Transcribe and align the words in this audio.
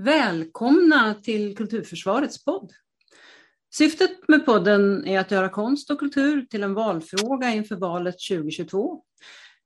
Välkomna 0.00 1.14
till 1.14 1.56
Kulturförsvarets 1.56 2.44
podd. 2.44 2.72
Syftet 3.74 4.28
med 4.28 4.46
podden 4.46 5.06
är 5.06 5.20
att 5.20 5.30
göra 5.30 5.48
konst 5.48 5.90
och 5.90 5.98
kultur 5.98 6.42
till 6.42 6.62
en 6.62 6.74
valfråga 6.74 7.50
inför 7.50 7.76
valet 7.76 8.16
2022. 8.30 9.02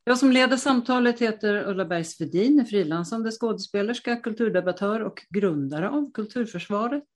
Jag 0.05 0.19
som 0.19 0.33
leder 0.33 0.57
samtalet 0.57 1.19
heter 1.19 1.69
Ulla 1.69 1.85
Bergsvedin, 1.85 2.61
är 2.61 2.65
frilansande 2.65 3.31
skådespelerska, 3.31 4.17
kulturdebattör 4.17 5.01
och 5.01 5.27
grundare 5.31 5.89
av 5.89 6.13
Kulturförsvaret. 6.13 7.09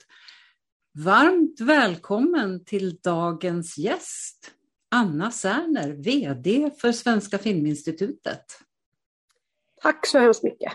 Varmt 0.94 1.60
välkommen 1.60 2.64
till 2.64 2.96
dagens 2.96 3.78
gäst, 3.78 4.50
Anna 4.90 5.30
Särner, 5.30 5.92
VD 5.92 6.70
för 6.80 6.92
Svenska 6.92 7.38
Filminstitutet. 7.38 8.44
Tack 9.82 10.06
så 10.06 10.18
hemskt 10.18 10.42
mycket. 10.42 10.72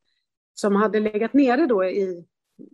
som 0.53 0.75
hade 0.75 0.99
legat 0.99 1.33
nere 1.33 1.65
då 1.65 1.85
i, 1.85 2.25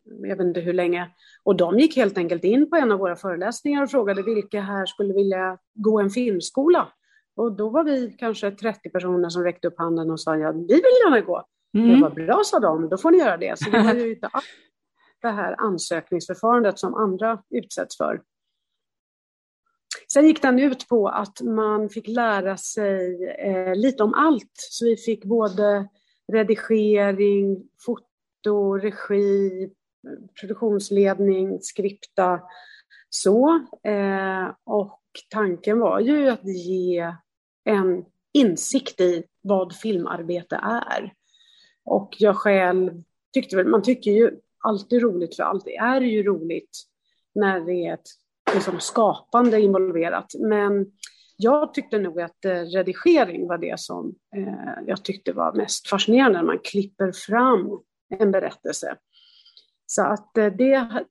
jag 0.05 0.37
vet 0.37 0.47
inte 0.47 0.59
hur 0.59 0.73
länge, 0.73 1.09
och 1.43 1.55
de 1.55 1.79
gick 1.79 1.95
helt 1.95 2.17
enkelt 2.17 2.43
in 2.43 2.69
på 2.69 2.75
en 2.75 2.91
av 2.91 2.99
våra 2.99 3.15
föreläsningar 3.15 3.83
och 3.83 3.91
frågade 3.91 4.23
vilka 4.23 4.61
här 4.61 4.85
skulle 4.85 5.13
vilja 5.13 5.57
gå 5.73 5.99
en 5.99 6.09
filmskola. 6.09 6.93
Och 7.39 7.51
då 7.51 7.69
var 7.69 7.83
vi 7.83 8.15
kanske 8.19 8.51
30 8.51 8.89
personer 8.89 9.29
som 9.29 9.43
räckte 9.43 9.67
upp 9.67 9.77
handen 9.77 10.11
och 10.11 10.21
sa 10.21 10.37
ja, 10.37 10.51
vi 10.51 10.73
vill 10.73 10.99
gärna 11.03 11.21
gå. 11.21 11.43
Mm. 11.77 11.89
Det 11.89 12.01
var 12.01 12.09
bra, 12.09 12.41
sa 12.45 12.59
de, 12.59 12.89
då 12.89 12.97
får 12.97 13.11
ni 13.11 13.17
göra 13.17 13.37
det. 13.37 13.59
Så 13.59 13.69
det 13.69 13.83
var 13.83 13.93
ju 13.93 14.11
inte 14.15 14.27
alls 14.27 14.45
det 15.21 15.29
här 15.29 15.55
ansökningsförfarandet 15.57 16.79
som 16.79 16.95
andra 16.95 17.43
utsätts 17.49 17.97
för. 17.97 18.21
Sen 20.13 20.27
gick 20.27 20.41
den 20.41 20.59
ut 20.59 20.87
på 20.87 21.07
att 21.07 21.41
man 21.41 21.89
fick 21.89 22.07
lära 22.07 22.57
sig 22.57 23.25
eh, 23.39 23.75
lite 23.75 24.03
om 24.03 24.13
allt. 24.13 24.53
Så 24.55 24.85
vi 24.85 24.97
fick 24.97 25.25
både 25.25 25.87
redigering, 26.33 27.63
foto, 27.85 28.77
regi, 28.77 29.69
produktionsledning, 30.39 31.59
skripta. 31.61 32.41
Så. 33.09 33.65
Eh, 33.83 34.55
och 34.63 35.01
tanken 35.29 35.79
var 35.79 35.99
ju 35.99 36.29
att 36.29 36.45
ge 36.45 37.13
en 37.63 38.05
insikt 38.33 39.01
i 39.01 39.23
vad 39.41 39.75
filmarbete 39.75 40.55
är. 40.55 41.13
Och 41.85 42.15
jag 42.19 42.35
själv 42.37 43.03
tyckte 43.33 43.55
väl, 43.55 43.67
man 43.67 43.81
tycker 43.81 44.11
ju 44.11 44.31
alltid 44.59 45.01
roligt 45.01 45.35
för 45.35 45.43
allt 45.43 45.67
är 45.67 46.01
ju 46.01 46.23
roligt 46.23 46.83
när 47.35 47.59
det 47.59 47.73
är 47.73 47.93
ett 47.93 48.07
liksom, 48.53 48.79
skapande 48.79 49.61
involverat. 49.61 50.33
Men 50.39 50.85
jag 51.37 51.73
tyckte 51.73 51.99
nog 51.99 52.21
att 52.21 52.45
eh, 52.45 52.51
redigering 52.51 53.47
var 53.47 53.57
det 53.57 53.79
som 53.79 54.15
eh, 54.35 54.83
jag 54.87 55.05
tyckte 55.05 55.33
var 55.33 55.53
mest 55.53 55.87
fascinerande, 55.87 56.37
när 56.37 56.45
man 56.45 56.59
klipper 56.63 57.11
fram 57.11 57.79
en 58.09 58.31
berättelse. 58.31 58.95
Så 59.85 60.01
att 60.01 60.37
eh, 60.37 60.45
det 60.45 61.05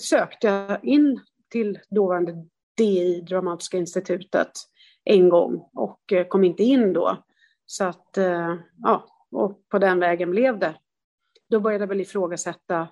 sökte 0.00 0.46
jag 0.46 0.84
in 0.84 1.20
till 1.50 1.78
dåvarande 1.90 2.46
DI, 2.76 3.20
Dramatiska 3.20 3.76
institutet, 3.76 4.50
en 5.04 5.28
gång 5.28 5.68
och 5.74 6.12
eh, 6.12 6.26
kom 6.26 6.44
inte 6.44 6.62
in 6.62 6.92
då. 6.92 7.16
Så 7.66 7.84
att, 7.84 8.18
eh, 8.18 8.54
ja, 8.82 9.06
och 9.30 9.68
på 9.68 9.78
den 9.78 10.00
vägen 10.00 10.30
blev 10.30 10.58
det. 10.58 10.74
Då 11.50 11.60
började 11.60 11.82
jag 11.82 11.88
väl 11.88 12.00
ifrågasätta, 12.00 12.88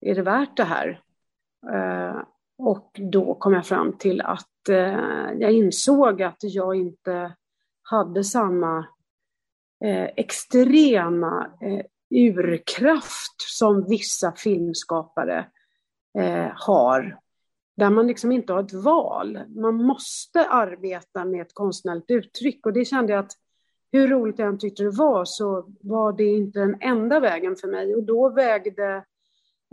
är 0.00 0.14
det 0.14 0.22
värt 0.22 0.56
det 0.56 0.64
här? 0.64 1.02
Eh, 1.72 2.22
och 2.58 2.90
då 3.12 3.34
kom 3.34 3.54
jag 3.54 3.66
fram 3.66 3.98
till 3.98 4.20
att 4.20 4.46
jag 5.38 5.52
insåg 5.52 6.22
att 6.22 6.36
jag 6.40 6.74
inte 6.74 7.36
hade 7.82 8.24
samma 8.24 8.86
extrema 10.16 11.50
urkraft 12.10 13.34
som 13.38 13.88
vissa 13.88 14.32
filmskapare 14.32 15.46
har 16.54 17.18
där 17.80 17.90
man 17.90 18.06
liksom 18.06 18.32
inte 18.32 18.52
har 18.52 18.60
ett 18.60 18.72
val. 18.72 19.38
Man 19.48 19.74
måste 19.74 20.46
arbeta 20.46 21.24
med 21.24 21.42
ett 21.42 21.54
konstnärligt 21.54 22.10
uttryck 22.10 22.66
och 22.66 22.72
det 22.72 22.84
kände 22.84 23.12
jag 23.12 23.20
att 23.20 23.32
hur 23.92 24.08
roligt 24.08 24.38
jag 24.38 24.48
än 24.48 24.58
tyckte 24.58 24.82
det 24.82 24.90
var 24.90 25.24
så 25.24 25.66
var 25.80 26.12
det 26.12 26.24
inte 26.24 26.58
den 26.58 26.76
enda 26.80 27.20
vägen 27.20 27.56
för 27.56 27.68
mig 27.68 27.94
och 27.94 28.02
då 28.02 28.28
vägde 28.28 29.04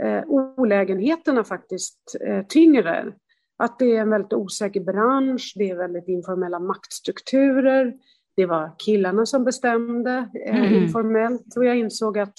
eh, 0.03 0.23
olägenheterna 0.27 1.43
faktiskt 1.43 2.15
eh, 2.21 2.45
tyngre. 2.45 3.13
Att 3.57 3.79
det 3.79 3.95
är 3.95 4.01
en 4.01 4.09
väldigt 4.09 4.33
osäker 4.33 4.81
bransch, 4.81 5.53
det 5.55 5.69
är 5.69 5.75
väldigt 5.75 6.07
informella 6.07 6.59
maktstrukturer, 6.59 7.93
det 8.35 8.45
var 8.45 8.75
killarna 8.77 9.25
som 9.25 9.43
bestämde 9.43 10.29
eh, 10.45 10.65
mm. 10.65 10.83
informellt 10.83 11.57
och 11.57 11.65
jag 11.65 11.77
insåg 11.77 12.19
att 12.19 12.35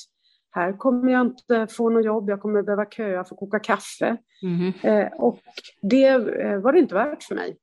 här 0.59 0.73
kommer 0.73 1.13
jag 1.13 1.27
inte 1.27 1.67
få 1.67 1.91
något 1.91 2.05
jobb, 2.05 2.31
jag 2.31 2.41
kommer 2.41 2.63
behöva 2.63 2.87
köa 2.87 3.25
för 3.25 3.35
att 3.35 3.39
koka 3.39 3.59
kaffe. 3.59 4.17
Mm. 4.43 4.73
Eh, 4.83 5.13
och 5.13 5.41
det 5.83 6.07
eh, 6.07 6.61
var 6.61 6.73
det 6.73 6.79
inte 6.79 6.95
värt 6.95 7.23
för 7.23 7.35
mig. 7.35 7.59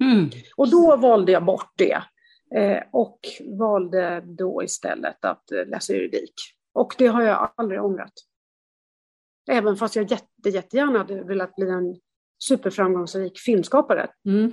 Mm. 0.00 0.30
Och 0.56 0.70
då 0.70 0.96
valde 0.96 1.32
jag 1.32 1.44
bort 1.44 1.72
det 1.76 2.02
eh, 2.54 2.82
och 2.90 3.18
valde 3.58 4.20
då 4.20 4.62
istället 4.62 5.24
att 5.24 5.52
eh, 5.52 5.66
läsa 5.66 5.92
juridik. 5.92 6.34
Och 6.72 6.94
det 6.98 7.06
har 7.06 7.22
jag 7.22 7.52
aldrig 7.56 7.82
ångrat. 7.82 8.12
Även 9.50 9.76
fast 9.76 9.96
jag 9.96 10.10
jätte, 10.10 10.48
jättegärna 10.48 10.98
hade 10.98 11.24
velat 11.24 11.56
bli 11.56 11.68
en 11.68 12.00
superframgångsrik 12.38 13.38
filmskapare. 13.38 14.10
Mm. 14.26 14.52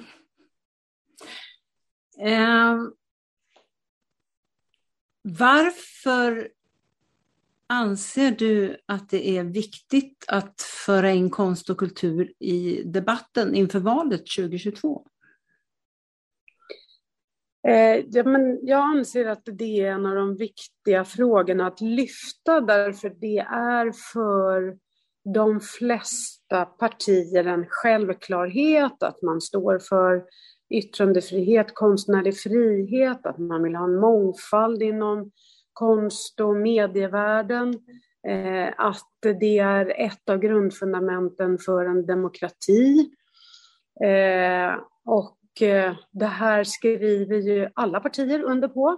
Eh, 2.19 2.77
varför 5.23 6.49
anser 7.71 8.31
du 8.31 8.77
att 8.85 9.09
det 9.09 9.37
är 9.37 9.43
viktigt 9.43 10.25
att 10.27 10.61
föra 10.85 11.11
in 11.11 11.29
konst 11.29 11.69
och 11.69 11.77
kultur 11.77 12.33
i 12.39 12.83
debatten 12.85 13.55
inför 13.55 13.79
valet 13.79 14.21
2022? 14.37 15.05
Eh, 17.67 18.05
ja, 18.09 18.23
men 18.23 18.59
jag 18.61 18.79
anser 18.79 19.25
att 19.25 19.41
det 19.45 19.81
är 19.81 19.91
en 19.91 20.05
av 20.05 20.15
de 20.15 20.37
viktiga 20.37 21.05
frågorna 21.05 21.67
att 21.67 21.81
lyfta 21.81 22.61
därför 22.61 23.09
det 23.09 23.37
är 23.51 23.91
för 24.13 24.77
de 25.33 25.59
flesta 25.59 26.65
partier 26.65 27.45
en 27.45 27.65
självklarhet 27.69 29.03
att 29.03 29.21
man 29.21 29.41
står 29.41 29.79
för 29.79 30.23
yttrandefrihet, 30.69 31.73
konstnärlig 31.73 32.37
frihet, 32.37 33.25
att 33.25 33.37
man 33.37 33.63
vill 33.63 33.75
ha 33.75 33.83
en 33.83 33.99
mångfald 33.99 34.83
inom 34.83 35.31
konst 35.73 36.39
och 36.39 36.55
medievärlden, 36.55 37.73
eh, 38.27 38.73
att 38.77 39.17
det 39.39 39.59
är 39.59 39.93
ett 40.05 40.29
av 40.29 40.37
grundfundamenten 40.37 41.57
för 41.57 41.85
en 41.85 42.05
demokrati. 42.05 43.09
Eh, 44.05 44.75
och 45.05 45.61
eh, 45.61 45.95
det 46.11 46.25
här 46.25 46.63
skriver 46.63 47.37
ju 47.37 47.69
alla 47.73 47.99
partier 47.99 48.43
under 48.43 48.67
på. 48.67 48.97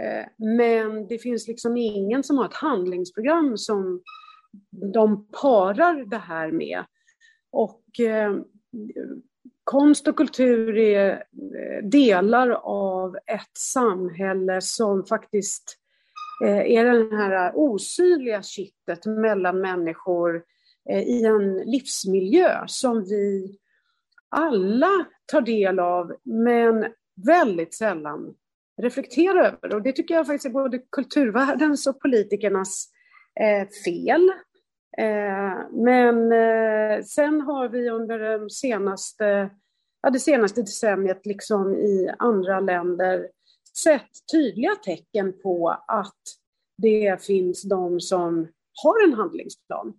Eh, 0.00 0.46
men 0.46 1.06
det 1.06 1.18
finns 1.18 1.48
liksom 1.48 1.76
ingen 1.76 2.22
som 2.22 2.38
har 2.38 2.44
ett 2.44 2.54
handlingsprogram 2.54 3.58
som 3.58 4.02
de 4.92 5.26
parar 5.42 6.10
det 6.10 6.18
här 6.18 6.52
med. 6.52 6.84
Och 7.50 8.00
eh, 8.00 8.36
konst 9.64 10.08
och 10.08 10.16
kultur 10.16 10.78
är 10.78 11.10
eh, 11.10 11.88
delar 11.88 12.50
av 12.64 13.16
ett 13.16 13.58
samhälle 13.58 14.60
som 14.60 15.04
faktiskt 15.04 15.78
Eh, 16.42 16.70
är 16.70 16.84
det 16.84 17.16
här 17.16 17.52
osynliga 17.54 18.42
kittet 18.42 19.06
mellan 19.06 19.60
människor 19.60 20.44
eh, 20.90 21.02
i 21.02 21.24
en 21.24 21.56
livsmiljö 21.56 22.64
som 22.66 23.04
vi 23.04 23.58
alla 24.28 25.06
tar 25.26 25.40
del 25.40 25.78
av, 25.78 26.16
men 26.22 26.86
väldigt 27.26 27.74
sällan 27.74 28.34
reflekterar 28.82 29.44
över. 29.44 29.74
Och 29.74 29.82
det 29.82 29.92
tycker 29.92 30.14
jag 30.14 30.26
faktiskt 30.26 30.46
är 30.46 30.50
både 30.50 30.78
kulturvärldens 30.78 31.86
och 31.86 32.00
politikernas 32.00 32.88
eh, 33.40 33.68
fel. 33.84 34.32
men 35.70 36.30
sen 37.04 37.40
har 37.40 37.68
vi 37.68 37.90
under 37.90 38.18
de 38.18 38.50
senaste, 38.50 39.50
ja, 40.02 40.10
det 40.10 40.18
senaste 40.18 40.60
decenniet, 40.60 41.26
liksom 41.26 41.74
i 41.74 42.10
andra 42.18 42.60
länder, 42.60 43.28
sett 43.76 44.10
tydliga 44.32 44.74
tecken 44.74 45.40
på 45.42 45.68
att 45.88 46.22
det 46.76 47.24
finns 47.24 47.62
de 47.62 48.00
som 48.00 48.48
har 48.82 49.04
en 49.04 49.14
handlingsplan. 49.14 49.94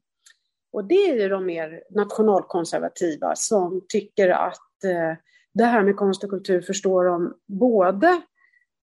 Och 0.73 0.85
det 0.85 1.09
är 1.09 1.21
ju 1.21 1.29
de 1.29 1.45
mer 1.45 1.83
nationalkonservativa 1.89 3.35
som 3.35 3.85
tycker 3.89 4.29
att 4.29 4.83
eh, 4.83 5.17
det 5.53 5.63
här 5.63 5.83
med 5.83 5.95
konst 5.95 6.23
och 6.23 6.29
kultur 6.29 6.61
förstår 6.61 7.05
de 7.05 7.33
både 7.47 8.21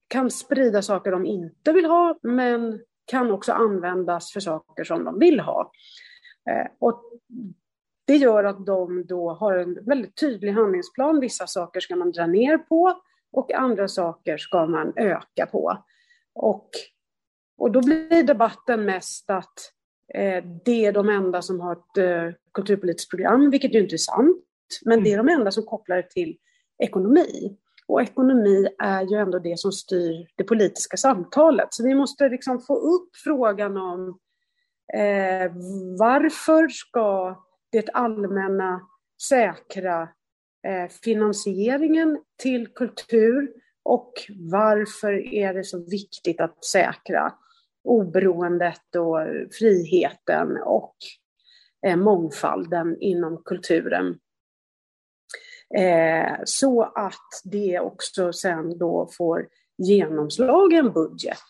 kan 0.09 0.31
sprida 0.31 0.83
saker 0.83 1.11
de 1.11 1.27
inte 1.27 1.73
vill 1.73 1.85
ha, 1.85 2.19
men 2.23 2.81
kan 3.05 3.31
också 3.31 3.53
användas 3.53 4.33
för 4.33 4.41
saker 4.41 4.85
som 4.85 5.05
de 5.05 5.19
vill 5.19 5.41
ha. 5.41 5.73
Eh, 6.51 6.67
och 6.79 7.03
det 8.07 8.17
gör 8.17 8.45
att 8.45 8.67
de 8.67 9.07
då 9.07 9.33
har 9.33 9.57
en 9.57 9.85
väldigt 9.85 10.17
tydlig 10.17 10.53
handlingsplan. 10.53 11.21
Vissa 11.21 11.47
saker 11.47 11.81
ska 11.81 11.97
man 11.97 12.13
dra 12.13 12.27
ner 12.27 12.59
på 12.59 13.01
och 13.33 13.53
andra 13.53 13.89
saker 13.89 14.39
ska 14.39 14.67
man 14.67 14.93
öka 14.97 15.47
på. 15.47 15.85
Och, 16.35 16.69
och 17.59 17.73
då 17.73 17.81
blir 17.81 18.23
debatten 18.23 18.85
mest 18.85 19.31
att 19.31 19.73
eh, 20.15 20.45
det 20.65 20.87
är 20.87 20.93
de 20.93 21.09
enda 21.09 21.43
som 21.43 21.61
har 21.61 21.73
ett 21.73 21.97
eh, 21.99 22.37
kulturpolitiskt 22.55 23.11
program, 23.11 23.51
vilket 23.51 23.75
ju 23.75 23.81
inte 23.81 23.95
är 23.95 23.99
sant. 23.99 24.45
Men 24.85 25.05
det 25.05 25.13
är 25.13 25.17
de 25.17 25.29
enda 25.29 25.51
som 25.51 25.65
kopplar 25.65 25.97
det 25.97 26.11
till 26.11 26.37
ekonomi. 26.83 27.57
Och 27.87 28.03
ekonomi 28.03 28.69
är 28.79 29.03
ju 29.03 29.17
ändå 29.17 29.39
det 29.39 29.59
som 29.59 29.73
styr 29.73 30.27
det 30.37 30.45
politiska 30.45 30.97
samtalet. 30.97 31.69
Så 31.71 31.85
vi 31.85 31.95
måste 31.95 32.29
liksom 32.29 32.61
få 32.61 32.75
upp 32.75 33.17
frågan 33.25 33.77
om 33.77 34.19
eh, 34.95 35.53
varför 35.99 36.69
ska 36.69 37.37
det 37.73 37.91
allmänna 37.91 38.81
säkra 39.29 40.09
Eh, 40.67 40.89
finansieringen 41.03 42.21
till 42.43 42.69
kultur 42.69 43.53
och 43.83 44.13
varför 44.51 45.35
är 45.35 45.55
det 45.55 45.65
så 45.65 45.85
viktigt 45.91 46.41
att 46.41 46.65
säkra 46.65 47.33
oberoendet 47.85 48.97
och 48.97 49.19
friheten 49.59 50.57
och 50.65 50.97
eh, 51.87 51.97
mångfalden 51.97 52.97
inom 53.01 53.43
kulturen. 53.45 54.19
Eh, 55.75 56.37
så 56.45 56.83
att 56.83 57.31
det 57.45 57.81
också 57.81 58.33
sen 58.33 58.79
då 58.79 59.09
får 59.17 59.49
genomslag 59.79 60.73
i 60.73 60.77
en 60.77 60.93
budget. 60.93 61.49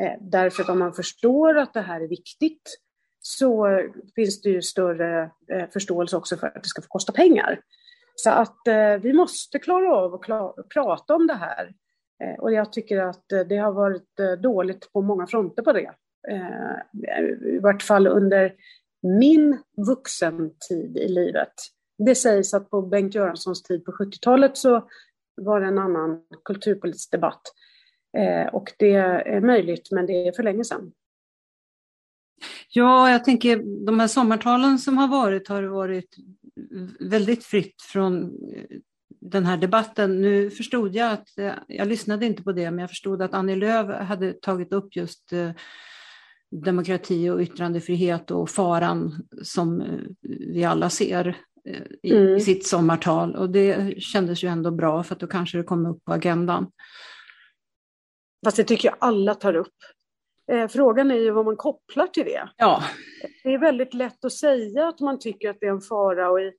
Eh, 0.00 0.12
därför 0.20 0.62
att 0.62 0.68
om 0.68 0.78
man 0.78 0.92
förstår 0.92 1.58
att 1.58 1.74
det 1.74 1.80
här 1.80 2.00
är 2.00 2.08
viktigt 2.08 2.78
så 3.20 3.80
finns 4.14 4.40
det 4.40 4.50
ju 4.50 4.62
större 4.62 5.30
eh, 5.52 5.68
förståelse 5.72 6.16
också 6.16 6.36
för 6.36 6.46
att 6.46 6.62
det 6.62 6.68
ska 6.68 6.82
få 6.82 6.88
kosta 6.88 7.12
pengar. 7.12 7.60
Så 8.16 8.30
att 8.30 8.68
eh, 8.68 8.96
vi 9.02 9.12
måste 9.12 9.58
klara 9.58 9.96
av 9.96 10.14
att 10.14 10.22
klara, 10.22 10.62
prata 10.74 11.14
om 11.14 11.26
det 11.26 11.34
här. 11.34 11.74
Eh, 12.24 12.40
och 12.40 12.52
jag 12.52 12.72
tycker 12.72 12.98
att 12.98 13.32
eh, 13.32 13.40
det 13.40 13.56
har 13.56 13.72
varit 13.72 14.20
eh, 14.20 14.32
dåligt 14.32 14.92
på 14.92 15.02
många 15.02 15.26
fronter 15.26 15.62
på 15.62 15.72
det. 15.72 15.90
Eh, 16.28 17.54
I 17.54 17.58
vart 17.58 17.82
fall 17.82 18.06
under 18.06 18.54
min 19.02 19.58
vuxentid 19.86 20.96
i 20.96 21.08
livet. 21.08 21.52
Det 21.98 22.14
sägs 22.14 22.54
att 22.54 22.70
på 22.70 22.82
Bengt 22.82 23.14
Göranssons 23.14 23.62
tid 23.62 23.84
på 23.84 23.92
70-talet 23.92 24.56
så 24.56 24.88
var 25.36 25.60
det 25.60 25.66
en 25.66 25.78
annan 25.78 26.22
kulturpolitisk 26.44 27.10
debatt. 27.10 27.42
Eh, 28.18 28.46
och 28.46 28.72
det 28.78 28.94
är 28.94 29.40
möjligt, 29.40 29.88
men 29.90 30.06
det 30.06 30.28
är 30.28 30.32
för 30.32 30.42
länge 30.42 30.64
sedan. 30.64 30.92
Ja, 32.68 33.10
jag 33.10 33.24
tänker 33.24 33.84
de 33.86 34.00
här 34.00 34.08
sommartalen 34.08 34.78
som 34.78 34.98
har 34.98 35.08
varit 35.08 35.48
har 35.48 35.62
varit 35.62 36.16
väldigt 37.00 37.44
fritt 37.44 37.82
från 37.82 38.24
eh, 38.24 38.78
den 39.20 39.46
här 39.46 39.56
debatten. 39.56 40.20
Nu 40.20 40.50
förstod 40.50 40.94
jag 40.94 41.12
att, 41.12 41.38
eh, 41.38 41.52
jag 41.68 41.88
lyssnade 41.88 42.26
inte 42.26 42.42
på 42.42 42.52
det, 42.52 42.70
men 42.70 42.78
jag 42.78 42.90
förstod 42.90 43.22
att 43.22 43.34
Annie 43.34 43.56
Lööf 43.56 44.08
hade 44.08 44.32
tagit 44.32 44.72
upp 44.72 44.96
just 44.96 45.32
eh, 45.32 45.50
demokrati 46.50 47.30
och 47.30 47.40
yttrandefrihet 47.40 48.30
och 48.30 48.50
faran 48.50 49.14
som 49.42 49.84
vi 50.22 50.64
alla 50.64 50.90
ser 50.90 51.36
i, 52.02 52.16
mm. 52.16 52.40
sitt 52.40 52.66
sommartal. 52.66 53.36
Och 53.36 53.50
det 53.50 54.02
kändes 54.02 54.44
ju 54.44 54.48
ändå 54.48 54.70
bra 54.70 55.02
för 55.02 55.14
att 55.14 55.20
då 55.20 55.26
kanske 55.26 55.58
det 55.58 55.64
kom 55.64 55.86
upp 55.86 56.04
på 56.04 56.12
agendan. 56.12 56.70
Fast 58.44 58.56
det 58.56 58.64
tycker 58.64 58.88
jag 58.88 58.96
alla 59.00 59.34
tar 59.34 59.56
upp. 59.56 59.74
Eh, 60.52 60.68
frågan 60.68 61.10
är 61.10 61.18
ju 61.18 61.30
vad 61.30 61.44
man 61.44 61.56
kopplar 61.56 62.06
till 62.06 62.24
det. 62.24 62.48
Ja. 62.56 62.82
Det 63.44 63.54
är 63.54 63.58
väldigt 63.58 63.94
lätt 63.94 64.24
att 64.24 64.32
säga 64.32 64.88
att 64.88 65.00
man 65.00 65.18
tycker 65.18 65.50
att 65.50 65.56
det 65.60 65.66
är 65.66 65.70
en 65.70 65.80
fara 65.80 66.30
och 66.30 66.40
i, 66.40 66.52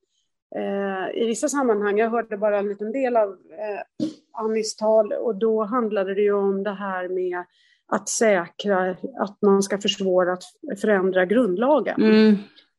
eh, 0.55 1.21
i 1.23 1.25
vissa 1.25 1.49
sammanhang, 1.49 1.97
jag 1.97 2.09
hörde 2.09 2.37
bara 2.37 2.57
en 2.57 2.69
liten 2.69 2.91
del 2.91 3.17
av 3.17 3.29
eh, 3.29 4.07
Annis 4.33 4.75
tal 4.75 5.13
och 5.13 5.35
då 5.35 5.63
handlade 5.63 6.15
det 6.15 6.21
ju 6.21 6.33
om 6.33 6.63
det 6.63 6.73
här 6.73 7.09
med 7.09 7.43
att 7.87 8.09
säkra 8.09 8.95
att 9.19 9.41
man 9.41 9.63
ska 9.63 9.77
försvåra 9.77 10.33
att 10.33 10.43
förändra 10.81 11.25
grundlagen. 11.25 12.03
Mm. 12.03 12.35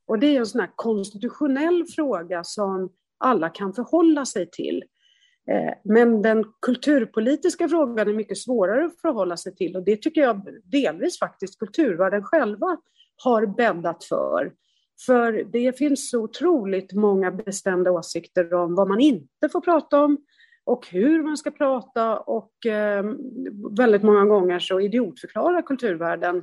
Och 0.07 0.19
det 0.19 0.27
är 0.27 0.39
en 0.39 0.47
sån 0.47 0.61
här 0.61 0.71
konstitutionell 0.75 1.85
fråga 1.97 2.45
som 2.45 2.93
alla 3.19 3.49
kan 3.49 3.73
förhålla 3.73 4.27
sig 4.27 4.51
till. 4.51 4.83
Eh, 5.51 5.75
men 5.85 6.23
den 6.23 6.45
kulturpolitiska 6.63 7.69
frågan 7.69 8.09
är 8.09 8.13
mycket 8.13 8.39
svårare 8.39 8.85
att 8.85 9.01
förhålla 9.01 9.37
sig 9.37 9.55
till 9.55 9.77
och 9.77 9.85
det 9.85 10.03
tycker 10.03 10.21
jag 10.21 10.49
delvis 10.65 11.19
faktiskt 11.19 11.59
kulturvärlden 11.59 12.25
själva 12.25 12.77
har 13.25 13.47
bäddat 13.47 14.05
för. 14.05 14.53
För 15.07 15.33
det 15.53 15.79
finns 15.79 16.11
så 16.11 16.23
otroligt 16.23 16.93
många 16.93 17.31
bestämda 17.31 17.91
åsikter 17.91 18.55
om 18.55 18.75
vad 18.75 18.89
man 18.89 19.01
inte 19.01 19.49
får 19.53 19.61
prata 19.61 20.01
om 20.01 20.19
och 20.65 20.87
hur 20.87 21.23
man 21.23 21.37
ska 21.37 21.51
prata 21.51 22.19
och 22.19 22.67
eh, 22.67 23.05
väldigt 23.77 24.03
många 24.03 24.25
gånger 24.25 24.59
så 24.59 24.81
idiotförklarar 24.81 25.63
kulturvärlden 25.63 26.43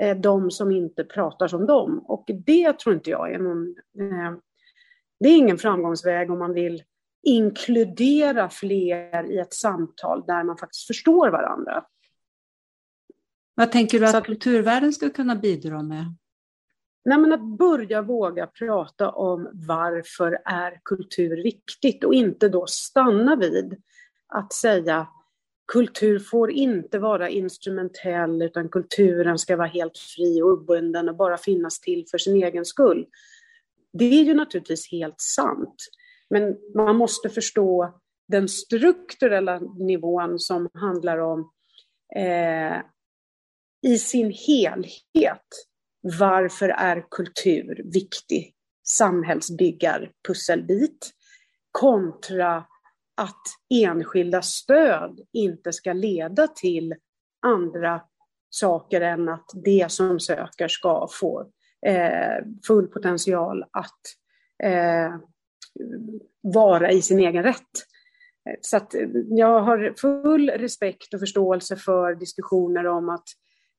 eh, 0.00 0.16
de 0.16 0.50
som 0.50 0.70
inte 0.70 1.04
pratar 1.04 1.48
som 1.48 1.66
dem. 1.66 1.98
Och 1.98 2.24
det 2.46 2.78
tror 2.78 2.94
inte 2.94 3.10
jag 3.10 3.32
är 3.32 3.38
någon... 3.38 3.74
Det 5.20 5.28
är 5.28 5.36
ingen 5.36 5.58
framgångsväg 5.58 6.30
om 6.30 6.38
man 6.38 6.54
vill 6.54 6.82
inkludera 7.22 8.48
fler 8.48 9.32
i 9.32 9.38
ett 9.38 9.54
samtal 9.54 10.24
där 10.26 10.44
man 10.44 10.56
faktiskt 10.56 10.86
förstår 10.86 11.28
varandra. 11.28 11.84
Vad 13.54 13.72
tänker 13.72 14.00
du 14.00 14.06
att 14.06 14.12
Så, 14.12 14.20
kulturvärlden 14.20 14.92
skulle 14.92 15.10
kunna 15.10 15.36
bidra 15.36 15.82
med? 15.82 16.14
Nej, 17.04 17.18
men 17.18 17.32
att 17.32 17.58
börja 17.58 18.02
våga 18.02 18.46
prata 18.46 19.10
om 19.10 19.50
varför 19.52 20.38
är 20.44 20.80
kultur 20.84 21.42
viktigt 21.42 22.04
och 22.04 22.14
inte 22.14 22.48
då 22.48 22.66
stanna 22.66 23.36
vid 23.36 23.82
att 24.28 24.52
säga 24.52 25.08
kultur 25.72 26.18
får 26.18 26.50
inte 26.50 26.98
vara 26.98 27.28
instrumentell 27.28 28.42
utan 28.42 28.68
kulturen 28.68 29.38
ska 29.38 29.56
vara 29.56 29.68
helt 29.68 29.98
fri 29.98 30.42
och 30.42 30.48
obunden 30.48 31.08
och 31.08 31.16
bara 31.16 31.38
finnas 31.38 31.80
till 31.80 32.04
för 32.10 32.18
sin 32.18 32.42
egen 32.42 32.64
skull. 32.64 33.06
Det 33.92 34.04
är 34.04 34.24
ju 34.24 34.34
naturligtvis 34.34 34.90
helt 34.90 35.20
sant. 35.20 35.88
Men 36.30 36.56
man 36.74 36.96
måste 36.96 37.28
förstå 37.28 38.00
den 38.28 38.48
strukturella 38.48 39.58
nivån 39.58 40.38
som 40.38 40.68
handlar 40.74 41.18
om 41.18 41.50
eh, 42.16 42.78
i 43.82 43.98
sin 43.98 44.34
helhet 44.46 45.46
varför 46.00 46.68
är 46.68 47.04
kultur 47.10 47.82
viktig? 47.84 48.54
Samhällsbyggarpusselbit 48.88 51.10
kontra 51.70 52.64
att 53.16 53.42
enskilda 53.74 54.42
stöd 54.42 55.20
inte 55.32 55.72
ska 55.72 55.92
leda 55.92 56.46
till 56.46 56.94
andra 57.46 58.02
saker 58.50 59.00
än 59.00 59.28
att 59.28 59.50
det 59.64 59.92
som 59.92 60.20
söker 60.20 60.68
ska 60.68 61.08
få 61.10 61.50
eh, 61.86 62.44
full 62.66 62.86
potential 62.86 63.62
att 63.62 64.00
eh, 64.62 65.16
vara 66.40 66.92
i 66.92 67.02
sin 67.02 67.18
egen 67.18 67.42
rätt. 67.42 67.62
Så 68.60 68.76
att 68.76 68.94
jag 69.30 69.60
har 69.60 69.94
full 69.98 70.50
respekt 70.50 71.14
och 71.14 71.20
förståelse 71.20 71.76
för 71.76 72.14
diskussioner 72.14 72.86
om 72.86 73.08
att 73.08 73.28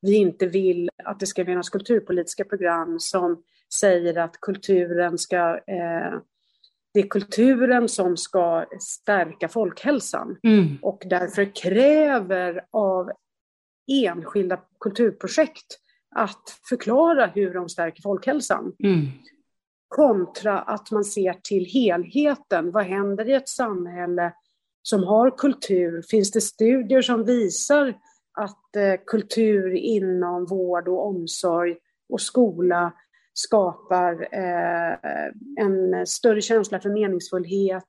vi 0.02 0.16
inte 0.16 0.48
vill 0.48 0.90
att 1.04 1.20
det 1.20 1.26
ska 1.26 1.46
finnas 1.46 1.70
kulturpolitiska 1.70 2.44
program 2.44 3.00
som 3.00 3.44
säger 3.74 4.18
att 4.18 4.42
kulturen 4.42 5.18
ska 5.18 5.60
eh, 5.68 6.20
det 6.94 7.00
är 7.00 7.08
kulturen 7.08 7.90
som 7.90 8.18
ska 8.18 8.66
stärka 8.80 9.50
folkhälsan 9.50 10.38
mm. 10.44 10.78
och 10.82 11.04
därför 11.06 11.56
kräver 11.56 12.66
av 12.72 13.12
enskilda 14.06 14.60
kulturprojekt 14.80 15.80
att 16.16 16.60
förklara 16.70 17.28
hur 17.28 17.54
de 17.54 17.70
stärker 17.70 18.02
folkhälsan. 18.02 18.74
Mm. 18.84 19.08
Kontra 19.90 20.60
att 20.60 20.92
man 20.92 21.04
ser 21.04 21.34
till 21.34 21.66
helheten. 21.66 22.72
Vad 22.72 22.84
händer 22.84 23.30
i 23.30 23.34
ett 23.34 23.50
samhälle 23.50 24.34
som 24.82 25.04
har 25.04 25.38
kultur? 25.38 26.02
Finns 26.02 26.32
det 26.32 26.42
studier 26.42 27.02
som 27.02 27.26
visar 27.26 27.94
att 28.38 28.76
eh, 28.76 29.00
kultur 29.06 29.74
inom 29.76 30.46
vård 30.46 30.88
och 30.88 31.08
omsorg 31.08 31.76
och 32.10 32.22
skola 32.22 32.94
skapar 33.34 34.28
eh, 34.32 34.98
en 35.60 36.08
större 36.08 36.42
känsla 36.42 36.80
för 36.80 36.90
meningsfullhet, 36.90 37.88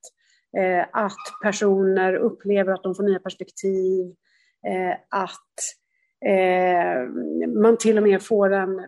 eh, 0.59 0.87
att 0.92 1.42
personer 1.42 2.14
upplever 2.14 2.73
att 2.73 2.83
de 2.83 2.95
får 2.95 3.02
nya 3.02 3.19
perspektiv, 3.19 4.14
att 5.11 5.54
man 7.54 7.78
till 7.78 7.97
och 7.97 8.02
med 8.02 8.23
får 8.23 8.52
en 8.52 8.87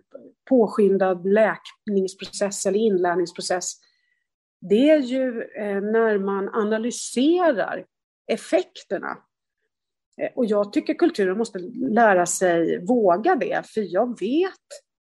påskyndad 0.49 1.27
läkningsprocess 1.27 2.67
eller 2.67 2.79
inlärningsprocess. 2.79 3.73
Det 4.61 4.91
är 4.91 4.99
ju 4.99 5.43
eh, 5.43 5.81
när 5.81 6.19
man 6.19 6.49
analyserar 6.49 7.85
effekterna 8.27 9.19
Eh, 10.21 10.31
och 10.35 10.47
jag 10.47 10.73
tycker 10.73 10.95
kulturen 10.95 11.39
måste 11.39 11.59
lära 11.75 12.27
sig 12.27 12.85
våga 12.85 13.37
det, 13.37 13.67
för 13.67 13.95
jag 13.95 14.21
vet 14.21 14.53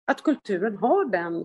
att 0.05 0.23
kulturen 0.23 0.77
har 0.77 1.05
den 1.05 1.35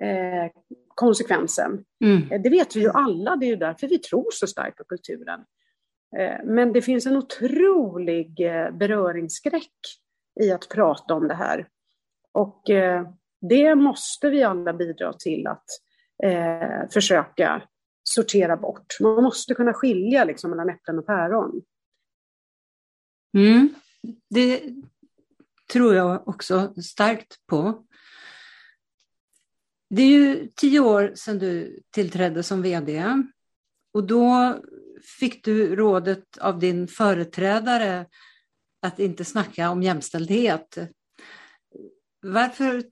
eh, 0.00 0.50
konsekvensen. 0.88 1.84
Mm. 2.04 2.42
Det 2.42 2.50
vet 2.50 2.76
vi 2.76 2.80
ju 2.80 2.90
alla, 2.90 3.36
det 3.36 3.46
är 3.46 3.50
ju 3.50 3.56
därför 3.56 3.88
vi 3.88 3.98
tror 3.98 4.28
så 4.32 4.46
starkt 4.46 4.76
på 4.76 4.84
kulturen. 4.84 5.40
Eh, 6.18 6.44
men 6.44 6.72
det 6.72 6.82
finns 6.82 7.06
en 7.06 7.16
otrolig 7.16 8.36
beröringsskräck 8.72 9.72
i 10.40 10.50
att 10.52 10.68
prata 10.68 11.14
om 11.14 11.28
det 11.28 11.34
här. 11.34 11.68
Och 12.32 12.70
eh, 12.70 13.08
det 13.40 13.74
måste 13.74 14.30
vi 14.30 14.42
alla 14.42 14.72
bidra 14.72 15.12
till 15.12 15.46
att 15.46 15.64
eh, 16.22 16.88
försöka 16.92 17.62
sortera 18.02 18.56
bort. 18.56 19.00
Man 19.00 19.22
måste 19.22 19.54
kunna 19.54 19.72
skilja 19.72 20.24
liksom, 20.24 20.50
mellan 20.50 20.70
äpplen 20.70 20.98
och 20.98 21.06
päron. 21.06 21.62
Mm. 23.36 23.74
Det 24.30 24.62
tror 25.72 25.94
jag 25.94 26.28
också 26.28 26.74
starkt 26.82 27.46
på. 27.46 27.86
Det 29.90 30.02
är 30.02 30.06
ju 30.06 30.48
tio 30.56 30.80
år 30.80 31.12
sedan 31.14 31.38
du 31.38 31.80
tillträdde 31.90 32.42
som 32.42 32.62
vd 32.62 33.04
och 33.92 34.06
då 34.06 34.56
fick 35.18 35.44
du 35.44 35.76
rådet 35.76 36.38
av 36.38 36.58
din 36.58 36.88
företrädare 36.88 38.06
att 38.82 38.98
inte 38.98 39.24
snacka 39.24 39.70
om 39.70 39.82
jämställdhet. 39.82 40.78
Varför 42.22 42.82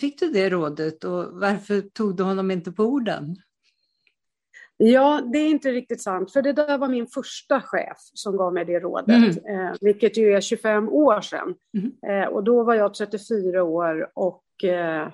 fick 0.00 0.20
du 0.20 0.30
det 0.30 0.50
rådet 0.50 1.04
och 1.04 1.40
varför 1.40 1.80
tog 1.80 2.16
du 2.16 2.22
honom 2.22 2.50
inte 2.50 2.72
på 2.72 2.84
orden? 2.84 3.36
Ja, 4.76 5.20
det 5.32 5.38
är 5.38 5.48
inte 5.48 5.72
riktigt 5.72 6.02
sant, 6.02 6.32
för 6.32 6.42
det 6.42 6.52
där 6.52 6.78
var 6.78 6.88
min 6.88 7.06
första 7.06 7.60
chef 7.60 7.96
som 7.98 8.36
gav 8.36 8.52
mig 8.52 8.64
det 8.64 8.80
rådet, 8.80 9.44
mm. 9.46 9.66
eh, 9.66 9.74
vilket 9.80 10.16
ju 10.16 10.32
är 10.32 10.40
25 10.40 10.88
år 10.88 11.20
sedan. 11.20 11.54
Mm. 11.78 12.22
Eh, 12.22 12.28
och 12.28 12.44
då 12.44 12.64
var 12.64 12.74
jag 12.74 12.94
34 12.94 13.62
år 13.62 14.10
och 14.14 14.64
eh, 14.64 15.08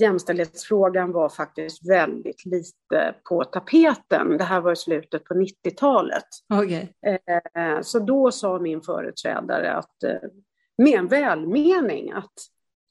jämställdhetsfrågan 0.00 1.12
var 1.12 1.28
faktiskt 1.28 1.90
väldigt 1.90 2.44
lite 2.44 3.14
på 3.28 3.44
tapeten. 3.44 4.38
Det 4.38 4.44
här 4.44 4.60
var 4.60 4.72
i 4.72 4.76
slutet 4.76 5.24
på 5.24 5.34
90-talet. 5.34 6.24
Okay. 6.62 6.86
Eh, 7.06 7.80
så 7.82 7.98
då 7.98 8.30
sa 8.30 8.58
min 8.58 8.80
företrädare 8.80 9.72
att, 9.72 10.02
eh, 10.04 10.28
med 10.78 10.98
en 10.98 11.08
välmening, 11.08 12.12
att 12.12 12.32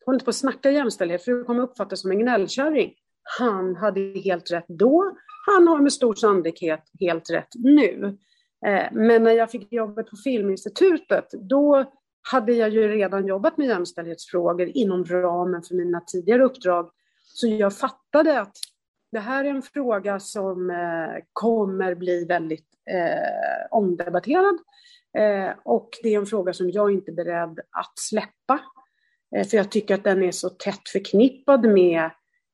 håll 0.05 0.15
inte 0.15 0.25
på 0.25 0.29
att 0.29 0.35
snacka 0.35 0.71
jämställdhet, 0.71 1.23
för 1.23 1.31
du 1.31 1.43
kommer 1.43 1.63
uppfattas 1.63 2.01
som 2.01 2.11
en 2.11 2.19
gnällkärring. 2.19 2.93
Han 3.37 3.75
hade 3.75 4.01
helt 4.01 4.51
rätt 4.51 4.65
då 4.67 5.15
han 5.45 5.67
har 5.67 5.79
med 5.79 5.93
stor 5.93 6.15
sannolikhet 6.15 6.83
helt 6.99 7.29
rätt 7.29 7.49
nu. 7.53 8.17
Eh, 8.65 8.85
men 8.91 9.23
när 9.23 9.31
jag 9.31 9.51
fick 9.51 9.73
jobbet 9.73 10.09
på 10.09 10.15
Filminstitutet, 10.23 11.31
då 11.31 11.85
hade 12.31 12.53
jag 12.53 12.69
ju 12.69 12.87
redan 12.87 13.27
jobbat 13.27 13.57
med 13.57 13.67
jämställdhetsfrågor 13.67 14.71
inom 14.73 15.05
ramen 15.05 15.63
för 15.63 15.75
mina 15.75 16.01
tidigare 16.01 16.43
uppdrag. 16.43 16.89
Så 17.23 17.47
jag 17.47 17.77
fattade 17.77 18.41
att 18.41 18.57
det 19.11 19.19
här 19.19 19.45
är 19.45 19.49
en 19.49 19.61
fråga 19.61 20.19
som 20.19 20.69
eh, 20.69 21.23
kommer 21.33 21.95
bli 21.95 22.25
väldigt 22.25 22.67
eh, 22.89 23.67
omdebatterad. 23.71 24.57
Eh, 25.17 25.55
och 25.65 25.89
det 26.03 26.13
är 26.13 26.17
en 26.17 26.25
fråga 26.25 26.53
som 26.53 26.69
jag 26.69 26.91
inte 26.91 27.11
är 27.11 27.15
beredd 27.15 27.59
att 27.59 27.99
släppa. 27.99 28.59
Eh, 29.35 29.47
för 29.47 29.57
jag 29.57 29.71
tycker 29.71 29.95
att 29.95 30.03
den 30.03 30.23
är 30.23 30.31
så 30.31 30.49
tätt 30.49 30.89
förknippad 30.89 31.65
med 31.65 32.09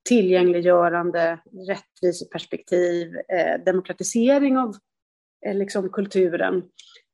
tillgängliggörande, 0.10 1.40
rättviseperspektiv, 1.68 3.16
eh, 3.16 3.64
demokratisering 3.66 4.58
av 4.58 4.76
eh, 5.46 5.56
liksom 5.56 5.90
kulturen. 5.90 6.64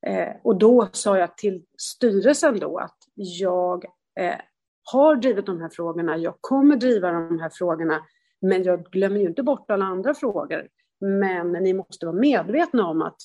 Eh, 0.06 0.36
och 0.44 0.58
då 0.58 0.90
sa 0.92 1.18
jag 1.18 1.38
till 1.38 1.64
styrelsen 1.78 2.60
då 2.60 2.78
att 2.78 2.98
jag 3.16 3.86
eh, 4.20 4.36
har 4.84 5.16
drivit 5.16 5.46
de 5.46 5.62
här 5.62 5.70
frågorna, 5.70 6.18
jag 6.18 6.36
kommer 6.42 6.76
driva 6.76 7.12
de 7.12 7.40
här 7.40 7.50
frågorna, 7.50 8.06
men 8.42 8.64
jag 8.64 8.86
glömmer 8.86 9.20
ju 9.20 9.28
inte 9.28 9.44
bort 9.44 9.72
alla 9.72 9.86
andra 9.86 10.14
frågor. 10.14 10.68
Men 11.00 11.52
ni 11.52 11.74
måste 11.74 12.06
vara 12.06 12.16
medvetna 12.16 12.88
om 12.88 13.02
att 13.02 13.18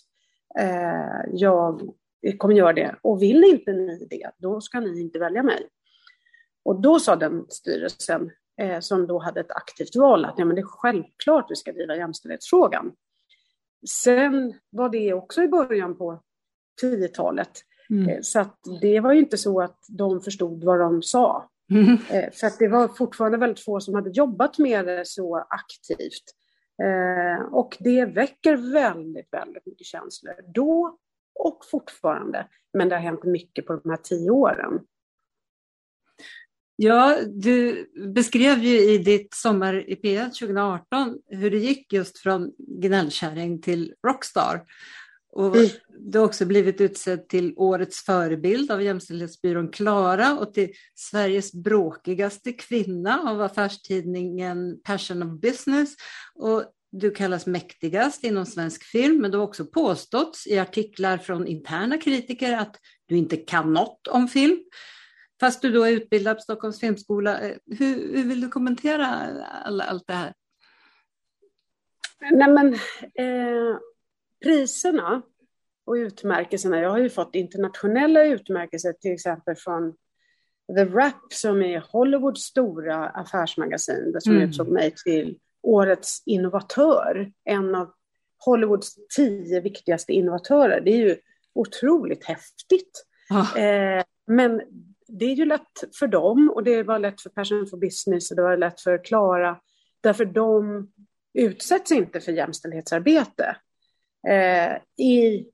eh, 0.59 1.31
jag 1.33 1.81
kommer 2.39 2.55
göra 2.55 2.73
det. 2.73 2.97
Och 3.03 3.23
vill 3.23 3.45
inte 3.45 3.73
ni 3.73 4.07
det, 4.11 4.31
då 4.39 4.61
ska 4.61 4.81
ni 4.81 5.01
inte 5.01 5.19
välja 5.19 5.43
mig. 5.43 5.69
Och 6.63 6.81
då 6.81 6.99
sa 6.99 7.17
den 7.17 7.47
styrelsen, 7.49 8.31
eh, 8.61 8.81
som 8.81 9.07
då 9.07 9.19
hade 9.19 9.41
ett 9.41 9.51
aktivt 9.51 9.97
val 9.97 10.25
att 10.25 10.35
ja, 10.39 10.45
men 10.45 10.57
det 10.57 10.63
är 10.63 10.67
självklart 10.67 11.51
vi 11.51 11.57
ska 11.57 11.73
driva 11.73 11.97
jämställdhetsfrågan. 11.97 12.93
Sen 13.89 14.55
var 14.71 14.89
det 14.89 15.15
också 15.15 15.43
i 15.43 15.49
början 15.49 15.97
på 15.97 16.23
10-talet. 16.83 17.51
Mm. 17.91 18.09
Eh, 18.09 18.19
så 18.23 18.47
det 18.81 19.01
var 19.01 19.13
ju 19.13 19.19
inte 19.19 19.39
så 19.39 19.61
att 19.61 19.79
de 19.89 20.21
förstod 20.21 20.65
vad 20.65 20.81
de 20.81 21.03
sa. 21.03 21.51
Mm. 21.71 21.99
Eh, 22.11 22.31
för 22.33 22.47
att 22.47 22.59
det 22.59 22.69
var 22.69 22.89
fortfarande 22.89 23.39
väldigt 23.39 23.65
få 23.65 23.81
som 23.81 23.95
hade 23.95 24.11
jobbat 24.11 24.59
med 24.59 24.87
det 24.87 25.07
så 25.07 25.37
aktivt. 25.37 26.25
Eh, 26.83 27.45
och 27.53 27.77
det 27.81 28.05
väcker 28.05 28.73
väldigt, 28.73 29.29
väldigt 29.33 29.67
mycket 29.67 29.87
känslor. 29.87 30.35
Då 30.55 30.99
och 31.35 31.65
fortfarande. 31.71 32.47
Men 32.73 32.89
det 32.89 32.95
har 32.95 33.03
hänt 33.03 33.25
mycket 33.25 33.67
på 33.67 33.77
de 33.77 33.91
här 33.91 33.97
tio 33.97 34.31
åren. 34.31 34.81
Ja, 36.77 37.17
du 37.27 37.87
beskrev 38.15 38.59
ju 38.59 38.81
i 38.81 38.99
ditt 38.99 39.35
Sommar 39.35 39.91
i 39.91 39.95
P1 39.95 40.25
2018 40.25 41.19
hur 41.27 41.51
det 41.51 41.59
gick 41.59 41.93
just 41.93 42.19
från 42.19 42.53
gnällkärring 42.59 43.61
till 43.63 43.95
rockstar. 44.07 44.65
Och 45.33 45.57
mm. 45.57 45.69
Du 46.03 46.19
har 46.19 46.27
också 46.27 46.47
blivit 46.47 46.81
utsedd 46.81 47.29
till 47.29 47.55
årets 47.57 48.05
förebild 48.05 48.71
av 48.71 48.83
jämställdhetsbyrån 48.83 49.69
Klara 49.69 50.39
och 50.39 50.55
till 50.55 50.73
Sveriges 50.95 51.53
bråkigaste 51.53 52.53
kvinna 52.53 53.21
av 53.31 53.43
affärstidningen 53.43 54.81
Passion 54.85 55.23
of 55.23 55.41
Business. 55.41 55.95
Och 56.35 56.65
du 56.93 57.11
kallas 57.11 57.47
mäktigast 57.47 58.25
inom 58.25 58.47
svensk 58.47 58.85
film, 58.85 59.21
men 59.21 59.31
du 59.31 59.39
har 59.39 59.45
också 59.45 59.67
påståtts 59.67 60.47
i 60.47 60.59
artiklar 60.59 61.19
från 61.19 61.47
interna 61.47 61.99
kritiker 61.99 62.57
att 62.57 62.77
du 63.07 63.17
inte 63.17 63.37
kan 63.37 63.73
något 63.73 64.07
om 64.07 64.29
film. 64.29 64.59
Fast 65.41 65.63
du 65.63 65.71
då 65.71 65.83
är 65.85 65.93
utbildad 65.93 66.37
på 66.37 66.41
Stockholms 66.41 66.81
filmskola. 66.81 67.41
Eh, 67.41 67.57
hur, 67.79 68.17
hur 68.17 68.25
vill 68.25 68.41
du 68.41 68.49
kommentera 68.49 69.07
all, 69.65 69.81
allt 69.81 70.07
det 70.07 70.15
här? 70.15 70.33
Nej, 72.21 72.49
men, 72.49 72.75
eh, 72.75 73.79
priserna 74.42 75.23
och 75.85 75.94
utmärkelserna. 75.94 76.80
Jag 76.80 76.90
har 76.90 76.99
ju 76.99 77.11
fått 77.11 77.35
internationella 77.35 78.25
utmärkelser 78.25 78.92
till 78.92 79.12
exempel 79.12 79.56
från 79.56 79.94
The 80.76 80.85
Wrap 80.85 81.32
som 81.32 81.62
är 81.62 81.85
Hollywoods 81.92 82.42
stora 82.42 83.09
affärsmagasin, 83.09 84.16
som 84.18 84.32
mm. 84.32 84.49
utsåg 84.49 84.68
mig 84.68 84.94
till 85.04 85.38
årets 85.62 86.23
innovatör, 86.26 87.32
en 87.44 87.75
av 87.75 87.92
Hollywoods 88.44 88.94
tio 89.16 89.61
viktigaste 89.61 90.12
innovatörer. 90.12 90.80
Det 90.80 90.90
är 90.90 90.97
ju 90.97 91.16
otroligt 91.54 92.25
häftigt. 92.25 93.06
Oh. 93.30 93.59
Eh, 93.59 94.04
men 94.26 94.62
det 95.09 95.25
är 95.25 95.35
ju 95.35 95.44
lätt 95.44 95.85
för 95.99 96.06
dem 96.06 96.50
och 96.54 96.64
det 96.64 96.82
var 96.82 96.99
lätt 96.99 97.20
för 97.20 97.30
Passion 97.30 97.66
for 97.66 97.76
Business 97.76 98.30
och 98.30 98.37
det 98.37 98.42
var 98.42 98.56
lätt 98.56 98.80
för 98.80 99.04
Klara, 99.04 99.61
därför 100.00 100.25
de 100.25 100.87
utsätts 101.35 101.92
inte 101.92 102.20
för 102.20 102.32
jämställdhetsarbete. 102.32 103.56
Eh, 104.29 104.77
i, 105.07 105.45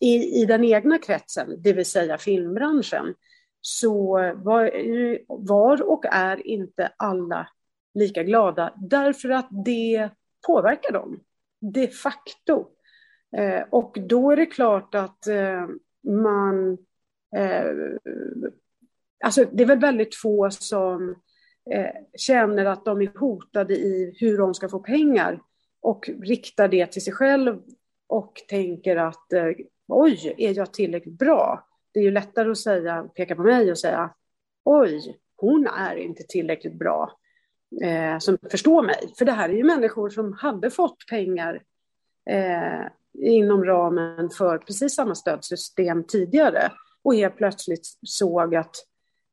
i, 0.00 0.42
I 0.42 0.46
den 0.48 0.64
egna 0.64 0.98
kretsen, 0.98 1.62
det 1.62 1.72
vill 1.72 1.86
säga 1.86 2.18
filmbranschen, 2.18 3.14
så 3.60 4.12
var, 4.34 4.70
var 5.28 5.82
och 5.82 6.04
är 6.10 6.46
inte 6.46 6.92
alla 6.96 7.48
lika 7.94 8.22
glada 8.22 8.72
därför 8.76 9.30
att 9.30 9.48
det 9.50 10.10
påverkar 10.46 10.92
dem 10.92 11.20
de 11.60 11.88
facto. 11.88 12.66
Eh, 13.36 13.62
och 13.70 13.96
då 14.00 14.30
är 14.30 14.36
det 14.36 14.46
klart 14.46 14.94
att 14.94 15.26
eh, 15.26 15.66
man... 16.08 16.78
Eh, 17.36 17.72
alltså 19.24 19.44
det 19.52 19.62
är 19.62 19.66
väl 19.66 19.78
väldigt 19.78 20.14
få 20.14 20.50
som 20.50 21.10
eh, 21.70 21.90
känner 22.16 22.64
att 22.64 22.84
de 22.84 23.02
är 23.02 23.18
hotade 23.18 23.74
i 23.74 24.16
hur 24.20 24.38
de 24.38 24.54
ska 24.54 24.68
få 24.68 24.78
pengar 24.78 25.42
och 25.80 26.10
riktar 26.22 26.68
det 26.68 26.86
till 26.86 27.04
sig 27.04 27.12
själv 27.12 27.62
och 28.06 28.32
tänker 28.48 28.96
att 28.96 29.32
eh, 29.32 29.52
oj, 29.88 30.34
är 30.38 30.56
jag 30.56 30.72
tillräckligt 30.72 31.18
bra? 31.18 31.66
Det 31.92 32.00
är 32.00 32.04
ju 32.04 32.10
lättare 32.10 32.50
att 32.50 32.58
säga, 32.58 33.08
peka 33.14 33.36
på 33.36 33.42
mig 33.42 33.70
och 33.70 33.78
säga 33.78 34.14
oj, 34.64 35.18
hon 35.36 35.66
är 35.66 35.96
inte 35.96 36.22
tillräckligt 36.22 36.78
bra 36.78 37.12
eh, 37.82 38.18
som 38.18 38.38
förstår 38.50 38.82
mig. 38.82 39.12
För 39.18 39.24
det 39.24 39.32
här 39.32 39.48
är 39.48 39.52
ju 39.52 39.64
människor 39.64 40.10
som 40.10 40.32
hade 40.32 40.70
fått 40.70 41.06
pengar 41.10 41.62
eh, 42.30 42.86
inom 43.18 43.64
ramen 43.64 44.30
för 44.30 44.58
precis 44.58 44.94
samma 44.94 45.14
stödsystem 45.14 46.04
tidigare 46.04 46.72
och 47.02 47.14
helt 47.14 47.36
plötsligt 47.36 47.86
såg 48.02 48.54
att 48.54 48.76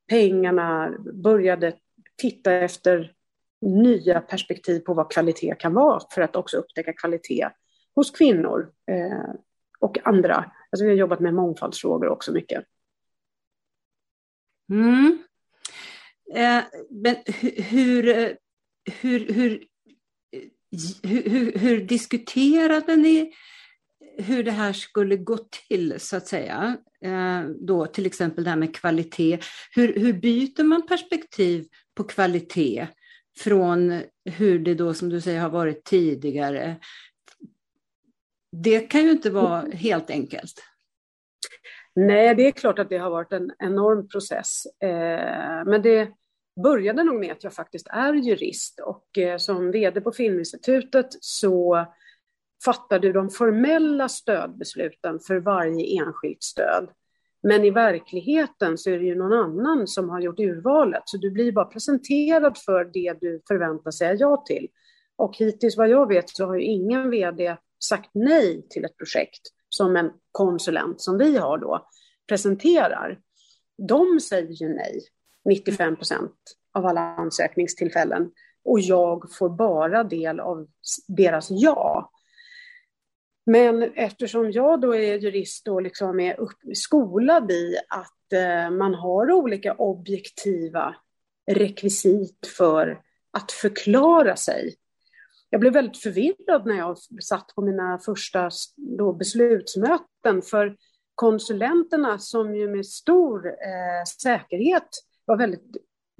pengarna 0.10 0.94
började 1.13 1.74
titta 2.15 2.51
efter 2.51 3.13
nya 3.62 4.22
perspektiv 4.22 4.80
på 4.80 4.94
vad 4.94 5.12
kvalitet 5.12 5.56
kan 5.60 5.74
vara 5.74 6.01
för 6.12 6.22
att 6.22 6.36
också 6.36 6.58
upptäcka 6.58 6.94
kvalitet 6.94 7.50
hos 7.95 8.12
kvinnor 8.12 8.71
eh, 8.91 9.35
och 9.79 10.07
andra. 10.07 10.51
Alltså 10.71 10.85
vi 10.85 10.89
har 10.89 10.97
jobbat 10.97 11.19
med 11.19 11.33
mångfaldsfrågor 11.33 12.07
också 12.07 12.31
mycket. 12.31 12.65
Mm. 14.69 15.23
Eh, 16.35 16.63
men 16.89 17.15
eh, 17.15 17.35
hur, 17.35 17.63
hur, 17.71 18.07
eh, 18.07 18.29
hur, 19.01 19.33
hur, 19.33 19.63
hur, 21.03 21.57
hur 21.57 21.81
diskuterade 21.81 22.95
ni 22.95 23.33
hur 24.17 24.43
det 24.43 24.51
här 24.51 24.73
skulle 24.73 25.17
gå 25.17 25.38
till, 25.67 26.00
så 26.00 26.17
att 26.17 26.27
säga? 26.27 26.77
Eh, 27.05 27.41
då 27.59 27.85
till 27.85 28.05
exempel 28.05 28.43
det 28.43 28.50
här 28.50 28.57
med 28.57 28.75
kvalitet. 28.75 29.39
Hur, 29.71 30.00
hur 30.00 30.13
byter 30.13 30.63
man 30.63 30.88
perspektiv 30.88 31.67
på 31.95 32.03
kvalitet 32.03 32.88
från 33.38 34.01
hur 34.25 34.59
det 34.59 34.73
då, 34.73 34.93
som 34.93 35.09
du 35.09 35.21
säger, 35.21 35.41
har 35.41 35.50
varit 35.50 35.83
tidigare? 35.83 36.75
Det 38.55 38.79
kan 38.79 39.03
ju 39.03 39.12
inte 39.12 39.29
vara 39.29 39.62
helt 39.62 40.10
enkelt. 40.10 40.53
Nej, 41.95 42.36
det 42.36 42.48
är 42.48 42.51
klart 42.51 42.79
att 42.79 42.89
det 42.89 42.98
har 42.98 43.10
varit 43.10 43.31
en 43.31 43.51
enorm 43.60 44.07
process. 44.07 44.65
Eh, 44.83 45.65
men 45.65 45.81
det 45.81 46.12
började 46.63 47.03
nog 47.03 47.19
med 47.19 47.31
att 47.31 47.43
jag 47.43 47.53
faktiskt 47.53 47.88
är 47.88 48.13
jurist 48.13 48.79
och 48.79 49.17
eh, 49.17 49.38
som 49.38 49.72
vd 49.72 50.01
på 50.01 50.12
Filminstitutet 50.12 51.08
så 51.19 51.86
fattar 52.65 52.99
du 52.99 53.13
de 53.13 53.30
formella 53.30 54.10
stödbesluten 54.10 55.19
för 55.19 55.39
varje 55.39 56.04
enskilt 56.04 56.43
stöd. 56.43 56.89
Men 57.43 57.65
i 57.65 57.69
verkligheten 57.69 58.78
så 58.78 58.89
är 58.89 58.99
det 58.99 59.06
ju 59.06 59.15
någon 59.15 59.34
annan 59.34 59.88
som 59.88 60.10
har 60.10 60.21
gjort 60.21 60.39
urvalet, 60.39 61.04
så 61.06 61.17
du 61.17 61.32
blir 61.32 61.51
bara 61.51 61.65
presenterad 61.65 62.58
för 62.58 62.86
det 62.86 63.17
du 63.21 63.41
förväntar 63.47 63.91
säga 63.91 64.13
ja 64.13 64.43
till. 64.47 64.67
Och 65.15 65.38
hittills 65.38 65.78
vad 65.78 65.89
jag 65.89 66.08
vet 66.08 66.30
så 66.30 66.45
har 66.45 66.56
ju 66.56 66.62
ingen 66.62 67.10
vd 67.10 67.58
sagt 67.89 68.10
nej 68.13 68.67
till 68.69 68.86
ett 68.86 68.98
projekt 68.98 69.41
som 69.69 69.96
en 69.96 70.12
konsulent 70.32 71.02
som 71.02 71.17
vi 71.17 71.38
har 71.38 71.58
då 71.58 71.88
presenterar. 72.28 73.19
De 73.88 74.19
säger 74.19 74.52
ju 74.52 74.69
nej 74.69 75.02
95 75.46 75.96
procent 75.96 76.36
av 76.74 76.86
alla 76.86 77.02
ansökningstillfällen 77.02 78.32
och 78.63 78.80
jag 78.80 79.36
får 79.36 79.50
bara 79.50 80.04
del 80.04 80.39
av 80.39 80.67
deras 81.08 81.48
ja. 81.50 82.12
Men 83.46 83.84
eftersom 83.84 84.52
jag 84.52 84.82
då 84.82 84.96
är 84.96 85.17
jurist 85.17 85.67
och 85.67 85.82
liksom 85.82 86.19
är 86.19 86.39
upp, 86.39 86.60
skolad 86.74 87.52
i 87.52 87.76
att 87.89 88.34
eh, 88.34 88.72
man 88.72 88.93
har 88.93 89.32
olika 89.32 89.74
objektiva 89.74 90.96
rekvisit 91.52 92.48
för 92.58 93.02
att 93.32 93.52
förklara 93.52 94.36
sig. 94.36 94.76
Jag 95.54 95.60
blev 95.60 95.74
väldigt 95.74 95.98
förvirrad 95.98 96.66
när 96.66 96.78
jag 96.78 96.98
satt 97.24 97.56
på 97.56 97.62
mina 97.62 98.00
första 98.00 98.50
då, 98.98 99.13
beslutsmöten 99.13 100.42
för 100.42 100.76
konsulenterna 101.16 102.20
som 102.20 102.56
ju 102.56 102.68
med 102.68 102.86
stor 102.86 103.48
eh, 103.48 104.04
säkerhet 104.22 104.88
var 105.26 105.38
väldigt 105.38 105.78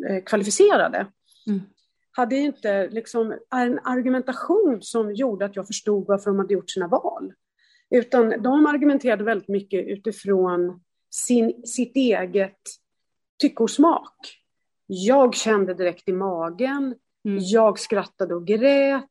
eh, 0.10 0.24
kvalificerade 0.24 1.08
mm. 1.48 1.62
hade 2.12 2.36
inte 2.36 2.89
liksom 2.89 3.38
en 3.56 3.80
argumentation 3.84 4.82
som 4.82 5.13
gjorde 5.13 5.46
att 5.46 5.56
jag 5.56 5.67
förstod 5.67 6.08
varför 6.08 6.32
de 6.32 6.39
hade 6.39 6.54
gjort 6.54 6.72
sina 6.72 6.88
val. 6.88 7.34
Utan 7.89 8.30
de 8.43 8.65
argumenterade 8.65 9.24
väldigt 9.24 9.50
mycket 9.50 9.88
utifrån 9.88 10.82
sin, 11.10 11.65
sitt 11.65 11.96
eget 11.96 12.62
tycke 13.39 13.63
och 13.63 13.72
smak. 13.72 14.15
Jag 14.86 15.36
kände 15.36 15.74
direkt 15.74 16.10
i 16.10 16.13
magen, 16.13 16.96
mm. 17.25 17.38
jag 17.41 17.79
skrattade 17.79 18.36
och 18.36 18.47
grät, 18.47 19.09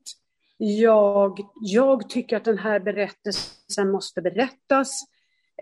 jag, 0.58 1.40
jag 1.60 2.08
tycker 2.08 2.36
att 2.36 2.44
den 2.44 2.58
här 2.58 2.80
berättelsen 2.80 3.90
måste 3.90 4.22
berättas. 4.22 5.02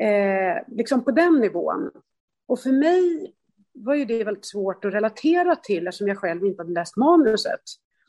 Eh, 0.00 0.76
liksom 0.76 1.04
på 1.04 1.10
den 1.10 1.40
nivån. 1.40 1.90
Och 2.46 2.60
för 2.60 2.72
mig 2.72 3.34
var 3.74 3.94
ju 3.94 4.04
det 4.04 4.24
väldigt 4.24 4.46
svårt 4.46 4.84
att 4.84 4.94
relatera 4.94 5.56
till 5.56 5.86
eftersom 5.86 6.08
jag 6.08 6.18
själv 6.18 6.44
inte 6.44 6.62
hade 6.62 6.72
läst 6.72 6.96
manuset. 6.96 7.60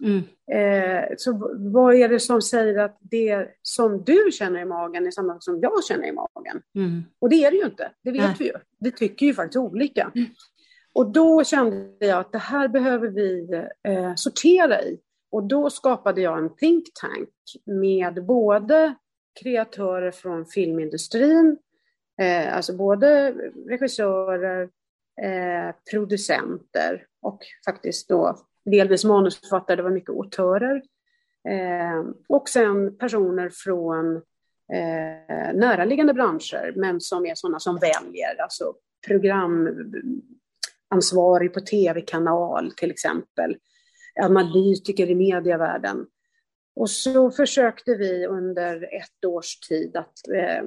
Mm. 0.03 0.21
Eh, 0.51 1.03
så 1.17 1.53
vad 1.73 1.95
är 1.95 2.09
det 2.09 2.19
som 2.19 2.41
säger 2.41 2.77
att 2.79 2.97
det 3.01 3.47
som 3.61 4.03
du 4.03 4.29
känner 4.31 4.61
i 4.61 4.65
magen 4.65 5.07
är 5.07 5.11
samma 5.11 5.39
som 5.39 5.59
jag 5.59 5.83
känner 5.83 6.07
i 6.07 6.11
magen? 6.11 6.61
Mm. 6.75 7.03
Och 7.19 7.29
det 7.29 7.43
är 7.43 7.51
det 7.51 7.57
ju 7.57 7.65
inte, 7.65 7.91
det 8.03 8.11
vet 8.11 8.21
Nej. 8.21 8.35
vi 8.39 8.45
ju. 8.45 8.53
Vi 8.79 8.91
tycker 8.91 9.25
ju 9.25 9.33
faktiskt 9.33 9.57
olika. 9.57 10.11
Mm. 10.15 10.29
Och 10.93 11.11
då 11.11 11.43
kände 11.43 12.05
jag 12.05 12.19
att 12.19 12.31
det 12.31 12.37
här 12.37 12.67
behöver 12.67 13.07
vi 13.07 13.63
eh, 13.83 14.15
sortera 14.15 14.81
i. 14.81 14.99
Och 15.31 15.43
då 15.43 15.69
skapade 15.69 16.21
jag 16.21 16.37
en 16.37 16.55
think 16.55 16.85
tank 16.93 17.29
med 17.65 18.25
både 18.25 18.95
kreatörer 19.41 20.11
från 20.11 20.45
filmindustrin, 20.45 21.57
eh, 22.21 22.55
alltså 22.55 22.73
både 22.73 23.31
regissörer, 23.67 24.69
eh, 25.21 25.75
producenter 25.91 27.05
och 27.21 27.39
faktiskt 27.65 28.09
då 28.09 28.37
delvis 28.65 29.05
manusförfattare, 29.05 29.75
det 29.75 29.83
var 29.83 29.89
mycket 29.89 30.09
autörer. 30.09 30.83
Eh, 31.49 32.05
och 32.27 32.49
sen 32.49 32.97
personer 32.97 33.49
från 33.49 34.15
eh, 34.73 35.53
näraliggande 35.53 36.13
branscher, 36.13 36.73
men 36.75 37.01
som 37.01 37.25
är 37.25 37.35
sådana 37.35 37.59
som 37.59 37.77
väljer, 37.77 38.41
alltså 38.41 38.73
program 39.07 39.69
ansvarig 40.91 41.53
på 41.53 41.59
tv-kanal 41.59 42.71
till 42.71 42.91
exempel, 42.91 43.57
analytiker 44.21 45.09
i 45.09 45.15
medievärlden. 45.15 46.05
Och 46.75 46.89
så 46.89 47.31
försökte 47.31 47.95
vi 47.95 48.25
under 48.27 48.83
ett 48.83 49.25
års 49.25 49.59
tid 49.59 49.95
att 49.95 50.27
eh, 50.35 50.63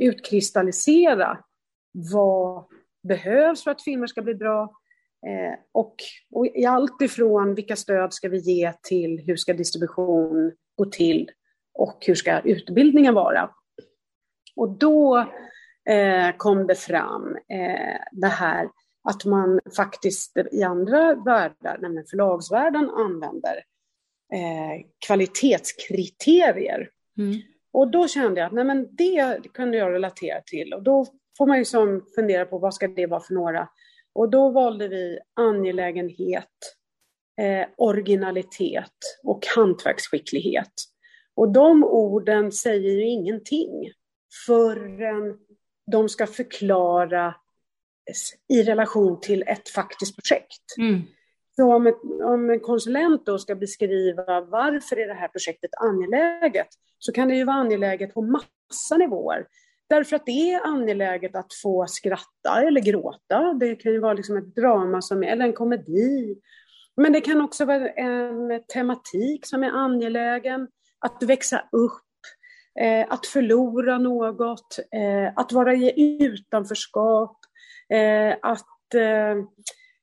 utkristallisera 0.00 1.38
vad 1.92 2.64
behövs 3.08 3.64
för 3.64 3.70
att 3.70 3.82
filmer 3.82 4.06
ska 4.06 4.22
bli 4.22 4.34
bra 4.34 4.62
eh, 5.26 5.58
och, 5.72 5.94
och 6.30 6.46
i 6.46 6.64
allt 6.64 7.02
ifrån 7.02 7.54
vilka 7.54 7.76
stöd 7.76 8.12
ska 8.12 8.28
vi 8.28 8.38
ge 8.38 8.72
till 8.82 9.22
hur 9.26 9.36
ska 9.36 9.54
distribution 9.54 10.52
gå 10.76 10.84
till 10.84 11.30
och 11.74 11.98
hur 12.06 12.14
ska 12.14 12.40
utbildningen 12.40 13.14
vara. 13.14 13.50
Och 14.56 14.78
då 14.78 15.18
eh, 15.88 16.36
kom 16.36 16.66
det 16.66 16.74
fram 16.74 17.36
eh, 17.36 18.00
det 18.12 18.26
här 18.26 18.68
att 19.04 19.24
man 19.24 19.60
faktiskt 19.76 20.36
i 20.52 20.62
andra 20.62 21.14
världar, 21.14 21.78
nämligen 21.80 22.06
förlagsvärlden, 22.06 22.90
använder 22.90 23.56
eh, 24.32 24.86
kvalitetskriterier. 25.06 26.90
Mm. 27.18 27.40
Och 27.72 27.90
då 27.90 28.08
kände 28.08 28.40
jag 28.40 28.46
att 28.46 28.52
nej, 28.52 28.64
men 28.64 28.96
det 28.96 29.52
kunde 29.54 29.76
jag 29.76 29.92
relatera 29.92 30.40
till 30.40 30.74
och 30.74 30.82
då 30.82 31.06
får 31.38 31.46
man 31.46 31.58
ju 31.58 31.64
som 31.64 32.06
fundera 32.14 32.44
på 32.44 32.58
vad 32.58 32.74
ska 32.74 32.88
det 32.88 33.06
vara 33.06 33.20
för 33.20 33.34
några. 33.34 33.68
Och 34.14 34.30
då 34.30 34.50
valde 34.50 34.88
vi 34.88 35.18
angelägenhet, 35.34 36.48
eh, 37.40 37.66
originalitet 37.76 38.98
och 39.24 39.46
hantverksskicklighet. 39.56 40.72
Och 41.34 41.52
de 41.52 41.84
orden 41.84 42.52
säger 42.52 42.90
ju 42.90 43.04
ingenting 43.04 43.92
förrän 44.46 45.38
de 45.92 46.08
ska 46.08 46.26
förklara 46.26 47.34
i 48.48 48.62
relation 48.62 49.20
till 49.20 49.44
ett 49.46 49.68
faktiskt 49.68 50.16
projekt. 50.16 50.78
Mm. 50.78 51.02
Så 51.56 51.74
om, 51.74 51.86
ett, 51.86 52.00
om 52.24 52.50
en 52.50 52.60
konsulent 52.60 53.26
då 53.26 53.38
ska 53.38 53.54
beskriva 53.54 54.40
varför 54.40 54.98
är 54.98 55.08
det 55.08 55.14
här 55.14 55.28
projektet 55.28 55.70
angeläget, 55.80 56.68
så 56.98 57.12
kan 57.12 57.28
det 57.28 57.36
ju 57.36 57.44
vara 57.44 57.56
angeläget 57.56 58.14
på 58.14 58.22
massa 58.22 58.96
nivåer. 58.98 59.46
Därför 59.88 60.16
att 60.16 60.26
det 60.26 60.52
är 60.52 60.66
angeläget 60.66 61.36
att 61.36 61.54
få 61.62 61.86
skratta 61.86 62.62
eller 62.66 62.80
gråta. 62.80 63.54
Det 63.60 63.76
kan 63.76 63.92
ju 63.92 63.98
vara 63.98 64.12
liksom 64.12 64.36
ett 64.36 64.54
drama 64.54 65.02
som, 65.02 65.22
eller 65.22 65.44
en 65.44 65.52
komedi. 65.52 66.36
Men 66.96 67.12
det 67.12 67.20
kan 67.20 67.40
också 67.40 67.64
vara 67.64 67.88
en 67.88 68.62
tematik 68.72 69.46
som 69.46 69.62
är 69.62 69.70
angelägen. 69.70 70.68
Att 70.98 71.22
växa 71.22 71.68
upp, 71.72 72.02
eh, 72.80 73.06
att 73.08 73.26
förlora 73.26 73.98
något, 73.98 74.78
eh, 74.78 75.32
att 75.36 75.52
vara 75.52 75.74
i 75.74 76.22
utanförskap, 76.24 77.38
att 78.42 78.94
eh, 78.94 79.36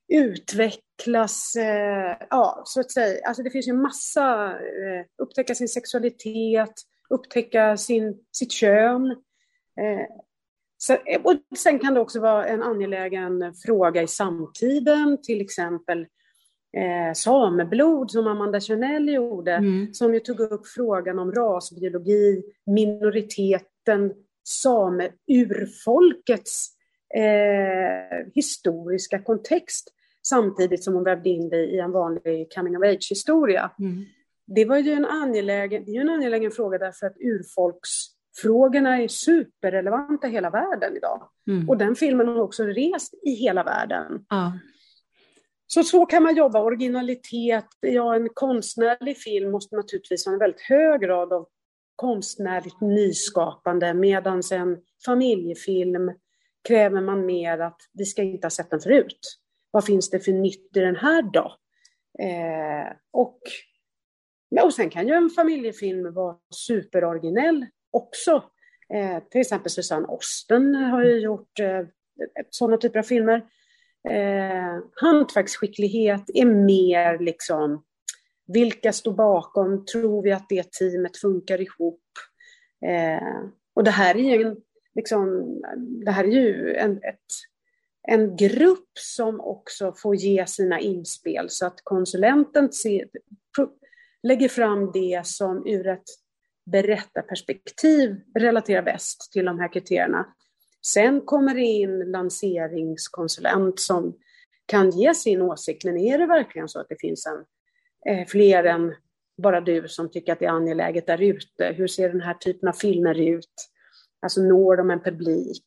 utvecklas, 0.10 1.56
eh, 1.56 2.18
ja, 2.30 2.62
så 2.66 2.80
att 2.80 2.92
säga. 2.92 3.28
Alltså 3.28 3.44
det 3.44 3.50
finns 3.50 3.68
ju 3.68 3.74
massa, 3.74 4.52
eh, 4.52 5.06
upptäcka 5.22 5.56
sin 5.56 5.68
sexualitet, 5.68 6.74
upptäcka 7.10 7.78
sin, 7.78 8.18
sitt 8.32 8.52
kön. 8.52 9.12
Eh, 9.82 10.06
så, 10.78 10.98
och 11.24 11.36
sen 11.58 11.80
kan 11.80 11.94
det 11.94 12.00
också 12.00 12.20
vara 12.20 12.48
en 12.48 12.64
angelägen 12.64 13.54
fråga 13.66 14.02
i 14.02 14.08
samtiden, 14.08 15.22
till 15.22 15.42
exempel 15.42 16.02
eh, 16.78 17.14
sameblod 17.14 18.12
som 18.12 18.28
Amanda 18.28 18.60
Chanel 18.60 19.10
gjorde, 19.10 19.52
mm. 19.52 19.94
som 19.94 20.14
ju 20.14 20.20
tog 20.20 20.40
upp 20.40 20.68
frågan 20.68 21.20
om 21.20 21.32
rasbiologi, 21.32 22.44
minoriteten, 22.66 24.14
sameurfolkets 24.44 26.79
eh, 27.16 28.28
historiska 28.36 29.20
kontext 29.20 29.94
samtidigt 30.28 30.84
som 30.84 30.94
hon 30.94 31.04
vävde 31.04 31.30
in 31.30 31.50
det 31.50 31.66
i 31.66 31.80
en 31.80 31.92
vanlig 31.92 32.54
coming 32.56 32.78
of 32.78 32.84
age-historia. 32.84 33.72
Mm. 33.80 34.06
Det 34.48 34.66
var 34.66 34.78
ju 34.78 34.92
en 34.92 35.06
angelägen, 35.06 35.86
det 35.86 35.96
är 35.96 36.02
en 36.02 36.10
angelägen 36.10 36.52
fråga 36.52 36.78
därför 36.78 37.08
att 37.08 37.18
urfolksfrågorna 37.20 39.02
är 39.02 39.08
superrelevanta 39.08 40.28
i 40.28 40.32
hela 40.32 40.50
världen 40.50 40.98
idag. 40.98 41.30
Mm. 41.48 41.70
Och 41.70 41.78
den 41.78 41.96
filmen 41.96 42.28
har 42.28 42.40
också 42.40 42.64
rest 42.64 43.14
i 43.24 43.32
hela 43.32 43.64
världen. 43.64 44.26
Ah. 44.28 44.52
Så 45.68 45.84
så 45.84 46.06
kan 46.06 46.24
man 46.24 46.36
jobba, 46.36 46.64
originalitet, 46.64 47.66
ja 47.80 48.16
en 48.16 48.30
konstnärlig 48.34 49.18
film 49.18 49.52
måste 49.52 49.76
naturligtvis 49.76 50.26
ha 50.26 50.34
en 50.34 50.40
väldigt 50.40 50.62
hög 50.62 51.02
grad 51.02 51.34
av 51.34 51.48
konstnärligt 51.96 52.82
nyskapande 52.82 53.94
medan 53.94 54.42
en 54.52 54.78
familjefilm 55.06 56.12
kräver 56.70 57.02
man 57.02 57.26
mer 57.26 57.60
att 57.60 57.82
vi 57.94 58.06
ska 58.06 58.24
inte 58.24 58.46
ha 58.46 58.50
sett 58.50 58.70
den 58.70 58.80
förut. 58.80 59.20
Vad 59.72 59.86
finns 59.86 60.10
det 60.10 60.20
för 60.20 60.32
nytt 60.32 60.78
i 60.78 60.80
den 60.80 60.96
här 60.96 61.22
då? 61.22 61.56
Eh, 62.20 62.94
och, 63.12 63.40
och 64.64 64.74
sen 64.74 64.90
kan 64.90 65.08
ju 65.08 65.14
en 65.14 65.30
familjefilm 65.30 66.14
vara 66.14 66.38
superoriginell 66.56 67.66
också. 67.92 68.44
Eh, 68.94 69.24
till 69.32 69.42
exempel 69.42 69.72
Susanne 69.72 70.08
Osten 70.08 70.76
har 70.76 71.04
ju 71.04 71.20
gjort 71.20 71.60
eh, 71.60 71.82
sådana 72.50 72.78
typer 72.78 73.00
av 73.00 73.04
filmer. 73.04 73.46
Eh, 74.10 74.84
hantverksskicklighet 74.96 76.24
är 76.34 76.46
mer 76.46 77.20
liksom, 77.20 77.84
vilka 78.48 78.94
står 78.94 79.14
bakom? 79.14 79.86
Tror 79.86 80.24
vi 80.24 80.32
att 80.32 80.50
det 80.50 80.72
teamet 80.72 81.18
funkar 81.18 81.62
ihop? 81.62 82.04
Eh, 82.86 83.50
och 83.74 83.84
det 83.84 83.92
här 83.92 84.16
är 84.18 84.38
ju, 84.38 84.48
en, 84.48 84.58
liksom, 84.96 85.46
det 86.06 86.12
här 86.12 86.24
är 86.24 86.28
ju 86.28 86.76
en, 86.76 86.92
ett 86.92 87.26
en 88.12 88.36
grupp 88.36 88.90
som 89.00 89.42
också 89.42 89.94
får 89.94 90.16
ge 90.16 90.46
sina 90.46 90.80
inspel 90.80 91.50
så 91.50 91.66
att 91.66 91.82
konsulenten 91.84 92.72
ser, 92.72 93.10
lägger 94.24 94.50
fram 94.50 94.92
det 94.92 95.22
som 95.26 95.68
ur 95.68 95.88
ett 95.88 96.04
berättarperspektiv 96.72 98.22
relaterar 98.36 98.82
bäst 98.82 99.32
till 99.32 99.46
de 99.46 99.60
här 99.60 99.74
kriterierna. 99.74 100.26
Sen 100.86 101.22
kommer 101.22 101.56
det 101.56 101.62
in 101.62 102.12
lanseringskonsulent 102.12 103.80
som 103.80 104.18
kan 104.66 104.90
ge 104.90 105.14
sin 105.14 105.42
åsikt, 105.42 105.86
men 105.86 105.98
är 105.98 106.18
det 106.18 106.26
verkligen 106.26 106.70
så 106.70 106.80
att 106.80 106.90
det 106.90 107.00
finns 107.00 107.26
en, 107.26 107.46
eh, 108.14 108.28
fler 108.28 108.64
än 108.64 108.96
bara 109.38 109.62
du 109.62 109.88
som 109.88 110.12
tycker 110.12 110.34
att 110.34 110.40
det 110.40 110.46
är 110.46 110.50
angeläget 110.50 111.08
där 111.08 111.22
ute? 111.22 111.66
Hur 111.66 111.88
ser 111.88 112.10
den 112.10 112.22
här 112.22 112.34
typen 112.34 112.70
av 112.70 112.74
filmer 112.74 113.20
ut? 113.20 113.54
Alltså 114.22 114.42
når 114.42 114.78
de 114.78 114.92
en 114.92 115.00
publik? 115.00 115.66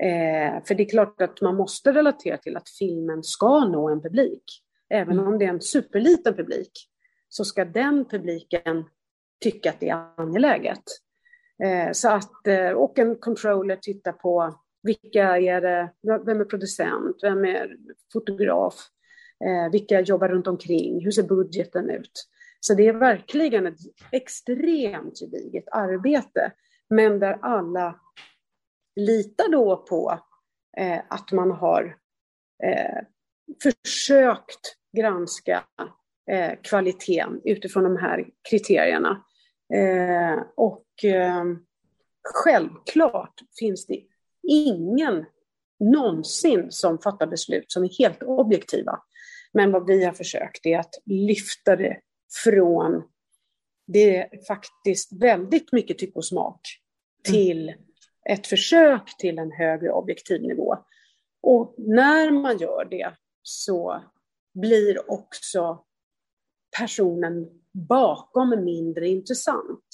Eh, 0.00 0.64
för 0.64 0.74
det 0.74 0.82
är 0.82 0.88
klart 0.88 1.20
att 1.20 1.40
man 1.40 1.56
måste 1.56 1.92
relatera 1.92 2.36
till 2.36 2.56
att 2.56 2.68
filmen 2.68 3.22
ska 3.22 3.64
nå 3.64 3.88
en 3.88 4.02
publik. 4.02 4.44
Även 4.90 5.18
mm. 5.18 5.26
om 5.26 5.38
det 5.38 5.44
är 5.44 5.48
en 5.48 5.60
superliten 5.60 6.34
publik 6.34 6.72
så 7.28 7.44
ska 7.44 7.64
den 7.64 8.04
publiken 8.04 8.84
tycka 9.40 9.70
att 9.70 9.80
det 9.80 9.88
är 9.88 10.06
angeläget. 10.16 10.82
Eh, 11.64 11.92
så 11.92 12.08
att, 12.08 12.46
eh, 12.46 12.70
och 12.70 12.98
en 12.98 13.16
controller 13.16 13.76
tittar 13.76 14.12
på 14.12 14.54
vilka 14.82 15.38
är 15.38 15.60
det, 15.60 15.92
vem 16.26 16.40
är 16.40 16.44
producent, 16.44 17.16
vem 17.22 17.44
är 17.44 17.76
fotograf, 18.12 18.74
eh, 19.44 19.72
vilka 19.72 20.00
jobbar 20.00 20.28
runt 20.28 20.46
omkring, 20.46 21.04
hur 21.04 21.10
ser 21.10 21.22
budgeten 21.22 21.90
ut? 21.90 22.28
Så 22.60 22.74
det 22.74 22.86
är 22.86 22.92
verkligen 22.92 23.66
ett 23.66 23.78
extremt 24.12 25.18
gediget 25.18 25.64
arbete, 25.72 26.52
men 26.90 27.18
där 27.18 27.38
alla 27.42 28.00
litar 28.96 29.48
då 29.48 29.76
på 29.76 30.20
eh, 30.76 31.00
att 31.08 31.32
man 31.32 31.50
har 31.50 31.96
eh, 32.64 33.02
försökt 33.62 34.76
granska 34.96 35.64
eh, 36.30 36.52
kvaliteten 36.62 37.40
utifrån 37.44 37.84
de 37.84 37.96
här 37.96 38.26
kriterierna. 38.50 39.24
Eh, 39.74 40.42
och 40.56 41.04
eh, 41.04 41.44
självklart 42.34 43.34
finns 43.58 43.86
det 43.86 44.02
ingen 44.48 45.26
någonsin 45.78 46.66
som 46.70 46.98
fattar 46.98 47.26
beslut 47.26 47.72
som 47.72 47.84
är 47.84 47.98
helt 47.98 48.22
objektiva. 48.22 49.00
Men 49.52 49.72
vad 49.72 49.86
vi 49.86 50.04
har 50.04 50.12
försökt 50.12 50.66
är 50.66 50.78
att 50.78 50.94
lyfta 51.04 51.76
det 51.76 52.00
från 52.44 53.02
det 53.86 54.16
är 54.16 54.46
faktiskt 54.46 55.12
väldigt 55.22 55.72
mycket 55.72 55.98
tyck 55.98 56.16
och 56.16 56.24
smak 56.24 56.60
till 57.24 57.74
ett 58.30 58.46
försök 58.46 59.16
till 59.18 59.38
en 59.38 59.52
högre 59.52 59.92
objektiv 59.92 60.42
nivå. 60.42 60.76
Och 61.42 61.74
när 61.78 62.30
man 62.30 62.58
gör 62.58 62.84
det 62.90 63.12
så 63.42 64.02
blir 64.54 65.10
också 65.10 65.84
personen 66.78 67.48
bakom 67.72 68.64
mindre 68.64 69.08
intressant. 69.08 69.84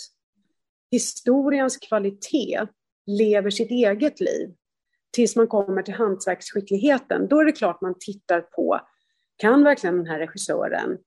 Historiens 0.91 1.77
kvalitet 1.77 2.67
lever 3.07 3.51
sitt 3.51 3.71
eget 3.71 4.21
liv 4.21 4.55
tills 5.13 5.37
man 5.37 5.47
kommer 5.47 5.83
till 5.83 5.95
hantverksskickligheten. 5.95 7.29
Då 7.29 7.41
är 7.41 7.45
det 7.45 7.53
klart 7.53 7.81
man 7.81 7.95
tittar 8.01 8.41
på, 8.41 8.81
kan 9.37 9.65
verkligen 9.65 9.97
den 9.97 10.07
här 10.07 10.19
regissören 10.19 10.99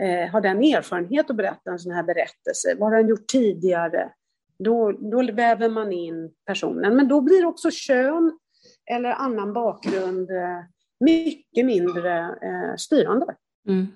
eh, 0.00 0.30
ha 0.30 0.40
den 0.40 0.62
erfarenhet 0.62 1.30
att 1.30 1.36
berätta 1.36 1.70
en 1.70 1.78
sån 1.78 1.92
här 1.92 2.02
berättelse? 2.02 2.74
Vad 2.78 2.90
har 2.90 2.96
den 2.96 3.08
gjort 3.08 3.26
tidigare? 3.26 4.12
Då, 4.58 4.92
då 4.92 5.32
väver 5.32 5.68
man 5.68 5.92
in 5.92 6.30
personen. 6.46 6.96
Men 6.96 7.08
då 7.08 7.20
blir 7.20 7.44
också 7.44 7.70
kön 7.70 8.38
eller 8.90 9.10
annan 9.10 9.52
bakgrund 9.52 10.30
eh, 10.30 10.60
mycket 11.00 11.66
mindre 11.66 12.18
eh, 12.20 12.76
styrande. 12.76 13.34
Mm. 13.68 13.86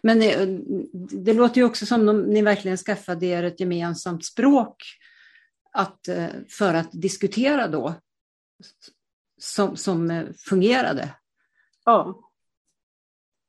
Men 0.00 0.18
det, 0.18 0.46
det, 1.24 1.32
låter 1.32 1.60
ju 1.60 1.64
också 1.64 1.86
som 1.86 2.08
om 2.08 2.22
ni 2.22 2.42
verkligen 2.42 2.76
skaffade 2.76 3.26
er 3.26 3.42
ett 3.42 3.60
gemensamt 3.60 4.24
språk 4.24 4.76
att, 5.72 6.08
eh, 6.08 6.26
för 6.48 6.74
att 6.74 6.88
diskutera 6.92 7.68
då, 7.68 7.94
som, 9.38 9.76
som 9.76 10.10
eh, 10.10 10.24
fungerade. 10.48 11.08
Ja. 11.84 12.20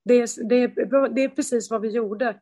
Det, 0.06 0.36
det, 0.50 0.68
det 1.16 1.24
är 1.24 1.30
precis 1.30 1.72
vad 1.72 1.82
vi 1.82 1.90
gjorde. 1.90 2.40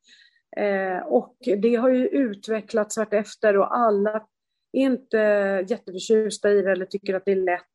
Eh, 0.57 0.97
och 1.05 1.35
det 1.61 1.75
har 1.75 1.89
ju 1.89 2.07
utvecklats 2.07 2.97
vartefter 2.97 3.57
och 3.57 3.77
alla 3.77 4.27
är 4.71 4.81
inte 4.81 5.17
jätteförtjusta 5.69 6.51
i 6.51 6.61
det 6.61 6.71
eller 6.71 6.85
tycker 6.85 7.13
att 7.13 7.25
det 7.25 7.31
är 7.31 7.45
lätt. 7.45 7.73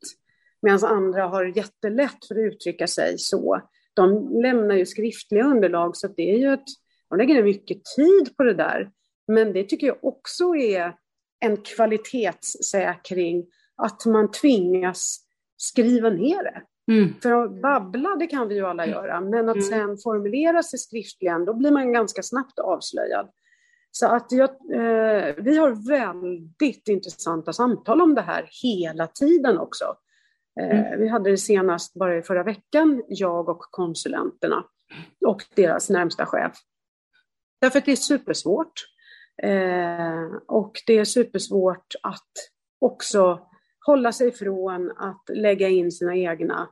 Medan 0.63 0.85
andra 0.85 1.27
har 1.27 1.45
jättelätt 1.45 2.27
för 2.29 2.35
att 2.35 2.53
uttrycka 2.53 2.87
sig 2.87 3.19
så. 3.19 3.61
De 3.95 4.29
lämnar 4.43 4.75
ju 4.75 4.87
skriftliga 4.87 5.45
underlag 5.45 5.97
så 5.97 6.09
det 6.09 6.35
är 6.35 6.39
ju 6.39 6.53
ett, 6.53 6.67
de 7.09 7.19
lägger 7.19 7.35
ner 7.35 7.43
mycket 7.43 7.85
tid 7.97 8.37
på 8.37 8.43
det 8.43 8.55
där. 8.55 8.91
Men 9.27 9.53
det 9.53 9.65
tycker 9.65 9.87
jag 9.87 10.05
också 10.05 10.57
är 10.57 10.95
en 11.41 11.57
kvalitetssäkring, 11.57 13.47
att 13.77 14.07
man 14.07 14.31
tvingas 14.31 15.19
skriva 15.57 16.11
ner 16.11 16.43
det. 16.43 16.63
Mm. 16.89 17.15
För 17.23 17.33
att 17.33 17.63
babbla, 17.63 18.17
det 18.17 18.27
kan 18.27 18.49
vi 18.49 18.55
ju 18.55 18.67
alla 18.67 18.87
göra, 18.87 19.21
men 19.21 19.49
att 19.49 19.57
mm. 19.57 19.69
sen 19.69 19.99
formulera 19.99 20.63
sig 20.63 20.79
skriftligen, 20.79 21.45
då 21.45 21.55
blir 21.55 21.71
man 21.71 21.93
ganska 21.93 22.23
snabbt 22.23 22.59
avslöjad. 22.59 23.29
Så 23.91 24.07
att 24.07 24.33
jag, 24.33 24.51
eh, 24.51 25.35
vi 25.37 25.57
har 25.57 25.89
väldigt 25.89 26.89
intressanta 26.89 27.53
samtal 27.53 28.01
om 28.01 28.15
det 28.15 28.23
här 28.23 28.49
hela 28.63 29.07
tiden 29.07 29.59
också. 29.59 29.85
Eh, 30.61 30.87
mm. 30.87 31.01
Vi 31.01 31.09
hade 31.09 31.31
det 31.31 31.37
senast 31.37 31.95
bara 31.95 32.19
i 32.19 32.23
förra 32.23 32.43
veckan, 32.43 33.03
jag 33.09 33.49
och 33.49 33.61
konsulenterna 33.61 34.65
och 35.27 35.45
deras 35.55 35.91
närmsta 35.91 36.27
chef. 36.27 36.53
Därför 37.61 37.79
att 37.79 37.85
det 37.85 37.93
är 37.93 37.97
supersvårt. 37.97 38.73
Eh, 39.43 40.25
och 40.47 40.73
det 40.87 40.99
är 40.99 41.05
supersvårt 41.05 41.95
att 42.03 42.33
också 42.81 43.41
hålla 43.87 44.13
sig 44.13 44.33
från 44.33 44.91
att 44.97 45.25
lägga 45.29 45.69
in 45.69 45.93
sina 45.93 46.17
egna 46.17 46.69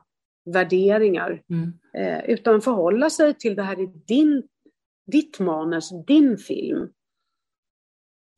värderingar. 0.53 1.41
Mm. 1.49 1.73
Eh, 1.97 2.29
utan 2.29 2.61
förhålla 2.61 3.09
sig 3.09 3.33
till 3.33 3.55
det 3.55 3.63
här 3.63 3.81
i 3.81 3.85
din, 4.07 4.43
ditt 5.11 5.39
manus, 5.39 5.89
din 6.07 6.37
film. 6.37 6.89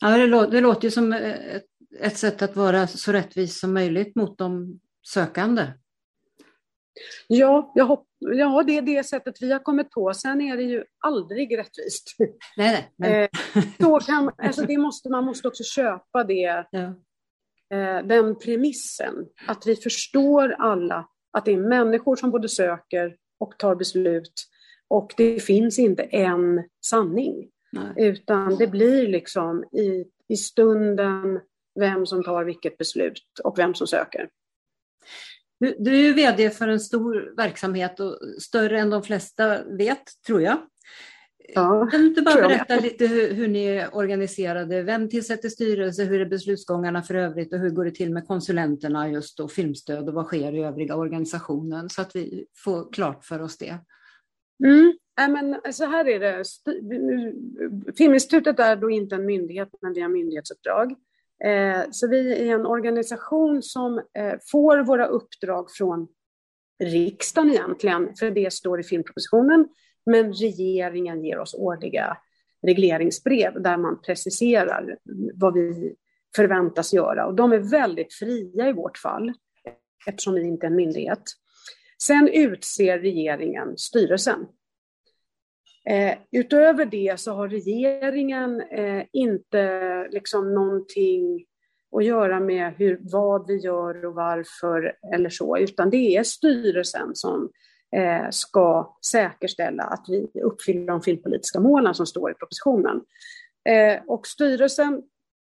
Ja, 0.02 0.17
det, 0.17 0.28
låter, 0.28 0.52
det 0.52 0.62
låter 0.62 0.84
ju 0.84 0.91
som 0.91 1.13
ett, 1.13 1.65
ett 2.00 2.17
sätt 2.17 2.41
att 2.41 2.56
vara 2.56 2.88
så 2.88 3.12
rättvis 3.12 3.60
som 3.60 3.74
möjligt 3.74 4.15
mot 4.15 4.38
de 4.38 4.80
sökande. 5.08 5.67
Ja, 7.28 7.72
jag 7.76 7.86
hopp, 7.86 8.08
ja, 8.19 8.63
det 8.63 8.78
är 8.78 8.82
det 8.82 9.04
sättet 9.04 9.41
vi 9.41 9.52
har 9.52 9.60
kommit 9.60 9.91
på. 9.91 10.13
Sen 10.13 10.41
är 10.41 10.58
det 10.58 10.63
ju 10.63 10.84
aldrig 11.00 11.58
rättvist. 11.58 12.15
Nej, 12.58 12.89
nej, 12.95 13.30
men... 13.80 14.00
kan, 14.00 14.32
alltså 14.38 14.62
det 14.62 14.78
måste, 14.78 15.10
man 15.10 15.26
måste 15.26 15.48
också 15.48 15.63
köpa 15.63 16.24
det, 16.24 16.65
ja. 16.72 16.95
Eh, 17.74 18.06
den 18.06 18.39
premissen. 18.39 19.15
Att 19.48 19.67
vi 19.67 19.76
förstår 19.76 20.56
alla 20.60 21.08
att 21.32 21.46
det 21.46 21.54
är 21.54 21.58
människor 21.58 22.15
som 22.15 22.32
både 22.32 22.50
söker 22.50 23.15
och 23.39 23.58
tar 23.58 23.76
beslut. 23.76 24.34
Och 24.88 25.13
det 25.18 25.39
finns 25.39 25.80
inte 25.80 26.04
en 26.04 26.63
sanning. 26.86 27.50
Nej. 27.72 27.94
Utan 27.98 28.58
det 28.58 28.68
blir 28.68 29.08
liksom 29.08 29.63
i, 29.63 30.06
i 30.28 30.38
stunden 30.38 31.39
vem 31.80 32.06
som 32.06 32.24
tar 32.24 32.44
vilket 32.44 32.78
beslut 32.78 33.24
och 33.44 33.60
vem 33.60 33.76
som 33.76 33.88
söker. 33.88 34.30
Du, 35.60 35.76
du 35.80 35.94
är 35.94 36.04
ju 36.04 36.13
vd 36.13 36.50
för 36.50 36.68
en 36.68 36.80
stor 36.80 37.34
verksamhet 37.38 38.00
och 38.00 38.20
större 38.39 38.80
än 38.80 38.89
de 38.89 39.04
flesta 39.04 39.63
vet, 39.63 40.04
tror 40.28 40.42
jag. 40.42 40.58
Ja, 41.54 41.88
kan 41.92 42.02
du 42.02 42.08
inte 42.08 42.22
bara 42.22 42.48
berätta 42.48 42.80
lite 42.80 43.08
hur, 43.08 43.34
hur, 43.34 43.48
ni 43.48 43.66
är 43.66 43.96
organiserade? 43.96 44.84
Vem 44.84 45.10
tillsätter 45.10 45.50
styrelse? 45.50 46.04
Hur 46.04 46.22
är 46.22 46.26
beslutsgångarna 46.26 47.04
för 47.04 47.16
övrigt? 47.16 47.54
Och 47.54 47.60
hur 47.60 47.70
går 47.70 47.86
det 47.86 47.92
till 47.92 48.14
med 48.14 48.28
konsulenterna 48.28 49.10
just 49.10 49.38
då, 49.38 49.48
filmstöd 49.48 50.08
och 50.08 50.14
vad 50.14 50.26
sker 50.26 50.56
i 50.56 50.64
övriga 50.64 50.96
organisationen? 50.96 51.90
Så 51.90 52.02
att 52.02 52.16
vi 52.16 52.46
får 52.64 52.94
klart 52.94 53.26
för 53.26 53.42
oss 53.42 53.58
det. 53.58 53.78
Mm. 54.64 54.94
Äh, 55.22 55.30
men 55.30 55.74
så 55.74 55.86
här 55.86 56.08
är 56.08 56.20
det. 56.20 56.44
Filminstitutet 57.98 58.60
är 58.60 58.76
då 58.76 58.90
inte 58.90 59.16
en 59.16 59.26
myndighet, 59.26 59.70
men 59.82 59.94
vi 59.94 60.02
har 60.02 60.10
myndighetsuppdrag. 60.10 60.92
Eh, 61.44 61.82
så 61.92 62.08
vi 62.08 62.50
är 62.50 62.56
en 62.56 62.66
organisation 62.66 63.64
som 63.64 63.98
eh, 63.98 64.34
får 64.52 64.78
våra 64.78 65.06
uppdrag 65.06 65.72
från 65.72 66.08
riksdagen 66.84 67.50
egentligen, 67.50 68.16
för 68.20 68.32
det 68.32 68.54
står 68.54 68.80
i 68.80 68.84
filmpropositionen, 68.84 69.68
men 70.06 70.34
regeringen 70.34 71.26
ger 71.26 71.40
oss 71.40 71.54
årliga 71.54 72.18
regleringsbrev 72.62 73.62
där 73.62 73.78
man 73.78 74.02
preciserar 74.02 74.98
vad 75.34 75.54
vi 75.54 75.96
förväntas 76.36 76.94
göra. 76.94 77.28
Och 77.28 77.36
de 77.36 77.52
är 77.52 77.72
väldigt 77.72 78.14
fria 78.14 78.70
i 78.70 78.74
vårt 78.74 78.98
fall, 78.98 79.34
eftersom 80.08 80.34
vi 80.34 80.42
inte 80.42 80.66
är 80.66 80.70
en 80.70 80.76
myndighet. 80.76 81.24
Sen 82.04 82.30
utser 82.34 83.00
regeringen 83.00 83.78
styrelsen. 83.78 84.46
Eh, 85.90 86.18
utöver 86.32 86.86
det 86.86 87.20
så 87.20 87.34
har 87.34 87.50
regeringen 87.50 88.62
eh, 88.62 89.04
inte 89.14 90.08
liksom 90.12 90.54
någonting 90.54 91.46
att 91.98 92.06
göra 92.06 92.40
med 92.40 92.74
hur, 92.78 93.00
vad 93.02 93.48
vi 93.48 93.58
gör 93.58 94.06
och 94.06 94.14
varför 94.14 94.96
eller 95.14 95.30
så, 95.30 95.58
utan 95.58 95.90
det 95.90 96.18
är 96.18 96.24
styrelsen 96.24 97.16
som 97.16 97.52
Eh, 97.95 98.30
ska 98.30 98.95
säkerställa 99.06 99.84
att 99.84 100.06
vi 100.08 100.41
uppfyller 100.41 100.88
de 100.88 101.02
filmpolitiska 101.02 101.60
målen 101.60 101.93
som 101.93 102.06
står 102.06 102.32
i 102.32 102.34
propositionen. 102.34 103.02
Eh, 103.69 104.02
och 104.08 104.28
styrelsen 104.28 105.04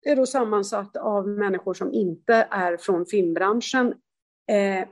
är 0.07 0.17
då 0.17 0.27
sammansatt 0.27 0.97
av 0.97 1.29
människor 1.29 1.75
som 1.75 1.93
inte 1.93 2.47
är 2.51 2.77
från 2.77 3.07
filmbranschen 3.07 3.87
eh, 4.51 4.89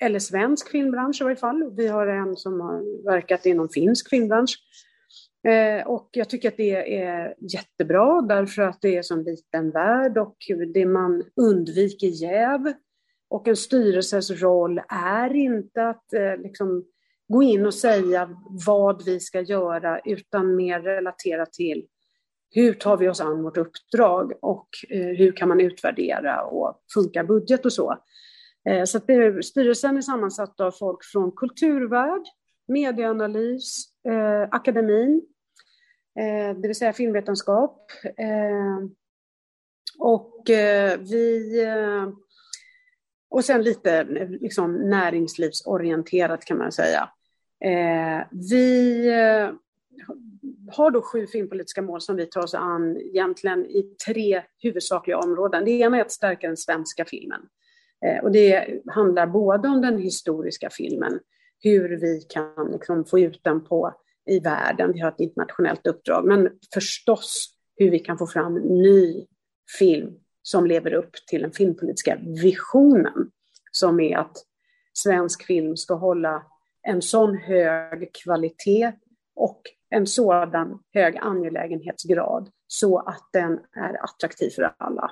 eller 0.00 0.18
svensk 0.18 0.70
filmbransch 0.70 1.20
i 1.20 1.24
varje 1.24 1.36
fall. 1.36 1.74
Vi 1.76 1.88
har 1.88 2.06
en 2.06 2.36
som 2.36 2.60
har 2.60 3.04
verkat 3.04 3.46
inom 3.46 3.68
finsk 3.68 4.10
filmbransch. 4.10 4.58
Och 5.86 6.08
jag 6.12 6.28
tycker 6.28 6.48
att 6.48 6.56
det 6.56 7.00
är 7.00 7.34
jättebra 7.38 8.20
därför 8.20 8.62
att 8.62 8.80
det 8.80 8.96
är 8.96 9.02
som 9.02 9.22
liten 9.22 9.70
värld 9.70 10.18
och 10.18 10.36
det 10.74 10.86
man 10.86 11.22
undviker 11.36 12.06
jäv. 12.06 12.72
Och 13.30 13.48
en 13.48 13.56
styrelses 13.56 14.30
roll 14.30 14.80
är 14.88 15.34
inte 15.34 15.88
att 15.88 16.12
eh, 16.12 16.36
liksom, 16.36 16.84
gå 17.28 17.42
in 17.42 17.66
och 17.66 17.74
säga 17.74 18.30
vad 18.66 19.04
vi 19.04 19.20
ska 19.20 19.40
göra 19.40 20.00
utan 20.04 20.56
mer 20.56 20.80
relatera 20.80 21.46
till 21.46 21.86
hur 22.50 22.74
tar 22.74 22.96
vi 22.96 23.08
oss 23.08 23.20
an 23.20 23.42
vårt 23.42 23.56
uppdrag 23.56 24.32
och 24.42 24.68
eh, 24.90 25.06
hur 25.06 25.32
kan 25.32 25.48
man 25.48 25.60
utvärdera 25.60 26.44
och 26.44 26.82
funkar 26.94 27.24
budget 27.24 27.64
och 27.64 27.72
så. 27.72 27.98
Eh, 28.68 28.84
så 28.84 28.98
det, 28.98 29.44
styrelsen 29.44 29.96
är 29.96 30.02
sammansatt 30.02 30.60
av 30.60 30.70
folk 30.70 31.04
från 31.04 31.32
kulturvärld, 31.32 32.22
medieanalys, 32.68 33.84
eh, 34.08 34.48
akademin, 34.50 35.22
eh, 36.18 36.56
det 36.56 36.68
vill 36.68 36.76
säga 36.76 36.92
filmvetenskap. 36.92 37.90
Eh, 38.04 38.78
och 39.98 40.50
eh, 40.50 40.98
vi... 40.98 41.60
Eh, 41.64 42.08
och 43.30 43.44
sen 43.44 43.62
lite 43.62 44.04
liksom, 44.40 44.90
näringslivsorienterat 44.90 46.44
kan 46.44 46.58
man 46.58 46.72
säga. 46.72 47.10
Eh, 47.64 48.26
vi 48.30 49.06
eh, 49.08 49.50
har 50.70 50.90
då 50.90 51.02
sju 51.02 51.26
filmpolitiska 51.26 51.82
mål 51.82 52.00
som 52.00 52.16
vi 52.16 52.26
tar 52.26 52.44
oss 52.44 52.54
an 52.54 52.96
egentligen 52.96 53.66
i 53.66 53.82
tre 54.06 54.42
huvudsakliga 54.62 55.18
områden. 55.18 55.64
Det 55.64 55.70
ena 55.70 55.96
är 55.96 56.00
att 56.00 56.12
stärka 56.12 56.46
den 56.46 56.56
svenska 56.56 57.04
filmen. 57.04 57.40
Eh, 58.06 58.24
och 58.24 58.32
det 58.32 58.80
handlar 58.86 59.26
både 59.26 59.68
om 59.68 59.80
den 59.80 59.98
historiska 59.98 60.70
filmen, 60.70 61.20
hur 61.62 61.88
vi 62.00 62.20
kan 62.28 62.70
liksom 62.72 63.04
få 63.04 63.18
ut 63.18 63.40
den 63.44 63.64
på, 63.64 63.94
i 64.26 64.40
världen, 64.40 64.92
vi 64.92 65.00
har 65.00 65.08
ett 65.08 65.20
internationellt 65.20 65.86
uppdrag, 65.86 66.24
men 66.26 66.50
förstås 66.74 67.54
hur 67.76 67.90
vi 67.90 67.98
kan 67.98 68.18
få 68.18 68.26
fram 68.26 68.54
ny 68.54 69.26
film 69.78 70.14
som 70.50 70.66
lever 70.66 70.92
upp 70.92 71.12
till 71.26 71.42
den 71.42 71.52
filmpolitiska 71.52 72.18
visionen, 72.42 73.30
som 73.72 74.00
är 74.00 74.16
att 74.18 74.36
svensk 74.92 75.46
film 75.46 75.76
ska 75.76 75.94
hålla 75.94 76.42
en 76.82 77.02
sån 77.02 77.36
hög 77.36 78.14
kvalitet 78.14 78.92
och 79.34 79.62
en 79.90 80.06
sådan 80.06 80.78
hög 80.94 81.16
angelägenhetsgrad 81.16 82.50
så 82.66 82.98
att 82.98 83.28
den 83.32 83.60
är 83.76 84.04
attraktiv 84.04 84.50
för 84.50 84.74
alla 84.78 85.10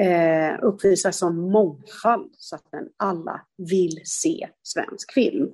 eh, 0.00 0.58
uppvisas 0.62 1.18
sån 1.18 1.50
mångfald 1.50 2.34
så 2.38 2.56
att 2.56 2.70
den 2.70 2.88
alla 2.96 3.40
vill 3.56 4.00
se 4.04 4.48
svensk 4.62 5.12
film. 5.12 5.52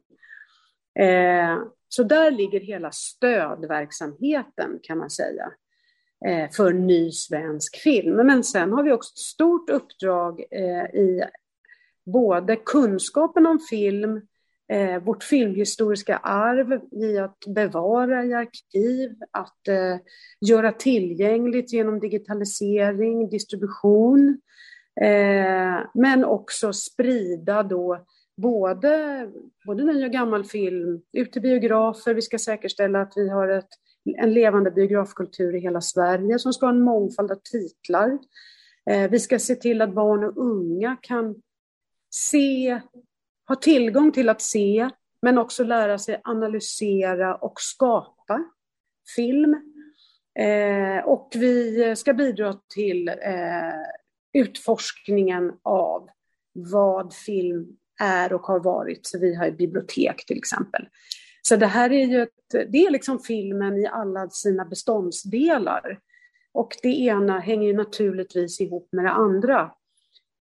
Eh, 0.98 1.58
så 1.88 2.02
där 2.02 2.30
ligger 2.30 2.60
hela 2.60 2.90
stödverksamheten 2.92 4.78
kan 4.82 4.98
man 4.98 5.10
säga 5.10 5.52
Eh, 6.26 6.50
för 6.50 6.72
ny 6.72 7.12
svensk 7.12 7.76
film. 7.76 8.26
Men 8.26 8.44
sen 8.44 8.72
har 8.72 8.82
vi 8.82 8.92
också 8.92 9.12
ett 9.12 9.18
stort 9.18 9.70
uppdrag 9.70 10.44
eh, 10.50 11.00
i 11.00 11.22
både 12.06 12.56
kunskapen 12.56 13.46
om 13.46 13.58
film, 13.58 14.20
eh, 14.72 15.02
vårt 15.02 15.24
filmhistoriska 15.24 16.16
arv 16.16 16.80
i 16.92 17.18
att 17.18 17.38
bevara 17.54 18.24
i 18.24 18.32
arkiv, 18.32 19.10
att 19.30 19.68
eh, 19.68 19.96
göra 20.40 20.72
tillgängligt 20.72 21.72
genom 21.72 22.00
digitalisering, 22.00 23.28
distribution, 23.28 24.40
eh, 25.00 25.86
men 25.94 26.24
också 26.24 26.72
sprida 26.72 27.62
då 27.62 28.04
både, 28.36 29.28
både 29.66 29.84
ny 29.84 30.04
och 30.06 30.12
gammal 30.12 30.44
film 30.44 31.02
ut 31.12 31.32
till 31.32 31.42
biografer. 31.42 32.14
Vi 32.14 32.22
ska 32.22 32.38
säkerställa 32.38 33.00
att 33.00 33.12
vi 33.16 33.28
har 33.28 33.48
ett, 33.48 33.68
en 34.04 34.34
levande 34.34 34.70
biografkultur 34.70 35.54
i 35.54 35.60
hela 35.60 35.80
Sverige 35.80 36.38
som 36.38 36.52
ska 36.52 36.66
ha 36.66 36.72
en 36.72 36.82
mångfald 36.82 37.30
av 37.30 37.40
titlar. 37.44 38.18
Eh, 38.90 39.10
vi 39.10 39.20
ska 39.20 39.38
se 39.38 39.54
till 39.54 39.82
att 39.82 39.94
barn 39.94 40.24
och 40.24 40.36
unga 40.36 40.96
kan 41.02 41.42
se 42.10 42.80
ha 43.48 43.56
tillgång 43.56 44.12
till 44.12 44.28
att 44.28 44.42
se, 44.42 44.90
men 45.22 45.38
också 45.38 45.64
lära 45.64 45.98
sig 45.98 46.20
analysera 46.24 47.34
och 47.34 47.60
skapa 47.60 48.44
film. 49.16 49.56
Eh, 50.38 51.04
och 51.04 51.32
vi 51.34 51.94
ska 51.96 52.14
bidra 52.14 52.58
till 52.74 53.08
eh, 53.08 53.14
utforskningen 54.32 55.52
av 55.62 56.08
vad 56.52 57.14
film 57.14 57.76
är 58.00 58.32
och 58.32 58.42
har 58.42 58.60
varit. 58.60 59.06
Så 59.06 59.18
vi 59.18 59.34
har 59.34 59.46
ett 59.46 59.58
bibliotek 59.58 60.26
till 60.26 60.38
exempel. 60.38 60.88
Så 61.42 61.56
det 61.56 61.66
här 61.66 61.92
är 61.92 62.06
ju 62.06 62.22
ett, 62.22 62.70
det 62.72 62.86
är 62.86 62.90
liksom 62.90 63.18
filmen 63.18 63.76
i 63.76 63.86
alla 63.86 64.30
sina 64.30 64.64
beståndsdelar. 64.64 66.00
Och 66.52 66.76
det 66.82 67.00
ena 67.00 67.38
hänger 67.38 67.66
ju 67.66 67.76
naturligtvis 67.76 68.60
ihop 68.60 68.88
med 68.92 69.04
det 69.04 69.10
andra. 69.10 69.70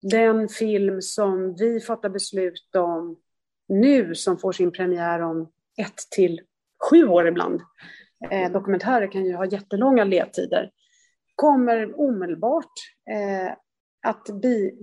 Den 0.03 0.49
film 0.49 1.03
som 1.03 1.55
vi 1.55 1.81
fattar 1.81 2.09
beslut 2.09 2.75
om 2.77 3.17
nu, 3.69 4.15
som 4.15 4.39
får 4.39 4.53
sin 4.53 4.73
premiär 4.73 5.21
om 5.21 5.53
ett 5.79 5.97
till 6.11 6.41
sju 6.91 7.09
år 7.09 7.29
ibland, 7.29 7.61
eh, 8.31 8.53
dokumentärer 8.53 9.13
kan 9.13 9.25
ju 9.25 9.35
ha 9.35 9.47
jättelånga 9.47 10.05
ledtider, 10.05 10.71
kommer 11.35 12.01
omedelbart 12.01 12.73
eh, 13.11 13.53
att 14.07 14.41
bi 14.43 14.75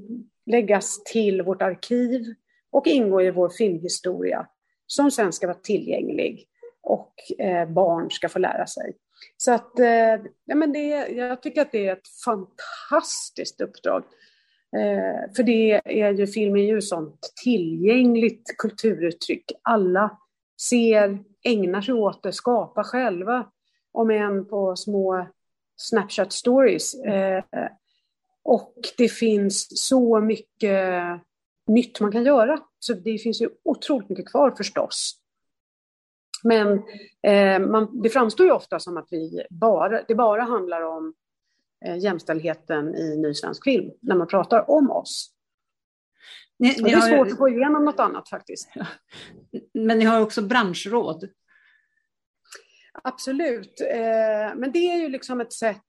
läggas 0.45 1.03
till 1.03 1.41
vårt 1.41 1.62
arkiv 1.62 2.25
och 2.71 2.88
ingå 2.88 3.21
i 3.21 3.32
vår 3.32 3.49
filmhistoria 3.49 4.47
som 4.88 5.12
sen 5.12 5.34
ska 5.34 5.47
vara 5.47 5.58
tillgänglig 5.58 6.47
och 6.84 7.13
eh, 7.39 7.69
barn 7.69 8.12
ska 8.12 8.30
få 8.30 8.39
lära 8.39 8.67
sig. 8.67 8.95
Så 9.38 9.52
att, 9.52 9.80
eh, 9.80 10.15
ja, 10.45 10.56
men 10.56 10.73
det, 10.73 11.08
jag 11.08 11.41
tycker 11.41 11.62
att 11.62 11.71
det 11.71 11.88
är 11.88 11.93
ett 11.93 12.08
fantastiskt 12.26 13.62
uppdrag. 13.62 14.04
Eh, 14.78 15.34
för 15.36 15.43
det 15.43 15.82
är 15.86 16.13
ju, 16.13 16.28
filmen 16.28 16.62
är 16.62 16.65
ju 16.65 16.82
sånt 16.82 17.34
tillgängligt 17.43 18.56
kulturuttryck. 18.58 19.52
Alla 19.62 20.17
ser, 20.69 21.19
ägnar 21.43 21.82
sig 21.82 21.93
åt 21.93 22.23
det, 22.23 22.32
skapar 22.32 22.84
själva, 22.84 23.45
om 23.91 24.10
än 24.10 24.45
på 24.45 24.76
små 24.76 25.28
Snapchat 25.76 26.34
stories. 26.34 26.93
Eh, 26.93 27.43
och 28.43 28.76
det 28.97 29.10
finns 29.10 29.88
så 29.88 30.19
mycket 30.19 31.02
nytt 31.67 31.99
man 31.99 32.12
kan 32.12 32.25
göra. 32.25 32.60
Så 32.80 32.93
det 32.93 33.17
finns 33.17 33.41
ju 33.41 33.49
otroligt 33.63 34.10
mycket 34.10 34.32
kvar 34.32 34.51
förstås. 34.58 35.19
Men 36.43 36.84
eh, 37.27 37.60
man, 37.60 38.01
det 38.01 38.10
framstår 38.10 38.45
ju 38.45 38.51
ofta 38.51 38.80
som 38.80 38.97
att 38.97 39.08
vi 39.12 39.45
bara, 39.49 40.03
det 40.08 40.15
bara 40.15 40.43
handlar 40.43 40.82
om 40.82 41.13
eh, 41.86 41.97
jämställdheten 41.97 42.95
i 42.95 43.17
ny 43.17 43.34
svensk 43.34 43.63
film 43.63 43.91
när 44.01 44.15
man 44.15 44.27
pratar 44.27 44.69
om 44.69 44.91
oss. 44.91 45.34
Ni, 46.60 46.67
ni 46.67 46.84
det 46.84 46.91
är 46.91 47.17
svårt 47.17 47.32
att 47.32 47.38
få 47.38 47.49
igenom 47.49 47.86
något 47.86 47.99
annat 47.99 48.30
faktiskt. 48.30 48.69
Men 49.73 49.99
ni 49.99 50.06
har 50.06 50.21
också 50.21 50.41
branschråd. 50.41 51.30
Absolut, 53.03 53.81
eh, 53.81 54.55
men 54.55 54.71
det 54.71 54.79
är 54.79 54.97
ju 54.97 55.10
liksom 55.10 55.41
ett 55.41 55.53
sätt, 55.53 55.86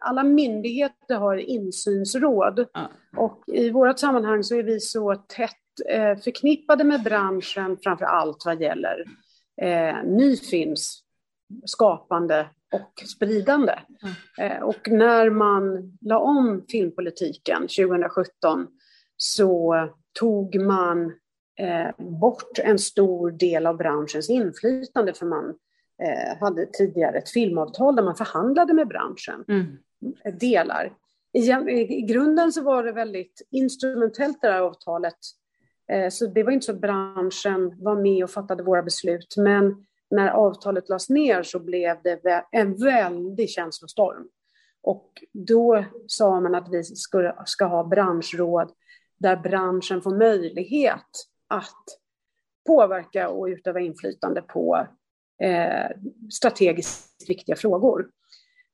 alla 0.00 0.22
myndigheter 0.24 1.14
har 1.14 1.36
insynsråd 1.36 2.66
ja. 2.72 2.90
och 3.16 3.42
i 3.46 3.70
vårt 3.70 3.98
sammanhang 3.98 4.44
så 4.44 4.56
är 4.56 4.62
vi 4.62 4.80
så 4.80 5.14
tätt 5.14 5.50
eh, 5.88 6.16
förknippade 6.16 6.84
med 6.84 7.02
branschen 7.02 7.78
framför 7.82 8.04
allt 8.04 8.42
vad 8.44 8.60
gäller 8.60 9.04
eh, 9.62 10.04
ny 10.04 10.36
films 10.36 11.02
skapande 11.64 12.46
och 12.74 13.02
spridande. 13.06 13.78
Mm. 14.38 14.62
och 14.62 14.88
när 14.90 15.30
man 15.30 15.92
la 16.00 16.18
om 16.18 16.64
filmpolitiken 16.68 17.60
2017 17.62 18.66
så 19.16 19.74
tog 20.18 20.56
man 20.60 21.12
bort 22.20 22.58
en 22.58 22.78
stor 22.78 23.30
del 23.30 23.66
av 23.66 23.76
branschens 23.76 24.30
inflytande 24.30 25.14
för 25.14 25.26
man 25.26 25.48
eh, 25.48 25.54
hade 26.40 26.66
tidigare 26.66 27.18
ett 27.18 27.30
filmavtal 27.30 27.96
där 27.96 28.02
man 28.02 28.16
förhandlade 28.16 28.74
med 28.74 28.88
branschen. 28.88 29.44
Mm. 29.48 29.78
Delar. 30.38 30.92
I, 31.32 31.40
I, 31.70 32.02
grunden 32.02 32.52
så 32.52 32.62
var 32.62 32.84
det 32.84 32.92
väldigt 32.92 33.48
instrumentellt 33.50 34.40
det 34.40 34.48
här 34.48 34.60
avtalet. 34.60 35.18
Eh, 35.92 36.08
så 36.08 36.26
det 36.26 36.42
var 36.42 36.52
inte 36.52 36.66
så 36.66 36.72
att 36.72 36.80
branschen 36.80 37.82
var 37.82 37.96
med 37.96 38.24
och 38.24 38.30
fattade 38.30 38.62
våra 38.62 38.82
beslut. 38.82 39.34
Men 39.36 39.86
när 40.10 40.28
avtalet 40.28 40.88
lades 40.88 41.08
ner 41.08 41.42
så 41.42 41.58
blev 41.58 41.96
det 42.02 42.44
en 42.50 42.76
väldig 42.76 43.50
känslostorm. 43.50 44.28
Och 44.82 45.24
då 45.32 45.84
sa 46.06 46.40
man 46.40 46.54
att 46.54 46.68
vi 46.72 46.84
ska, 46.84 47.32
ska 47.46 47.64
ha 47.64 47.84
branschråd 47.84 48.72
där 49.18 49.36
branschen 49.36 50.02
får 50.02 50.16
möjlighet 50.16 51.26
att 51.48 51.84
påverka 52.66 53.28
och 53.28 53.46
utöva 53.46 53.80
inflytande 53.80 54.42
på 54.42 54.86
eh, 55.42 55.96
strategiskt 56.30 57.28
viktiga 57.28 57.56
frågor. 57.56 58.08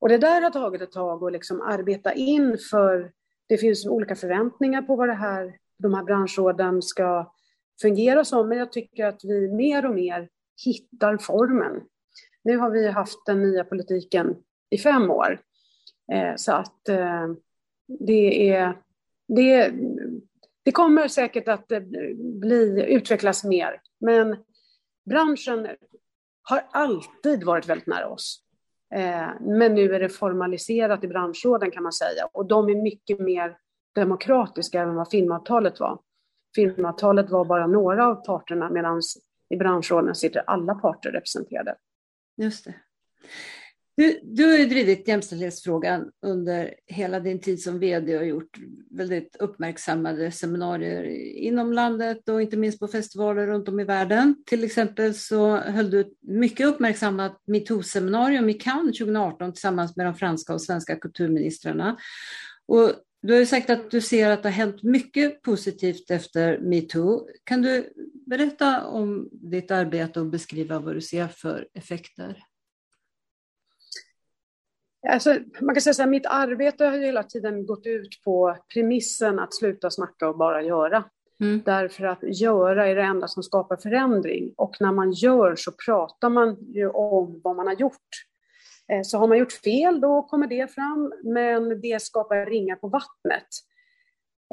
Och 0.00 0.08
det 0.08 0.18
där 0.18 0.42
har 0.42 0.50
tagit 0.50 0.82
ett 0.82 0.92
tag 0.92 1.24
att 1.24 1.32
liksom 1.32 1.60
arbeta 1.60 2.12
in 2.12 2.58
för 2.70 3.12
det 3.48 3.58
finns 3.58 3.86
olika 3.86 4.14
förväntningar 4.14 4.82
på 4.82 4.96
vad 4.96 5.08
det 5.08 5.14
här, 5.14 5.56
de 5.78 5.94
här 5.94 6.04
branschråden 6.04 6.82
ska 6.82 7.32
fungera 7.82 8.24
som, 8.24 8.48
men 8.48 8.58
jag 8.58 8.72
tycker 8.72 9.06
att 9.06 9.20
vi 9.24 9.48
mer 9.48 9.86
och 9.86 9.94
mer 9.94 10.28
hittar 10.64 11.16
formen. 11.18 11.82
Nu 12.44 12.56
har 12.56 12.70
vi 12.70 12.88
haft 12.88 13.26
den 13.26 13.42
nya 13.42 13.64
politiken 13.64 14.36
i 14.70 14.78
fem 14.78 15.10
år, 15.10 15.40
eh, 16.12 16.36
så 16.36 16.52
att 16.52 16.88
eh, 16.88 17.26
det 17.98 18.50
är 18.50 18.78
det, 19.28 19.72
det 20.62 20.72
kommer 20.72 21.08
säkert 21.08 21.48
att 21.48 21.72
eh, 21.72 21.80
bli, 22.40 22.84
utvecklas 22.88 23.44
mer, 23.44 23.80
men 24.00 24.36
branschen 25.10 25.68
har 26.48 26.64
alltid 26.70 27.44
varit 27.44 27.68
väldigt 27.68 27.86
nära 27.86 28.08
oss. 28.08 28.42
Eh, 28.94 29.28
men 29.40 29.74
nu 29.74 29.94
är 29.94 30.00
det 30.00 30.08
formaliserat 30.08 31.04
i 31.04 31.08
branschråden 31.08 31.70
kan 31.70 31.82
man 31.82 31.92
säga 31.92 32.28
och 32.32 32.46
de 32.46 32.68
är 32.68 32.82
mycket 32.82 33.20
mer 33.20 33.56
demokratiska 33.94 34.82
än 34.82 34.94
vad 34.94 35.10
filmavtalet 35.10 35.80
var. 35.80 36.00
Filmavtalet 36.54 37.30
var 37.30 37.44
bara 37.44 37.66
några 37.66 38.06
av 38.06 38.14
parterna 38.14 38.70
medan 38.70 39.02
i 39.48 39.56
branschråden 39.56 40.14
sitter 40.14 40.42
alla 40.46 40.74
parter 40.74 41.10
representerade. 41.10 41.76
Just 42.36 42.64
det. 42.64 42.74
Du, 43.98 44.20
du 44.22 44.46
har 44.46 44.58
ju 44.58 44.66
drivit 44.66 45.08
jämställdhetsfrågan 45.08 46.10
under 46.22 46.74
hela 46.86 47.20
din 47.20 47.40
tid 47.40 47.62
som 47.62 47.78
vd 47.78 48.18
och 48.18 48.26
gjort 48.26 48.58
väldigt 48.90 49.36
uppmärksammade 49.38 50.30
seminarier 50.30 51.04
inom 51.36 51.72
landet 51.72 52.28
och 52.28 52.42
inte 52.42 52.56
minst 52.56 52.80
på 52.80 52.88
festivaler 52.88 53.46
runt 53.46 53.68
om 53.68 53.80
i 53.80 53.84
världen. 53.84 54.44
Till 54.46 54.64
exempel 54.64 55.14
så 55.14 55.56
höll 55.56 55.90
du 55.90 56.00
ett 56.00 56.12
mycket 56.20 56.66
uppmärksammat 56.66 57.42
metoo-seminarium 57.46 58.48
i 58.48 58.54
Cannes 58.54 58.98
2018 58.98 59.52
tillsammans 59.52 59.96
med 59.96 60.06
de 60.06 60.14
franska 60.14 60.54
och 60.54 60.62
svenska 60.62 60.96
kulturministrarna. 60.96 61.96
Och 62.66 62.92
du 63.22 63.32
har 63.32 63.40
ju 63.40 63.46
sagt 63.46 63.70
att 63.70 63.90
du 63.90 64.00
ser 64.00 64.30
att 64.30 64.42
det 64.42 64.48
har 64.48 64.54
hänt 64.54 64.82
mycket 64.82 65.42
positivt 65.42 66.10
efter 66.10 66.58
metoo. 66.58 67.28
Kan 67.44 67.62
du 67.62 67.92
berätta 68.26 68.86
om 68.86 69.28
ditt 69.32 69.70
arbete 69.70 70.20
och 70.20 70.26
beskriva 70.26 70.78
vad 70.78 70.94
du 70.94 71.00
ser 71.00 71.28
för 71.28 71.68
effekter? 71.74 72.47
Alltså, 75.08 75.38
man 75.60 75.74
kan 75.74 75.82
säga 75.82 75.94
så 75.94 76.02
här, 76.02 76.08
mitt 76.08 76.26
arbete 76.26 76.84
har 76.84 76.98
hela 76.98 77.22
tiden 77.22 77.66
gått 77.66 77.86
ut 77.86 78.22
på 78.24 78.56
premissen 78.74 79.38
att 79.38 79.54
sluta 79.54 79.90
snacka 79.90 80.28
och 80.28 80.38
bara 80.38 80.62
göra. 80.62 81.04
Mm. 81.40 81.62
Därför 81.64 82.04
att 82.04 82.18
göra 82.22 82.86
är 82.86 82.96
det 82.96 83.02
enda 83.02 83.28
som 83.28 83.42
skapar 83.42 83.76
förändring. 83.76 84.54
Och 84.56 84.76
när 84.80 84.92
man 84.92 85.12
gör 85.12 85.56
så 85.56 85.72
pratar 85.86 86.28
man 86.28 86.56
ju 86.74 86.88
om 86.88 87.40
vad 87.44 87.56
man 87.56 87.66
har 87.66 87.74
gjort. 87.74 88.08
Eh, 88.92 89.02
så 89.02 89.18
har 89.18 89.28
man 89.28 89.38
gjort 89.38 89.52
fel, 89.52 90.00
då 90.00 90.22
kommer 90.22 90.46
det 90.46 90.74
fram, 90.74 91.12
men 91.24 91.80
det 91.80 92.02
skapar 92.02 92.46
ringar 92.46 92.76
på 92.76 92.88
vattnet. 92.88 93.48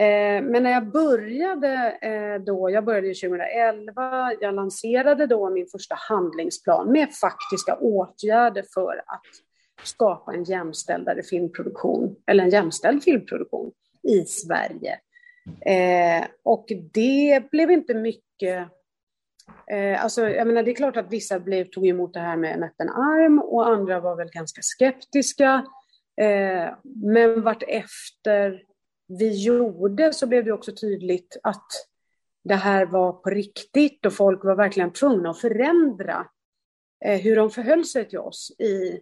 Eh, 0.02 0.44
men 0.44 0.64
när 0.64 0.72
jag 0.72 0.92
började 0.92 1.98
eh, 2.02 2.42
då, 2.42 2.70
jag 2.70 2.86
började 2.86 3.08
2011, 3.08 4.34
jag 4.42 4.56
lanserade 4.56 5.28
då 5.28 5.50
min 5.50 5.68
första 5.68 5.96
handlingsplan 6.10 6.92
med 6.92 7.14
faktiska 7.14 7.76
åtgärder 7.76 8.64
för 8.74 8.98
att 8.98 9.22
skapa 9.88 10.34
en 10.34 10.43
jämställdare 10.43 11.24
filmproduktion, 11.24 12.15
eller 12.28 12.43
en 12.43 12.50
jämställd 12.50 13.04
filmproduktion 13.04 13.71
i 14.04 14.26
Sverige. 14.26 15.00
Eh, 15.62 16.28
och 16.43 16.72
det 16.93 17.51
blev 17.51 17.72
inte 17.72 17.93
mycket 17.93 18.70
Eh, 19.72 20.03
alltså, 20.03 20.30
jag 20.30 20.47
menar, 20.47 20.64
det 20.64 20.72
är 20.72 20.76
klart 20.76 20.97
att 20.97 21.12
vissa 21.12 21.39
blev, 21.39 21.66
tog 21.66 21.88
emot 21.88 22.14
det 22.14 22.20
här 22.20 22.38
med 22.38 22.53
en 22.53 22.64
öppen 22.64 22.89
arm 22.89 23.39
och 23.39 23.68
andra 23.68 23.99
var 23.99 24.16
väl 24.16 24.30
ganska 24.30 24.62
skeptiska. 24.62 25.66
Eh, 26.22 26.74
men 26.84 27.41
vart 27.41 27.64
efter 27.68 28.62
vi 29.07 29.43
gjorde 29.43 30.14
så 30.14 30.28
blev 30.28 30.45
det 30.45 30.51
också 30.51 30.72
tydligt 30.72 31.38
att 31.43 31.68
det 32.43 32.55
här 32.55 32.86
var 32.86 33.14
på 33.14 33.30
riktigt 33.30 34.05
och 34.05 34.14
folk 34.14 34.43
var 34.43 34.55
verkligen 34.55 34.93
tvungna 34.93 35.30
att 35.30 35.41
förändra 35.41 36.28
eh, 37.05 37.20
hur 37.22 37.36
de 37.36 37.49
förhöll 37.49 37.86
sig 37.86 38.10
till 38.10 38.20
oss 38.20 38.51
i 38.60 38.99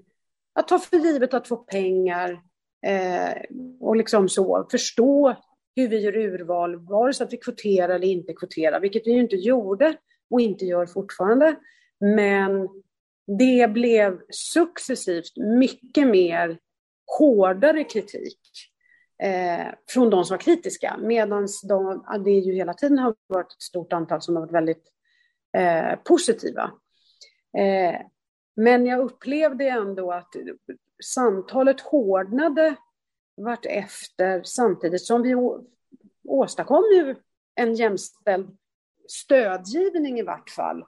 att 0.54 0.68
ta 0.68 0.80
för 0.80 0.98
givet 0.98 1.34
att 1.34 1.48
få 1.48 1.58
pengar 1.58 2.42
eh, 2.86 3.42
och 3.80 3.96
liksom 3.96 4.30
så 4.30 4.68
förstå 4.72 5.36
hur 5.76 5.88
vi 5.88 6.00
gör 6.00 6.18
urval, 6.18 6.76
vare 6.76 7.14
sig 7.14 7.26
att 7.26 7.34
vi 7.34 7.38
kvoterar 7.38 7.96
eller 7.96 8.08
inte 8.08 8.34
kvoterar, 8.34 8.80
vilket 8.80 9.08
vi 9.08 9.12
ju 9.12 9.20
inte 9.20 9.36
gjorde 9.36 9.98
och 10.30 10.42
inte 10.42 10.66
gör 10.66 10.86
fortfarande. 10.86 11.56
Men 12.00 12.70
det 13.40 13.72
blev 13.72 14.20
successivt 14.30 15.38
mycket 15.38 16.08
mer 16.08 16.58
hårdare 17.20 17.84
kritik 17.84 18.40
eh, 19.24 19.68
från 19.90 20.10
de 20.10 20.26
som 20.26 20.34
var 20.34 20.42
kritiska. 20.42 20.98
Medan 21.02 21.48
de, 21.64 22.06
det 22.26 22.32
ju 22.32 22.54
hela 22.54 22.74
tiden 22.74 23.00
har 23.00 23.16
varit 23.28 23.52
ett 23.52 23.62
stort 23.62 23.94
antal 23.94 24.22
som 24.22 24.36
har 24.36 24.42
varit 24.42 24.54
väldigt 24.54 24.84
eh, 25.58 25.96
positiva. 26.04 26.72
Eh, 27.58 27.96
men 28.56 28.86
jag 28.86 29.00
upplevde 29.00 29.66
ändå 29.66 30.12
att 30.12 30.36
samtalet 31.04 31.82
hårdnade 31.82 32.76
vart 33.36 33.66
efter 33.66 34.44
samtidigt 34.44 35.02
som 35.02 35.22
vi 35.22 35.36
åstadkom 36.28 36.84
ju 36.94 37.16
en 37.56 37.76
jämställd 37.76 38.58
stödgivning 39.08 40.20
i 40.20 40.24
vart 40.24 40.50
fall 40.50 40.84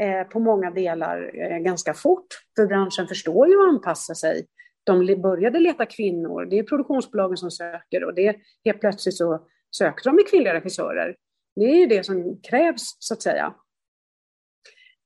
eh, 0.00 0.22
på 0.28 0.40
många 0.40 0.70
delar 0.70 1.30
eh, 1.34 1.58
ganska 1.58 1.94
fort. 1.94 2.26
För 2.56 2.66
branschen 2.66 3.08
förstår 3.08 3.48
ju 3.48 3.62
att 3.62 3.68
anpassa 3.68 4.14
sig. 4.14 4.46
De 4.84 5.22
började 5.22 5.58
leta 5.58 5.86
kvinnor, 5.86 6.44
det 6.44 6.58
är 6.58 6.62
produktionsbolagen 6.62 7.36
som 7.36 7.50
söker 7.50 8.04
och 8.04 8.14
det 8.14 8.36
helt 8.64 8.80
plötsligt 8.80 9.16
så 9.16 9.46
sökte 9.76 10.08
de 10.08 10.16
med 10.16 10.28
kvinnliga 10.28 10.54
regissörer. 10.54 11.16
Det 11.56 11.64
är 11.64 11.76
ju 11.76 11.86
det 11.86 12.04
som 12.04 12.40
krävs 12.42 12.96
så 12.98 13.14
att 13.14 13.22
säga. 13.22 13.54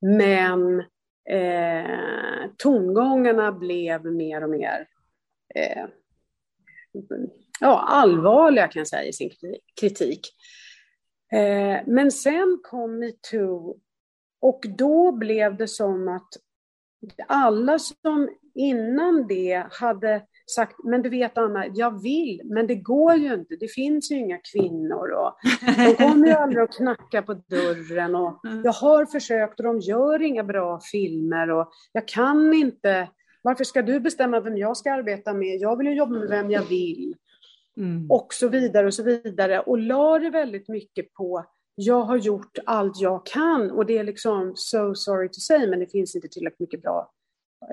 Men 0.00 0.84
eh, 1.30 2.50
tongångarna 2.56 3.52
blev 3.52 4.04
mer 4.04 4.44
och 4.44 4.50
mer 4.50 4.88
eh, 5.54 5.84
ja, 7.60 7.84
allvarliga 7.88 8.68
kan 8.68 8.80
jag 8.80 8.88
säga 8.88 9.04
i 9.04 9.12
sin 9.12 9.30
kritik. 9.80 10.20
Eh, 11.32 11.80
men 11.86 12.12
sen 12.12 12.60
kom 12.62 12.98
metoo 12.98 13.76
och 14.40 14.60
då 14.78 15.12
blev 15.12 15.56
det 15.56 15.68
som 15.68 16.08
att 16.08 16.28
alla 17.26 17.78
som 17.78 18.28
innan 18.54 19.26
det 19.26 19.66
hade 19.70 20.26
sagt, 20.50 20.84
men 20.84 21.02
du 21.02 21.08
vet 21.08 21.38
Anna, 21.38 21.66
jag 21.66 22.02
vill, 22.02 22.40
men 22.44 22.66
det 22.66 22.74
går 22.74 23.14
ju 23.14 23.34
inte, 23.34 23.56
det 23.56 23.68
finns 23.68 24.10
ju 24.10 24.16
inga 24.16 24.38
kvinnor 24.52 25.10
och 25.10 25.34
de 25.76 25.94
kommer 25.94 26.26
ju 26.26 26.32
aldrig 26.38 26.62
att 26.62 26.76
knacka 26.76 27.22
på 27.22 27.34
dörren 27.34 28.14
och 28.14 28.44
mm. 28.44 28.62
jag 28.64 28.72
har 28.72 29.06
försökt 29.06 29.60
och 29.60 29.64
de 29.64 29.80
gör 29.80 30.22
inga 30.22 30.44
bra 30.44 30.80
filmer 30.92 31.50
och 31.50 31.70
jag 31.92 32.08
kan 32.08 32.54
inte, 32.54 33.08
varför 33.42 33.64
ska 33.64 33.82
du 33.82 34.00
bestämma 34.00 34.40
vem 34.40 34.56
jag 34.56 34.76
ska 34.76 34.92
arbeta 34.92 35.34
med? 35.34 35.60
Jag 35.60 35.78
vill 35.78 35.86
ju 35.86 35.94
jobba 35.94 36.18
med 36.18 36.28
vem 36.28 36.50
jag 36.50 36.62
vill. 36.62 37.14
Mm. 37.76 38.10
Och 38.10 38.34
så 38.34 38.48
vidare 38.48 38.86
och 38.86 38.94
så 38.94 39.02
vidare. 39.02 39.60
Och 39.60 39.78
la 39.78 40.18
det 40.18 40.30
väldigt 40.30 40.68
mycket 40.68 41.14
på 41.14 41.44
jag 41.74 42.02
har 42.02 42.16
gjort 42.16 42.58
allt 42.66 43.00
jag 43.00 43.26
kan 43.26 43.70
och 43.70 43.86
det 43.86 43.98
är 43.98 44.04
liksom 44.04 44.52
so 44.56 44.94
sorry 44.94 45.28
to 45.28 45.40
say 45.40 45.66
men 45.66 45.78
det 45.78 45.86
finns 45.86 46.14
inte 46.14 46.28
tillräckligt 46.28 46.60
mycket 46.60 46.82
bra 46.82 47.10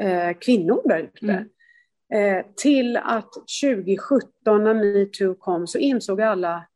eh, 0.01 0.37
kvinnor 0.39 0.81
där 0.85 0.99
ute. 0.99 1.25
Mm. 1.25 1.49
Eh, 2.13 2.45
till 2.55 2.97
att 2.97 3.33
2017 3.63 4.63
när 4.63 4.73
metoo 4.73 5.35
kom 5.35 5.67
så 5.67 5.77
insåg 5.77 6.21
alla 6.21 6.67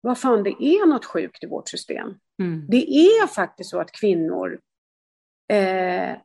vad 0.00 0.18
fan 0.18 0.42
det 0.42 0.50
är 0.50 0.86
något 0.86 1.04
sjukt 1.04 1.44
i 1.44 1.46
vårt 1.46 1.68
system. 1.68 2.14
Mm. 2.38 2.66
Det 2.68 2.90
är 2.90 3.26
faktiskt 3.26 3.70
så 3.70 3.80
att 3.80 3.92
kvinnor 3.92 4.60
eh, 5.48 6.16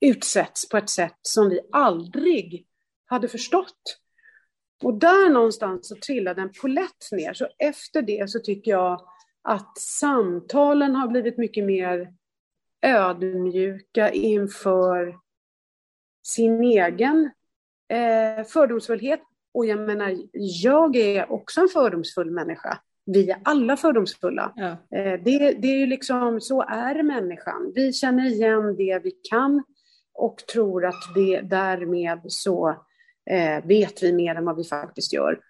utsätts 0.00 0.68
på 0.68 0.76
ett 0.76 0.90
sätt 0.90 1.18
som 1.22 1.48
vi 1.48 1.60
aldrig 1.72 2.66
hade 3.06 3.28
förstått. 3.28 3.98
Och 4.82 4.94
där 4.94 5.30
någonstans 5.30 5.88
så 5.88 5.96
trillade 5.96 6.42
en 6.42 6.52
polett 6.62 7.12
ner. 7.12 7.34
Så 7.34 7.48
efter 7.58 8.02
det 8.02 8.30
så 8.30 8.38
tycker 8.38 8.70
jag 8.70 9.00
att 9.42 9.78
samtalen 9.78 10.94
har 10.94 11.08
blivit 11.08 11.38
mycket 11.38 11.64
mer 11.64 12.14
ödmjuka 12.82 14.10
inför 14.10 15.16
sin 16.22 16.62
egen 16.62 17.30
eh, 17.88 18.44
fördomsfullhet. 18.44 19.20
Och 19.54 19.66
jag 19.66 19.78
menar, 19.78 20.16
jag 20.62 20.96
är 20.96 21.32
också 21.32 21.60
en 21.60 21.68
fördomsfull 21.68 22.30
människa. 22.30 22.78
Vi 23.06 23.30
är 23.30 23.38
alla 23.44 23.76
fördomsfulla. 23.76 24.52
Ja. 24.56 24.70
Eh, 24.98 25.20
det, 25.24 25.52
det 25.52 25.68
är 25.68 25.78
ju 25.78 25.86
liksom, 25.86 26.40
så 26.40 26.62
är 26.62 27.02
människan. 27.02 27.72
Vi 27.74 27.92
känner 27.92 28.26
igen 28.26 28.76
det 28.76 29.00
vi 29.04 29.10
kan 29.10 29.62
och 30.14 30.36
tror 30.52 30.86
att 30.86 31.14
det 31.14 31.40
därmed 31.40 32.20
så 32.26 32.68
eh, 33.30 33.64
vet 33.64 34.02
vi 34.02 34.12
mer 34.12 34.34
än 34.34 34.44
vad 34.44 34.56
vi 34.56 34.64
faktiskt 34.64 35.12
gör. 35.12 35.40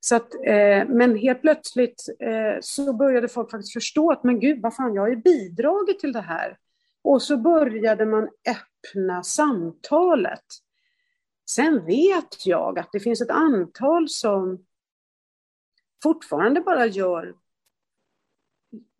Så 0.00 0.16
att, 0.16 0.34
eh, 0.34 0.88
men 0.88 1.16
helt 1.16 1.40
plötsligt 1.40 2.04
eh, 2.20 2.60
så 2.60 2.92
började 2.92 3.28
folk 3.28 3.50
faktiskt 3.50 3.72
förstå 3.72 4.12
att 4.12 4.24
men 4.24 4.40
gud, 4.40 4.62
vad 4.62 4.76
fan, 4.76 4.94
jag 4.94 5.02
har 5.02 5.08
ju 5.08 5.16
bidragit 5.16 5.98
till 5.98 6.12
det 6.12 6.20
här. 6.20 6.56
Och 7.04 7.22
så 7.22 7.36
började 7.36 8.06
man 8.06 8.28
öppna 8.48 9.22
samtalet. 9.22 10.44
Sen 11.50 11.86
vet 11.86 12.46
jag 12.46 12.78
att 12.78 12.88
det 12.92 13.00
finns 13.00 13.20
ett 13.20 13.30
antal 13.30 14.08
som 14.08 14.64
fortfarande 16.02 16.60
bara 16.60 16.86
gör, 16.86 17.34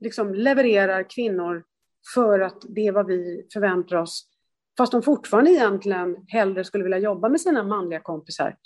liksom 0.01 0.35
levererar 0.35 1.11
kvinnor 1.11 1.65
för 2.15 2.41
att 2.41 2.63
det 2.69 2.87
är 2.87 2.93
vad 2.93 3.07
vi 3.07 3.47
förväntar 3.53 3.97
oss. 3.97 4.29
Fast 4.79 4.93
de 4.93 5.03
fortfarande 5.03 5.51
egentligen 5.51 6.17
hellre 6.29 6.65
skulle 6.65 6.85
vilja 6.85 6.99
jobba 6.99 7.29
med 7.29 7.41
sina 7.41 7.63
manliga 7.63 8.01
kompisar. 8.01 8.57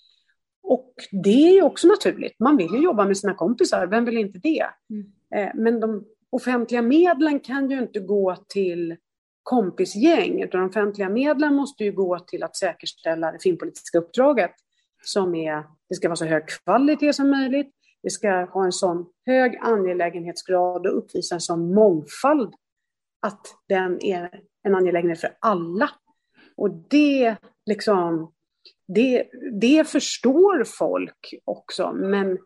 Och 0.62 0.94
det 1.12 1.48
är 1.48 1.52
ju 1.52 1.62
också 1.62 1.88
naturligt. 1.88 2.40
Man 2.40 2.56
vill 2.56 2.72
ju 2.72 2.82
jobba 2.82 3.04
med 3.04 3.18
sina 3.18 3.34
kompisar, 3.34 3.86
vem 3.86 4.04
vill 4.04 4.18
inte 4.18 4.38
det? 4.38 4.66
Mm. 4.90 5.12
Eh, 5.34 5.54
men 5.54 5.80
de 5.80 6.04
offentliga 6.30 6.82
medlen 6.82 7.40
kan 7.40 7.70
ju 7.70 7.78
inte 7.78 8.00
gå 8.00 8.36
till 8.48 8.96
kompisgäng, 9.48 10.42
utan 10.42 10.60
de 10.60 10.68
offentliga 10.68 11.08
medlen 11.08 11.54
måste 11.54 11.84
ju 11.84 11.92
gå 11.92 12.18
till 12.18 12.42
att 12.42 12.56
säkerställa 12.56 13.32
det 13.32 13.38
filmpolitiska 13.42 13.98
uppdraget 13.98 14.50
som 15.04 15.34
är, 15.34 15.64
det 15.88 15.94
ska 15.94 16.08
vara 16.08 16.16
så 16.16 16.24
hög 16.24 16.48
kvalitet 16.48 17.12
som 17.12 17.30
möjligt, 17.30 17.74
det 18.02 18.10
ska 18.10 18.44
ha 18.44 18.64
en 18.64 18.72
sån 18.72 19.06
hög 19.26 19.58
angelägenhetsgrad 19.60 20.86
och 20.86 20.98
uppvisa 20.98 21.34
en 21.34 21.40
sån 21.40 21.74
mångfald 21.74 22.54
att 23.20 23.46
den 23.68 24.04
är 24.04 24.40
en 24.62 24.74
angelägenhet 24.74 25.20
för 25.20 25.36
alla. 25.40 25.90
Och 26.56 26.70
det 26.70 27.36
liksom, 27.66 28.32
det, 28.88 29.28
det 29.60 29.88
förstår 29.88 30.64
folk 30.64 31.34
också, 31.44 31.92
men 31.92 32.38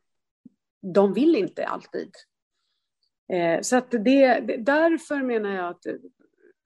de 0.94 1.12
vill 1.12 1.36
inte 1.36 1.66
alltid. 1.66 2.10
Eh, 3.32 3.60
så 3.60 3.76
att 3.76 3.90
det, 3.90 4.40
därför 4.58 5.22
menar 5.22 5.56
jag 5.56 5.68
att 5.68 5.86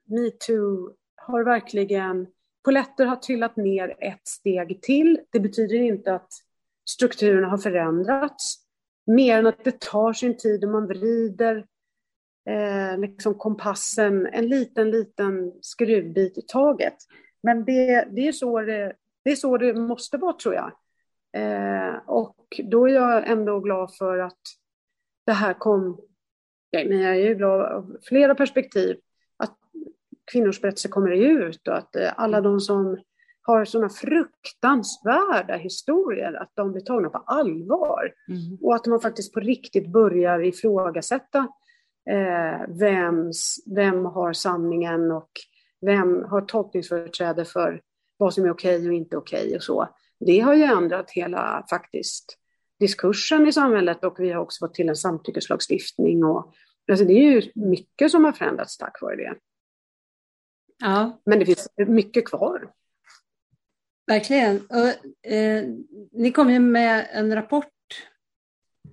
metoo 0.07 0.93
har 1.15 1.43
verkligen, 1.43 2.27
poletter 2.65 3.05
har 3.05 3.15
trillat 3.15 3.57
ner 3.57 3.95
ett 3.99 4.27
steg 4.27 4.81
till. 4.81 5.19
Det 5.31 5.39
betyder 5.39 5.75
inte 5.75 6.15
att 6.15 6.29
strukturerna 6.89 7.47
har 7.47 7.57
förändrats, 7.57 8.57
mer 9.05 9.39
än 9.39 9.47
att 9.47 9.63
det 9.63 9.79
tar 9.79 10.13
sin 10.13 10.37
tid 10.37 10.63
och 10.63 10.71
man 10.71 10.87
vrider 10.87 11.65
eh, 12.49 12.97
liksom 12.97 13.35
kompassen 13.35 14.27
en 14.27 14.47
liten, 14.47 14.91
liten 14.91 15.53
skruvbit 15.61 16.37
i 16.37 16.41
taget. 16.41 16.95
Men 17.43 17.65
det, 17.65 18.07
det, 18.11 18.27
är 18.27 18.31
så 18.31 18.61
det, 18.61 18.93
det 19.23 19.31
är 19.31 19.35
så 19.35 19.57
det 19.57 19.73
måste 19.73 20.17
vara, 20.17 20.33
tror 20.33 20.55
jag. 20.55 20.71
Eh, 21.33 21.95
och 22.05 22.61
då 22.63 22.87
är 22.87 22.93
jag 22.93 23.27
ändå 23.29 23.59
glad 23.59 23.95
för 23.95 24.17
att 24.17 24.41
det 25.25 25.33
här 25.33 25.53
kom... 25.53 26.01
Men 26.71 26.99
jag 26.99 27.15
är 27.15 27.27
ju 27.27 27.35
glad 27.35 27.61
av 27.61 27.97
flera 28.03 28.35
perspektiv. 28.35 28.97
Kvinnors 30.31 30.61
berättelser 30.61 30.89
kommer 30.89 31.11
ut 31.11 31.67
och 31.67 31.77
att 31.77 31.95
eh, 31.95 32.13
alla 32.15 32.41
de 32.41 32.59
som 32.59 32.97
har 33.41 33.65
sådana 33.65 33.89
fruktansvärda 33.89 35.55
historier, 35.55 36.33
att 36.33 36.51
de 36.53 36.71
blir 36.71 36.81
tagna 36.81 37.09
på 37.09 37.17
allvar. 37.17 38.13
Mm. 38.29 38.57
Och 38.61 38.75
att 38.75 38.85
man 38.85 39.01
faktiskt 39.01 39.33
på 39.33 39.39
riktigt 39.39 39.87
börjar 39.87 40.43
ifrågasätta 40.43 41.47
eh, 42.09 42.67
vems, 42.67 43.57
vem 43.75 44.05
har 44.05 44.33
sanningen 44.33 45.11
och 45.11 45.29
vem 45.81 46.23
har 46.23 46.41
tolkningsföreträde 46.41 47.45
för 47.45 47.81
vad 48.17 48.33
som 48.33 48.45
är 48.45 48.51
okej 48.51 48.87
och 48.87 48.93
inte 48.93 49.17
okej 49.17 49.55
och 49.55 49.63
så. 49.63 49.87
Det 50.19 50.39
har 50.39 50.53
ju 50.53 50.63
ändrat 50.63 51.11
hela 51.11 51.65
faktiskt 51.69 52.37
diskursen 52.79 53.47
i 53.47 53.53
samhället 53.53 54.03
och 54.03 54.19
vi 54.19 54.31
har 54.31 54.41
också 54.41 54.65
fått 54.65 54.73
till 54.73 54.89
en 54.89 54.95
samtyckeslagstiftning. 54.95 56.23
Och, 56.23 56.53
alltså 56.91 57.05
det 57.05 57.13
är 57.13 57.31
ju 57.31 57.51
mycket 57.55 58.11
som 58.11 58.23
har 58.23 58.31
förändrats 58.31 58.77
tack 58.77 59.01
vare 59.01 59.15
det. 59.15 59.35
Ja. 60.79 61.21
Men 61.25 61.39
det 61.39 61.45
finns 61.45 61.67
mycket 61.77 62.25
kvar. 62.25 62.71
Verkligen. 64.07 64.61
Och, 64.65 65.31
eh, 65.31 65.65
ni 66.11 66.31
kom 66.31 66.51
ju 66.51 66.59
med 66.59 67.07
en 67.11 67.35
rapport, 67.35 67.73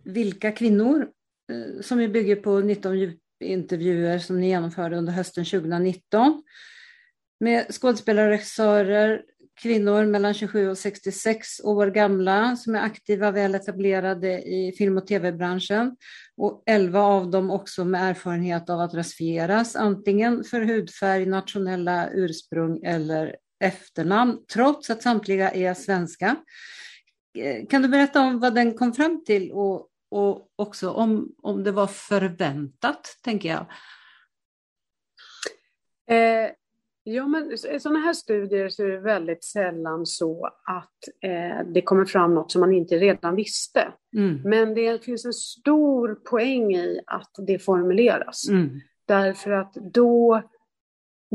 Vilka 0.05 0.53
kvinnor, 0.53 1.11
eh, 1.53 1.83
som 1.83 2.01
ju 2.01 2.09
bygger 2.09 2.37
på 2.37 2.61
19 2.61 3.19
intervjuer 3.41 4.19
som 4.19 4.41
ni 4.41 4.49
genomförde 4.49 4.97
under 4.97 5.13
hösten 5.13 5.45
2019 5.45 6.43
med 7.41 7.75
skådespelare 7.75 8.25
och 8.25 8.31
regissörer, 8.31 9.23
kvinnor 9.63 10.07
mellan 10.07 10.35
27 10.35 10.71
och 10.71 10.79
66 10.79 11.61
år 11.61 11.87
gamla 11.87 12.57
som 12.57 12.75
är 12.75 12.81
aktiva, 12.81 13.31
väl 13.31 13.55
etablerade 13.55 14.43
i 14.43 14.75
film 14.79 14.97
och 14.99 15.07
tv-branschen 15.07 15.97
och 16.37 16.63
11 16.67 17.01
av 17.01 17.31
dem 17.31 17.51
också 17.51 17.85
med 17.85 18.11
erfarenhet 18.11 18.71
av 18.71 18.81
att 18.81 18.95
rasifieras, 18.95 19.77
antingen 19.77 20.45
för 20.45 20.61
hudfärg, 20.61 21.27
nationella 21.27 22.11
ursprung 22.11 22.85
eller 22.85 23.37
efternamn, 23.65 24.39
trots 24.53 24.91
att 24.91 25.03
samtliga 25.03 25.51
är 25.51 25.75
svenska. 25.75 26.37
Eh, 27.39 27.67
kan 27.67 27.83
du 27.83 27.89
berätta 27.89 28.21
om 28.21 28.41
vad 28.41 28.55
den 28.55 28.75
kom 28.75 28.93
fram 28.93 29.25
till 29.25 29.53
och, 29.53 29.89
och 30.11 30.49
också 30.57 30.91
om, 30.91 31.35
om 31.43 31.65
det 31.65 31.73
var 31.73 31.87
förväntat, 31.87 33.19
tänker 33.23 33.49
jag? 33.49 33.67
Eh, 36.11 36.51
ja, 37.05 37.29
men 37.29 37.53
i 37.53 37.81
sådana 37.81 37.99
här 37.99 38.13
studier 38.13 38.69
så 38.69 38.83
är 38.83 38.89
det 38.89 39.01
väldigt 39.01 39.45
sällan 39.45 40.07
så 40.07 40.47
att 40.47 41.31
eh, 41.31 41.67
det 41.75 41.83
kommer 41.83 42.05
fram 42.05 42.35
något 42.35 42.53
som 42.53 42.61
man 42.61 42.73
inte 42.73 42.99
redan 42.99 43.37
visste. 43.37 43.93
Mm. 44.17 44.41
Men 44.45 44.75
det 44.75 45.05
finns 45.05 45.25
en 45.25 45.33
stor 45.33 46.15
poäng 46.15 46.75
i 46.75 47.01
att 47.07 47.31
det 47.47 47.59
formuleras. 47.59 48.49
Mm. 48.49 48.81
Därför 49.07 49.51
att 49.51 49.75
då 49.75 50.43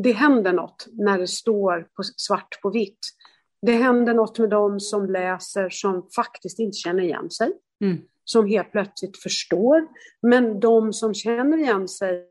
det 0.04 0.12
händer 0.12 0.54
något 0.54 0.88
när 0.92 1.18
det 1.18 1.28
står 1.28 1.88
på 1.96 2.04
svart 2.04 2.62
på 2.62 2.70
vitt. 2.70 3.00
Det 3.62 3.72
händer 3.72 4.14
något 4.14 4.40
med 4.40 4.50
de 4.50 4.80
som 4.80 5.12
läser 5.12 5.70
som 5.70 6.10
faktiskt 6.16 6.60
inte 6.60 6.78
känner 6.78 7.04
igen 7.04 7.30
sig. 7.30 7.52
Mm. 7.84 7.98
Som 8.24 8.48
helt 8.48 8.72
plötsligt 8.72 9.18
förstår. 9.18 9.88
Men 10.22 10.60
de 10.60 10.94
som 10.94 11.14
känner 11.14 11.58
igen 11.58 11.88
sig, 11.88 12.26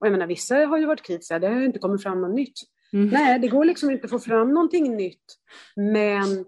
och 0.00 0.06
jag 0.06 0.12
menar 0.12 0.26
vissa 0.26 0.56
har 0.56 0.78
ju 0.78 0.86
varit 0.86 1.02
kritiska, 1.02 1.38
det 1.38 1.48
har 1.48 1.60
ju 1.60 1.66
inte 1.66 1.78
kommit 1.78 2.02
fram 2.02 2.20
något 2.20 2.34
nytt. 2.34 2.54
Mm. 2.94 3.08
Nej, 3.08 3.38
det 3.38 3.48
går 3.48 3.64
liksom 3.64 3.90
inte 3.90 4.04
att 4.04 4.10
få 4.10 4.18
fram 4.18 4.54
någonting 4.54 4.96
nytt. 4.96 5.38
Men 5.76 6.44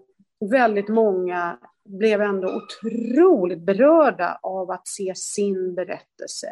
väldigt 0.51 0.87
många 0.87 1.59
blev 1.85 2.21
ändå 2.21 2.55
otroligt 2.55 3.61
berörda 3.61 4.39
av 4.43 4.71
att 4.71 4.87
se 4.87 5.13
sin 5.15 5.75
berättelse 5.75 6.47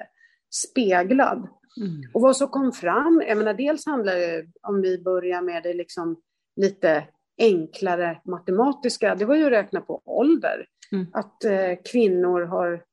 speglad. 0.53 1.47
Mm. 1.77 2.01
Och 2.13 2.21
vad 2.21 2.37
som 2.37 2.47
kom 2.47 2.71
fram, 2.71 3.23
jag 3.27 3.37
menar 3.37 3.53
dels 3.53 3.85
handlar 3.85 4.15
det, 4.15 4.45
om 4.61 4.81
vi 4.81 5.03
börjar 5.03 5.41
med 5.41 5.63
det 5.63 5.73
liksom 5.73 6.21
lite 6.55 7.03
enklare 7.37 8.21
matematiska, 8.25 9.15
det 9.15 9.25
var 9.25 9.35
ju 9.35 9.45
att 9.45 9.51
räkna 9.51 9.81
på 9.81 10.01
ålder. 10.05 10.65
Mm. 10.91 11.05
Att 11.13 11.43
eh, 11.43 11.71
kvinnor 11.91 12.41
har 12.41 12.83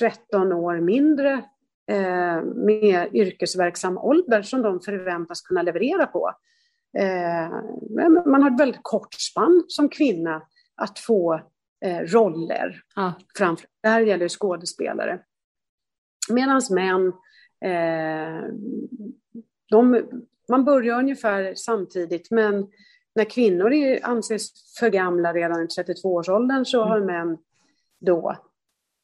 13 0.00 0.52
år 0.52 0.80
mindre 0.80 1.42
eh, 1.88 2.42
med 2.42 3.14
yrkesverksam 3.14 3.98
ålder 3.98 4.42
som 4.42 4.62
de 4.62 4.80
förväntas 4.80 5.40
kunna 5.40 5.62
leverera 5.62 6.06
på. 6.06 6.32
Eh, 6.98 7.50
man 8.26 8.42
har 8.42 8.50
ett 8.50 8.60
väldigt 8.60 8.82
kort 8.82 9.14
spann 9.14 9.64
som 9.68 9.88
kvinna 9.88 10.42
att 10.76 10.98
få 10.98 11.34
eh, 11.84 11.98
roller. 11.98 12.82
Ah. 12.96 13.12
Framför, 13.38 13.66
där 13.82 14.00
gäller 14.00 14.24
det 14.24 14.28
skådespelare. 14.28 15.20
Medan 16.30 16.60
män 16.70 17.12
Eh, 17.64 18.48
de, 19.70 20.08
man 20.48 20.64
börjar 20.64 20.98
ungefär 20.98 21.54
samtidigt, 21.54 22.30
men 22.30 22.68
när 23.14 23.24
kvinnor 23.24 23.72
är, 23.72 24.06
anses 24.06 24.74
för 24.78 24.90
gamla 24.90 25.32
redan 25.32 25.62
i 25.62 25.66
32-årsåldern 25.66 26.64
så 26.64 26.84
har 26.84 27.00
män 27.00 27.38
då 28.00 28.36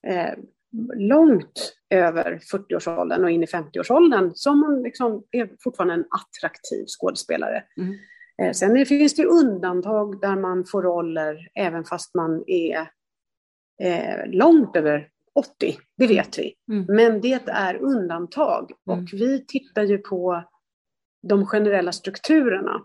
eh, 0.07 0.35
långt 0.95 1.77
över 1.97 2.41
40-årsåldern 2.53 3.25
och 3.25 3.31
in 3.31 3.43
i 3.43 3.47
50-årsåldern 3.47 4.33
som 4.35 4.61
man 4.61 4.83
liksom 4.83 5.25
är 5.31 5.51
fortfarande 5.61 5.95
en 5.95 6.05
attraktiv 6.11 6.85
skådespelare. 6.87 7.63
Mm. 7.77 7.95
Eh, 8.43 8.53
sen 8.53 8.87
finns 8.87 9.15
det 9.15 9.25
undantag 9.25 10.21
där 10.21 10.37
man 10.37 10.65
får 10.65 10.83
roller 10.83 11.49
även 11.55 11.85
fast 11.85 12.15
man 12.15 12.45
är 12.47 12.79
eh, 13.83 14.27
långt 14.27 14.77
över 14.77 15.09
80, 15.35 15.79
det 15.99 16.07
vet 16.07 16.39
vi. 16.39 16.55
Mm. 16.73 16.85
Men 16.89 17.21
det 17.21 17.49
är 17.49 17.77
undantag 17.83 18.73
och 18.87 18.95
mm. 18.95 19.07
vi 19.13 19.45
tittar 19.47 19.83
ju 19.83 19.99
på 19.99 20.45
de 21.29 21.47
generella 21.47 21.93
strukturerna. 21.93 22.83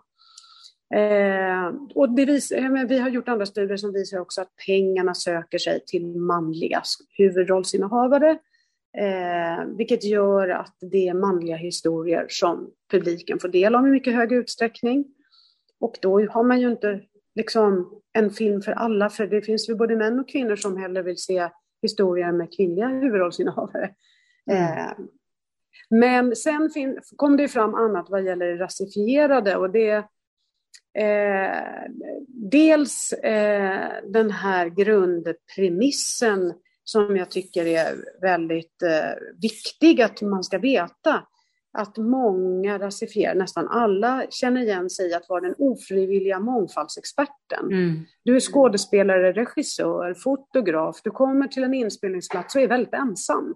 Eh, 0.95 1.73
och 1.95 2.09
det 2.09 2.25
vis, 2.25 2.51
eh, 2.51 2.71
vi 2.87 2.99
har 2.99 3.09
gjort 3.09 3.29
andra 3.29 3.45
studier 3.45 3.77
som 3.77 3.93
visar 3.93 4.19
också 4.19 4.41
att 4.41 4.55
pengarna 4.67 5.13
söker 5.13 5.57
sig 5.57 5.85
till 5.85 6.05
manliga 6.15 6.81
huvudrollsinnehavare. 7.17 8.37
Eh, 8.97 9.65
vilket 9.77 10.03
gör 10.03 10.49
att 10.49 10.75
det 10.81 11.07
är 11.07 11.13
manliga 11.13 11.55
historier 11.55 12.25
som 12.29 12.71
publiken 12.91 13.39
får 13.39 13.47
del 13.47 13.75
av 13.75 13.87
i 13.87 13.89
mycket 13.89 14.15
hög 14.15 14.31
utsträckning. 14.31 15.05
Och 15.79 15.95
då 16.01 16.25
har 16.25 16.43
man 16.43 16.61
ju 16.61 16.71
inte 16.71 17.01
liksom 17.35 18.01
en 18.13 18.31
film 18.31 18.61
för 18.61 18.71
alla, 18.71 19.09
för 19.09 19.27
det 19.27 19.41
finns 19.41 19.69
ju 19.69 19.75
både 19.75 19.95
män 19.95 20.19
och 20.19 20.29
kvinnor 20.29 20.55
som 20.55 20.77
hellre 20.77 21.01
vill 21.01 21.17
se 21.17 21.49
historier 21.81 22.31
med 22.31 22.55
kvinnliga 22.55 22.87
huvudrollsinnehavare. 22.87 23.93
Mm. 24.51 24.63
Eh, 24.63 24.93
men 25.89 26.35
sen 26.35 26.69
kom 27.15 27.37
det 27.37 27.47
fram 27.47 27.75
annat 27.75 28.09
vad 28.09 28.25
gäller 28.25 28.57
rasifierade 28.57 29.55
och 29.55 29.69
det 29.69 30.05
eh, 30.93 31.89
dels 32.27 33.13
eh, 33.13 33.91
den 34.03 34.31
här 34.31 34.69
grundpremissen 34.69 36.53
som 36.91 37.17
jag 37.17 37.31
tycker 37.31 37.65
är 37.65 37.95
väldigt 38.21 38.81
eh, 38.81 39.39
viktig 39.41 40.01
att 40.01 40.21
man 40.21 40.43
ska 40.43 40.57
veta 40.57 41.23
att 41.77 41.97
många 41.97 42.79
rasifierade, 42.79 43.39
nästan 43.39 43.67
alla, 43.67 44.25
känner 44.29 44.61
igen 44.61 44.89
sig 44.89 45.09
i 45.09 45.13
att 45.13 45.29
vara 45.29 45.41
den 45.41 45.55
ofrivilliga 45.57 46.39
mångfaldsexperten. 46.39 47.65
Mm. 47.71 48.05
Du 48.23 48.35
är 48.35 48.39
skådespelare, 48.39 49.31
regissör, 49.31 50.13
fotograf, 50.13 51.01
du 51.03 51.11
kommer 51.11 51.47
till 51.47 51.63
en 51.63 51.73
inspelningsplats 51.73 52.55
och 52.55 52.61
är 52.61 52.67
väldigt 52.67 52.93
ensam. 52.93 53.55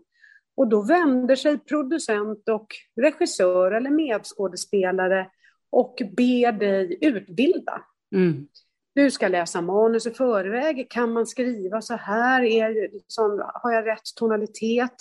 Och 0.55 0.67
då 0.67 0.81
vänder 0.81 1.35
sig 1.35 1.57
producent 1.57 2.49
och 2.49 2.67
regissör 3.01 3.71
eller 3.71 3.89
medskådespelare 3.89 5.27
och 5.69 6.01
ber 6.17 6.51
dig 6.51 6.97
utbilda. 7.01 7.81
Mm. 8.15 8.47
Du 8.95 9.11
ska 9.11 9.27
läsa 9.27 9.61
manus 9.61 10.07
i 10.07 10.11
förväg. 10.11 10.89
Kan 10.89 11.13
man 11.13 11.27
skriva 11.27 11.81
så 11.81 11.95
här? 11.95 12.43
Är, 12.43 12.93
liksom, 12.93 13.51
har 13.53 13.71
jag 13.71 13.87
rätt 13.87 14.15
tonalitet? 14.15 14.95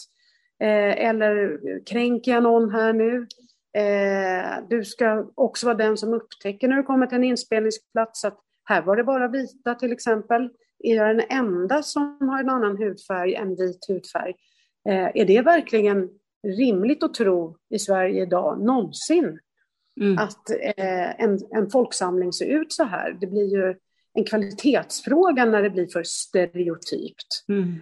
Eh, 0.61 1.07
eller 1.09 1.59
kränker 1.86 2.32
jag 2.32 2.43
någon 2.43 2.70
här 2.70 2.93
nu? 2.93 3.26
Eh, 3.78 4.68
du 4.68 4.84
ska 4.84 5.26
också 5.34 5.66
vara 5.66 5.76
den 5.76 5.97
som 5.97 6.14
upptäcker 6.14 6.68
när 6.68 6.76
du 6.76 6.82
kommer 6.82 7.07
till 7.07 7.16
en 7.16 7.24
inspelningsplats 7.24 8.24
att 8.24 8.38
här 8.64 8.82
var 8.82 8.97
det 8.97 9.05
bara 9.05 9.28
vita 9.28 9.74
till 9.74 9.93
exempel. 9.93 10.51
Är 10.78 10.97
jag 10.97 11.16
den 11.16 11.26
enda 11.28 11.82
som 11.82 12.16
har 12.20 12.40
en 12.40 12.49
annan 12.49 12.76
hudfärg 12.76 13.34
än 13.34 13.55
vit 13.55 13.88
hudfärg? 13.88 14.34
Eh, 14.88 15.11
är 15.14 15.24
det 15.24 15.40
verkligen 15.40 16.11
rimligt 16.47 17.03
att 17.03 17.14
tro 17.14 17.57
i 17.70 17.78
Sverige 17.78 18.22
idag, 18.22 18.61
någonsin, 18.61 19.38
mm. 20.01 20.18
att 20.18 20.51
eh, 20.51 21.20
en, 21.20 21.38
en 21.51 21.70
folksamling 21.70 22.32
ser 22.32 22.47
ut 22.47 22.72
så 22.72 22.84
här? 22.84 23.16
Det 23.20 23.26
blir 23.26 23.55
ju 23.55 23.74
en 24.14 24.24
kvalitetsfråga 24.24 25.45
när 25.45 25.62
det 25.62 25.70
blir 25.70 25.86
för 25.86 26.03
stereotypt. 26.03 27.45
Mm. 27.49 27.74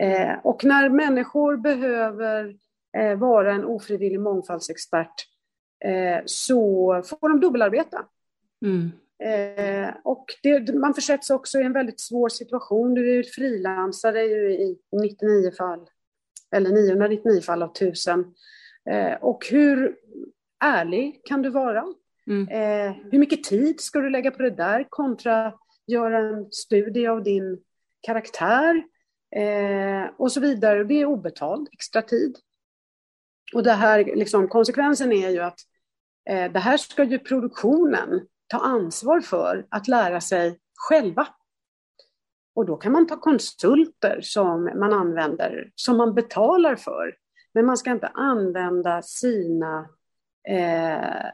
Eh, 0.00 0.38
och 0.44 0.64
när 0.64 0.88
människor 0.88 1.56
behöver 1.56 2.56
eh, 2.98 3.18
vara 3.18 3.54
en 3.54 3.64
ofrivillig 3.64 4.20
mångfaldsexpert 4.20 5.14
eh, 5.84 6.22
så 6.24 7.02
får 7.06 7.28
de 7.28 7.40
dubbelarbeta. 7.40 8.04
Mm. 8.64 8.90
Eh, 9.24 9.94
och 10.04 10.26
det, 10.42 10.74
man 10.74 10.94
försätts 10.94 11.30
också 11.30 11.58
i 11.58 11.62
en 11.62 11.72
väldigt 11.72 12.00
svår 12.00 12.28
situation. 12.28 12.94
Du 12.94 13.18
är 13.18 13.22
frilansare 13.22 14.22
i 14.22 14.78
99 15.02 15.50
fall, 15.58 15.88
eller 16.56 16.70
999 16.70 17.40
fall 17.40 17.62
av 17.62 17.70
1000. 17.70 18.34
Eh, 18.90 19.14
och 19.20 19.46
hur 19.50 19.96
ärlig 20.60 21.20
kan 21.24 21.42
du 21.42 21.50
vara? 21.50 21.84
Mm. 22.26 22.48
Eh, 22.48 22.96
hur 23.10 23.18
mycket 23.18 23.44
tid 23.44 23.80
ska 23.80 24.00
du 24.00 24.10
lägga 24.10 24.30
på 24.30 24.42
det 24.42 24.50
där 24.50 24.86
kontra 24.88 25.54
göra 25.86 26.18
en 26.18 26.52
studie 26.52 27.06
av 27.06 27.22
din 27.22 27.58
karaktär? 28.00 28.82
eh, 29.36 30.10
och 30.16 30.32
så 30.32 30.40
vidare. 30.40 30.84
Det 30.84 30.94
är 30.94 31.04
obetald 31.04 31.68
extra 31.72 32.02
tid. 32.02 32.36
Och 33.54 33.62
det 33.62 33.72
här, 33.72 34.04
liksom, 34.04 34.48
konsekvensen 34.48 35.12
är 35.12 35.30
ju 35.30 35.38
att 35.38 35.60
eh, 36.30 36.52
det 36.52 36.58
här 36.58 36.76
ska 36.76 37.04
ju 37.04 37.18
produktionen 37.18 38.26
ta 38.46 38.58
ansvar 38.58 39.20
för 39.20 39.66
att 39.70 39.88
lära 39.88 40.20
sig 40.20 40.58
själva. 40.74 41.28
Och 42.54 42.66
då 42.66 42.76
kan 42.76 42.92
man 42.92 43.06
ta 43.06 43.20
konsulter 43.20 44.20
som 44.22 44.64
man 44.64 44.92
använder, 44.92 45.72
som 45.74 45.96
man 45.96 46.14
betalar 46.14 46.76
för. 46.76 47.16
Men 47.54 47.66
man 47.66 47.76
ska 47.76 47.90
inte 47.90 48.06
använda 48.06 49.02
sina 49.02 49.88
eh, 50.48 51.30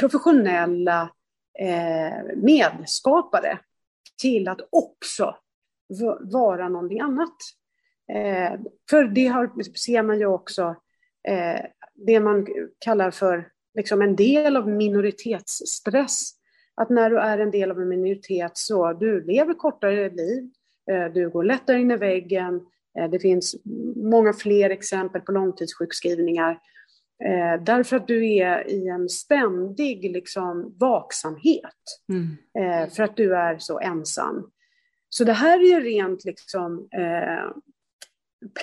professionella 0.00 1.10
eh, 1.58 2.36
medskapare 2.36 3.58
till 4.20 4.48
att 4.48 4.60
också 4.70 5.36
vara 6.20 6.68
någonting 6.68 7.00
annat. 7.00 7.36
Eh, 8.12 8.60
för 8.90 9.04
det 9.04 9.26
har, 9.26 9.74
ser 9.78 10.02
man 10.02 10.18
ju 10.18 10.26
också 10.26 10.76
eh, 11.28 11.60
det 11.94 12.20
man 12.20 12.46
kallar 12.78 13.10
för 13.10 13.48
liksom 13.74 14.02
en 14.02 14.16
del 14.16 14.56
av 14.56 14.68
minoritetsstress. 14.68 16.30
Att 16.74 16.90
när 16.90 17.10
du 17.10 17.18
är 17.18 17.38
en 17.38 17.50
del 17.50 17.70
av 17.70 17.80
en 17.80 17.88
minoritet 17.88 18.52
så 18.54 18.92
du 18.92 19.24
lever 19.24 19.54
kortare 19.54 20.10
liv, 20.10 20.50
eh, 20.90 21.12
du 21.12 21.30
går 21.30 21.44
lättare 21.44 21.80
in 21.80 21.90
i 21.90 21.96
väggen, 21.96 22.60
eh, 22.98 23.10
det 23.10 23.18
finns 23.18 23.56
många 23.96 24.32
fler 24.32 24.70
exempel 24.70 25.20
på 25.20 25.32
långtidssjukskrivningar. 25.32 26.58
Eh, 27.24 27.62
därför 27.62 27.96
att 27.96 28.08
du 28.08 28.36
är 28.36 28.70
i 28.70 28.88
en 28.88 29.08
ständig 29.08 30.12
liksom, 30.12 30.74
vaksamhet. 30.78 31.82
Mm. 32.08 32.36
Eh, 32.58 32.90
för 32.90 33.02
att 33.02 33.16
du 33.16 33.36
är 33.36 33.58
så 33.58 33.80
ensam. 33.80 34.50
Så 35.08 35.24
det 35.24 35.32
här 35.32 35.60
är 35.60 35.64
ju 35.64 35.80
rent 35.80 36.24
liksom 36.24 36.88
eh, 36.92 37.56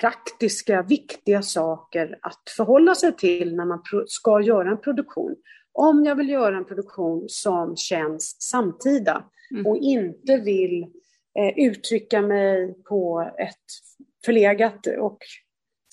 praktiska, 0.00 0.82
viktiga 0.82 1.42
saker 1.42 2.18
att 2.22 2.42
förhålla 2.56 2.94
sig 2.94 3.16
till 3.16 3.56
när 3.56 3.64
man 3.64 3.82
ska 4.06 4.40
göra 4.40 4.70
en 4.70 4.80
produktion. 4.80 5.36
Om 5.72 6.04
jag 6.04 6.14
vill 6.14 6.28
göra 6.28 6.56
en 6.56 6.64
produktion 6.64 7.24
som 7.28 7.76
känns 7.76 8.42
samtida 8.42 9.24
mm. 9.50 9.66
och 9.66 9.76
inte 9.76 10.36
vill 10.36 10.82
eh, 11.38 11.58
uttrycka 11.58 12.22
mig 12.22 12.82
på 12.88 13.30
ett 13.38 13.56
förlegat 14.24 14.86
och 14.86 15.18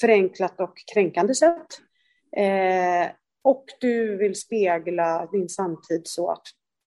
förenklat 0.02 0.60
och 0.60 0.74
kränkande 0.94 1.36
sätt. 1.36 1.82
Eh, 2.38 3.10
och 3.44 3.66
du 3.80 4.18
vill 4.18 4.36
spegla 4.36 5.30
din 5.32 5.50
samtid 5.50 6.02
så 6.04 6.32
att 6.32 6.44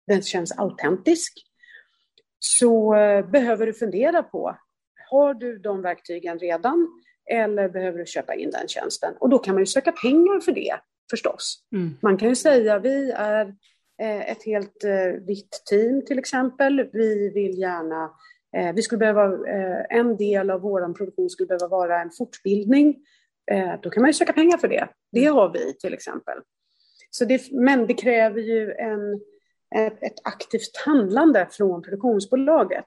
den 0.07 0.21
känns 0.21 0.59
autentisk. 0.59 1.33
Så 2.39 2.95
eh, 2.95 3.29
behöver 3.29 3.65
du 3.65 3.73
fundera 3.73 4.23
på, 4.23 4.57
har 5.09 5.33
du 5.33 5.59
de 5.59 5.81
verktygen 5.81 6.39
redan 6.39 6.87
eller 7.31 7.69
behöver 7.69 7.99
du 7.99 8.05
köpa 8.05 8.35
in 8.35 8.51
den 8.51 8.67
tjänsten? 8.67 9.13
Och 9.19 9.29
då 9.29 9.39
kan 9.39 9.55
man 9.55 9.61
ju 9.61 9.65
söka 9.65 9.91
pengar 9.91 10.39
för 10.39 10.51
det 10.51 10.79
förstås. 11.09 11.63
Mm. 11.75 11.97
Man 12.01 12.17
kan 12.17 12.29
ju 12.29 12.35
säga, 12.35 12.79
vi 12.79 13.11
är 13.11 13.45
eh, 14.01 14.31
ett 14.31 14.45
helt 14.45 14.83
eh, 14.83 15.23
vitt 15.27 15.61
team 15.69 16.05
till 16.05 16.19
exempel. 16.19 16.89
Vi 16.93 17.29
vill 17.29 17.59
gärna 17.59 18.11
Eh, 18.57 18.73
vi 18.73 18.81
skulle 18.81 18.99
behöva, 18.99 19.25
eh, 19.47 19.85
en 19.89 20.17
del 20.17 20.49
av 20.49 20.61
vår 20.61 20.93
produktion 20.93 21.29
skulle 21.29 21.47
behöva 21.47 21.67
vara 21.67 22.01
en 22.01 22.11
fortbildning. 22.11 22.95
Eh, 23.51 23.73
då 23.81 23.89
kan 23.89 24.01
man 24.01 24.09
ju 24.09 24.13
söka 24.13 24.33
pengar 24.33 24.57
för 24.57 24.67
det. 24.67 24.87
Det 25.11 25.25
mm. 25.25 25.35
har 25.35 25.53
vi 25.53 25.73
till 25.73 25.93
exempel. 25.93 26.37
Så 27.09 27.25
det, 27.25 27.51
men 27.51 27.87
det 27.87 27.93
kräver 27.93 28.41
ju 28.41 28.71
en, 28.71 29.21
ett, 30.01 30.19
aktivt 30.23 30.77
handlande 30.85 31.47
från 31.51 31.81
produktionsbolaget. 31.81 32.85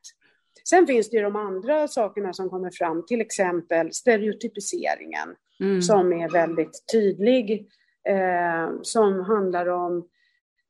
Sen 0.68 0.86
finns 0.86 1.10
det 1.10 1.16
ju 1.16 1.22
de 1.22 1.36
andra 1.36 1.88
sakerna 1.88 2.32
som 2.32 2.50
kommer 2.50 2.70
fram, 2.70 3.06
till 3.06 3.20
exempel 3.20 3.92
stereotypiseringen 3.92 5.34
mm. 5.60 5.82
som 5.82 6.12
är 6.12 6.28
väldigt 6.28 6.84
tydlig, 6.92 7.68
eh, 8.08 8.70
som 8.82 9.20
handlar 9.20 9.66
om 9.66 10.08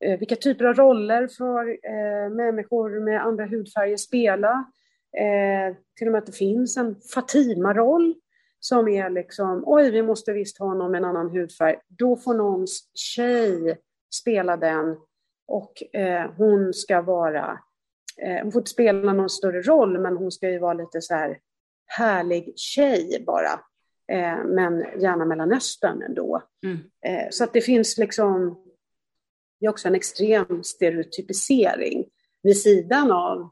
eh, 0.05 0.19
vilka 0.19 0.35
typer 0.35 0.65
av 0.65 0.73
roller 0.73 1.27
får 1.27 1.69
eh, 1.69 2.29
människor 2.29 2.99
med 2.99 3.25
andra 3.25 3.45
hudfärger 3.45 3.97
spela? 3.97 4.65
Eh, 5.17 5.75
till 5.97 6.07
och 6.07 6.11
med 6.11 6.19
att 6.19 6.25
det 6.25 6.37
finns 6.37 6.77
en 6.77 6.95
Fatima-roll 7.13 8.15
som 8.63 8.87
är 8.87 9.09
liksom, 9.09 9.63
oj, 9.65 9.91
vi 9.91 10.03
måste 10.03 10.33
visst 10.33 10.57
ha 10.57 10.73
någon 10.73 10.91
med 10.91 10.97
en 10.97 11.05
annan 11.05 11.29
hudfärg. 11.29 11.75
Då 11.87 12.15
får 12.15 12.33
någons 12.33 12.91
tjej 12.93 13.77
spela 14.13 14.57
den 14.57 14.97
och 15.47 15.95
eh, 15.95 16.31
hon 16.37 16.73
ska 16.73 17.01
vara, 17.01 17.59
eh, 18.21 18.43
hon 18.43 18.51
får 18.51 18.59
inte 18.59 18.71
spela 18.71 19.13
någon 19.13 19.29
större 19.29 19.61
roll, 19.61 19.99
men 19.99 20.17
hon 20.17 20.31
ska 20.31 20.49
ju 20.49 20.59
vara 20.59 20.73
lite 20.73 21.01
så 21.01 21.13
här 21.13 21.39
härlig 21.85 22.53
tjej 22.55 23.23
bara. 23.27 23.51
Eh, 24.11 24.43
men 24.45 25.01
gärna 25.01 25.25
Mellanöstern 25.25 26.01
ändå. 26.01 26.43
Mm. 26.65 26.77
Eh, 27.05 27.27
så 27.29 27.43
att 27.43 27.53
det 27.53 27.61
finns 27.61 27.97
liksom, 27.97 28.63
det 29.59 29.65
är 29.65 29.69
också 29.69 29.87
en 29.87 29.95
extrem 29.95 30.63
stereotypisering 30.63 32.05
vid 32.43 32.61
sidan 32.61 33.11
av 33.11 33.49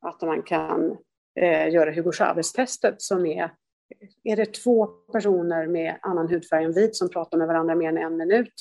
att 0.00 0.22
man 0.22 0.42
kan 0.42 0.96
eh, 1.40 1.72
göra 1.72 1.92
Hugo 1.92 2.12
Chavez-testet 2.12 2.94
som 2.98 3.26
är, 3.26 3.50
är 4.24 4.36
det 4.36 4.54
två 4.54 4.86
personer 4.86 5.66
med 5.66 5.98
annan 6.02 6.28
hudfärg 6.28 6.64
än 6.64 6.72
vit 6.72 6.96
som 6.96 7.08
pratar 7.10 7.38
med 7.38 7.46
varandra 7.46 7.74
mer 7.74 7.88
än 7.88 7.98
en 7.98 8.16
minut 8.16 8.54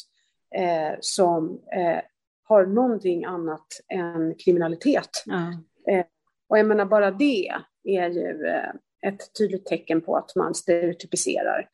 eh, 0.56 0.98
som 1.00 1.62
eh, 1.76 2.02
har 2.44 2.66
någonting 2.66 3.26
annat 3.26 3.68
än 3.88 4.36
kriminalitet. 4.36 5.10
Mm. 5.28 6.04
och 6.50 6.58
jag 6.58 6.66
menar 6.66 6.86
bara 6.86 7.12
det 7.12 7.50
är 7.84 8.10
ju 8.10 8.48
eh, 8.48 8.72
ett 9.02 9.34
tydligt 9.38 9.66
tecken 9.66 10.02
på 10.02 10.18
att 10.18 10.36
man 10.36 10.56
stereotypiserar. 10.56 11.70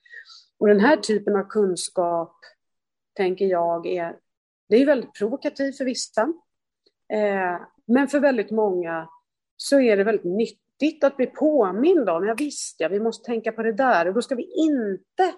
Och 0.58 0.68
den 0.68 0.80
här 0.80 0.98
typen 0.98 1.36
av 1.36 1.44
kunskap, 1.44 2.36
tänker 3.14 3.46
jag, 3.46 3.88
är, 3.88 4.16
det 4.70 4.76
är 4.76 4.86
väldigt 4.86 5.14
provokativt 5.14 5.78
för 5.78 5.86
vissa. 5.86 6.22
Eh, 7.14 7.62
men 7.86 8.08
för 8.08 8.20
väldigt 8.20 8.52
många 8.52 9.10
så 9.58 9.80
är 9.80 9.98
det 9.98 10.04
väldigt 10.04 10.26
nyttigt 10.26 10.65
att 11.02 11.18
bli 11.18 11.26
påmind 11.26 12.10
om, 12.10 12.26
ja 12.26 12.36
visst 12.38 12.76
ja, 12.80 12.88
vi 12.88 13.00
måste 13.00 13.26
tänka 13.26 13.52
på 13.52 13.64
det 13.64 13.74
där 13.74 14.08
och 14.08 14.14
då 14.14 14.22
ska 14.22 14.36
vi 14.36 14.52
inte 14.56 15.34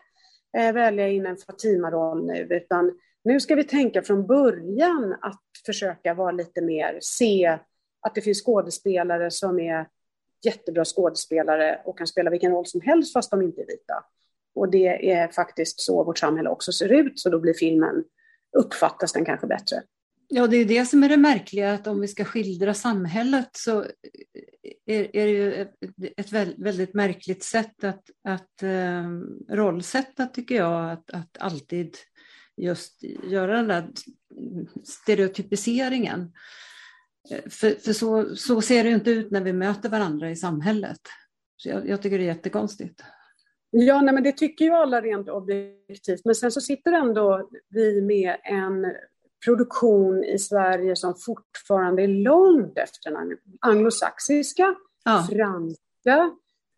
eh, 0.58 0.74
välja 0.74 1.08
in 1.08 1.26
en 1.26 1.38
Fatima-roll 1.38 2.26
nu, 2.26 2.48
utan 2.50 3.00
nu 3.24 3.40
ska 3.40 3.56
vi 3.56 3.64
tänka 3.64 4.02
från 4.02 4.28
början 4.28 5.16
att 5.22 5.42
försöka 5.66 6.14
vara 6.14 6.32
lite 6.32 6.62
mer, 6.62 6.98
se 7.02 7.60
att 8.02 8.16
det 8.16 8.22
finns 8.22 8.46
skådespelare 8.46 9.32
som 9.32 9.60
är 9.60 9.88
jättebra 10.46 10.86
skådespelare 10.86 11.82
och 11.86 11.98
kan 11.98 12.08
spela 12.08 12.30
vilken 12.30 12.52
roll 12.52 12.66
som 12.66 12.82
helst 12.82 13.14
fast 13.14 13.32
de 13.32 13.42
inte 13.42 13.62
är 13.62 13.66
vita. 13.66 14.04
Och 14.56 14.70
det 14.70 15.12
är 15.12 15.28
faktiskt 15.28 15.82
så 15.82 16.04
vårt 16.04 16.18
samhälle 16.18 16.50
också 16.50 16.72
ser 16.72 16.92
ut, 16.92 17.20
så 17.20 17.30
då 17.30 17.40
blir 17.40 17.54
filmen, 17.54 18.04
uppfattas 18.58 19.14
den 19.14 19.26
kanske 19.26 19.48
bättre. 19.48 19.84
Ja, 20.30 20.48
det 20.48 20.58
är 20.58 20.66
det 20.66 20.86
som 20.86 21.04
är 21.04 21.10
det 21.10 21.18
märkliga, 21.18 21.74
att 21.74 21.88
om 21.88 22.02
vi 22.02 22.08
ska 22.08 22.26
skildra 22.26 22.74
samhället 22.74 23.50
så 23.52 23.86
är, 24.86 25.16
är 25.16 25.26
det 25.26 25.32
ju 25.32 25.54
ett, 25.54 25.74
ett 26.18 26.32
väldigt 26.58 26.94
märkligt 26.94 27.44
sätt 27.44 27.84
att, 27.84 28.04
att 28.24 28.64
ehm, 28.64 29.46
rollsätta, 29.50 30.26
tycker 30.26 30.56
jag, 30.56 30.92
att, 30.92 31.12
att 31.12 31.38
alltid 31.40 31.98
just 32.58 33.04
göra 33.24 33.56
den 33.56 33.68
där 33.68 33.90
stereotypiseringen. 34.84 36.34
Eh, 37.32 37.50
för, 37.50 37.70
för 37.70 37.94
så, 37.94 38.36
så 38.36 38.62
ser 38.62 38.84
det 38.84 38.90
inte 38.90 39.12
ut 39.12 39.32
när 39.32 39.42
vi 39.42 39.54
möter 39.54 39.90
varandra 39.90 40.32
i 40.32 40.36
samhället. 40.36 41.02
Så 41.58 41.70
jag, 41.70 41.90
jag 41.90 42.02
tycker 42.02 42.18
det 42.18 42.24
är 42.24 42.36
jättekonstigt. 42.36 43.04
Ja, 43.70 44.02
nej, 44.02 44.14
men 44.14 44.24
det 44.24 44.32
tycker 44.32 44.66
ju 44.66 44.72
alla 44.72 45.02
rent 45.02 45.30
objektivt, 45.30 46.26
men 46.26 46.36
sen 46.36 46.52
så 46.52 46.62
sitter 46.62 46.92
ändå 46.92 47.50
vi 47.70 48.02
med 48.02 48.38
en 48.44 48.86
produktion 49.46 50.24
i 50.24 50.40
Sverige 50.40 50.96
som 50.96 51.16
fortfarande 51.16 52.04
är 52.04 52.08
långt 52.08 52.78
efter 52.78 53.12
den 53.12 53.38
anglosaxiska, 53.62 54.76
ja. 55.06 55.28
franska. 55.30 56.32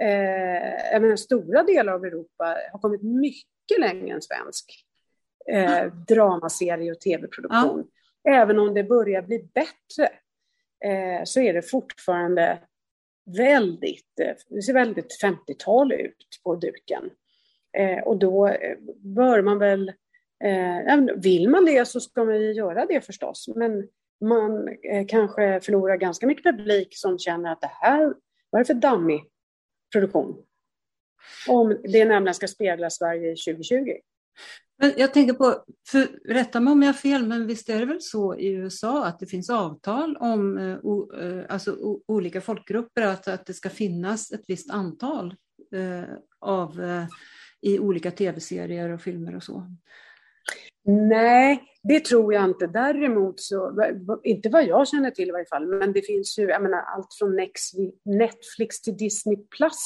Eh, 0.04 1.02
menar, 1.02 1.16
stora 1.16 1.64
delar 1.64 1.94
av 1.94 2.06
Europa 2.06 2.58
har 2.72 2.80
kommit 2.80 3.04
mycket 3.04 3.80
längre 3.80 4.16
än 4.16 4.22
svensk 4.22 4.86
eh, 5.52 5.94
dramaserie 5.94 6.92
och 6.92 7.00
tv-produktion. 7.00 7.88
Ja. 8.24 8.32
Även 8.32 8.60
om 8.60 8.74
det 8.74 8.84
börjar 8.84 9.22
bli 9.22 9.50
bättre 9.54 10.10
eh, 10.86 11.24
så 11.24 11.40
är 11.40 11.54
det 11.54 11.62
fortfarande 11.62 12.60
väldigt, 13.38 14.20
eh, 14.22 14.36
det 14.50 14.62
ser 14.62 14.74
väldigt 14.74 15.22
50-tal 15.24 15.92
ut 15.92 16.40
på 16.44 16.56
duken. 16.56 17.10
Eh, 17.78 18.04
och 18.04 18.18
då 18.18 18.48
eh, 18.48 18.78
bör 18.98 19.42
man 19.42 19.60
väl 19.60 19.94
Eh, 20.44 21.06
vill 21.16 21.50
man 21.50 21.66
det 21.66 21.88
så 21.88 22.00
ska 22.00 22.24
man 22.24 22.42
ju 22.42 22.54
göra 22.54 22.86
det 22.86 23.02
förstås, 23.02 23.50
men 23.56 23.88
man 24.22 24.68
eh, 24.68 25.08
kanske 25.08 25.60
förlorar 25.62 25.98
ganska 25.98 26.28
mycket 26.28 26.44
publik 26.44 26.98
som 26.98 27.20
känner 27.20 27.52
att 27.52 27.62
det 27.62 27.72
här, 27.74 28.14
vad 28.50 28.60
är 28.60 28.64
det 28.64 28.66
för 28.66 28.74
dammig 28.74 29.24
produktion? 29.92 30.44
Om 31.48 31.78
det 31.84 32.06
nämligen 32.06 32.34
ska 32.34 32.48
spegla 32.48 32.90
Sverige 32.90 33.30
2020. 33.30 33.94
Men 34.82 34.94
jag 34.98 35.14
tänker 35.14 35.34
på, 35.34 35.64
för, 35.88 36.08
rätta 36.34 36.60
mig 36.60 36.72
om 36.72 36.82
jag 36.82 36.90
har 36.90 36.94
fel, 36.94 37.28
men 37.28 37.48
visst 37.48 37.70
är 37.70 37.80
det 37.80 37.86
väl 37.86 38.02
så 38.02 38.36
i 38.36 38.48
USA 38.48 39.06
att 39.06 39.20
det 39.20 39.26
finns 39.26 39.50
avtal 39.50 40.18
om 40.18 40.58
eh, 40.58 40.78
o, 40.84 41.14
eh, 41.14 41.46
alltså, 41.50 41.72
o, 41.72 42.04
olika 42.08 42.42
folkgrupper, 42.42 43.02
att, 43.02 43.28
att 43.28 43.46
det 43.46 43.54
ska 43.54 43.70
finnas 43.70 44.32
ett 44.32 44.44
visst 44.48 44.70
antal 44.70 45.36
eh, 45.74 46.16
av, 46.40 46.82
eh, 46.82 47.06
i 47.62 47.80
olika 47.80 48.12
tv-serier 48.12 48.90
och 48.90 49.02
filmer 49.02 49.36
och 49.36 49.44
så? 49.44 49.76
Nej, 50.90 51.64
det 51.84 52.06
tror 52.06 52.34
jag 52.34 52.46
inte. 52.46 52.68
Däremot 52.68 53.40
så, 53.40 53.84
inte 54.24 54.50
vad 54.50 54.66
jag 54.66 54.88
känner 54.88 55.12
till 55.12 55.30
i 55.30 55.32
varje 55.32 55.46
fall, 55.46 55.68
men 55.68 55.94
det 55.94 56.02
finns 56.02 56.40
ju, 56.40 56.44
jag 56.44 56.62
menar, 56.62 56.78
allt 56.78 57.14
från 57.20 57.36
Netflix 58.06 58.82
till 58.82 58.98
Disney 58.98 59.38
Plus 59.58 59.80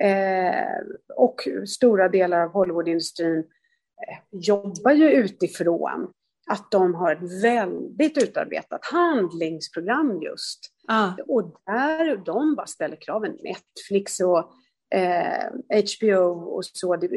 eh, 0.00 0.80
och 1.16 1.48
stora 1.66 2.08
delar 2.08 2.40
av 2.40 2.52
Hollywoodindustrin 2.52 3.38
eh, 3.38 4.18
jobbar 4.30 4.92
ju 4.92 5.10
utifrån 5.10 6.12
att 6.50 6.70
de 6.70 6.94
har 6.94 7.12
ett 7.12 7.42
väldigt 7.44 8.22
utarbetat 8.22 8.80
handlingsprogram 8.84 10.22
just. 10.22 10.60
Ah. 10.88 11.12
Och 11.26 11.60
där 11.66 12.16
de 12.16 12.54
bara 12.54 12.66
ställer 12.66 12.96
kraven, 13.00 13.36
Netflix 13.42 14.20
och 14.20 14.52
eh, 14.94 15.50
HBO 15.68 16.54
och 16.56 16.64
så, 16.64 16.96
det, 16.96 17.08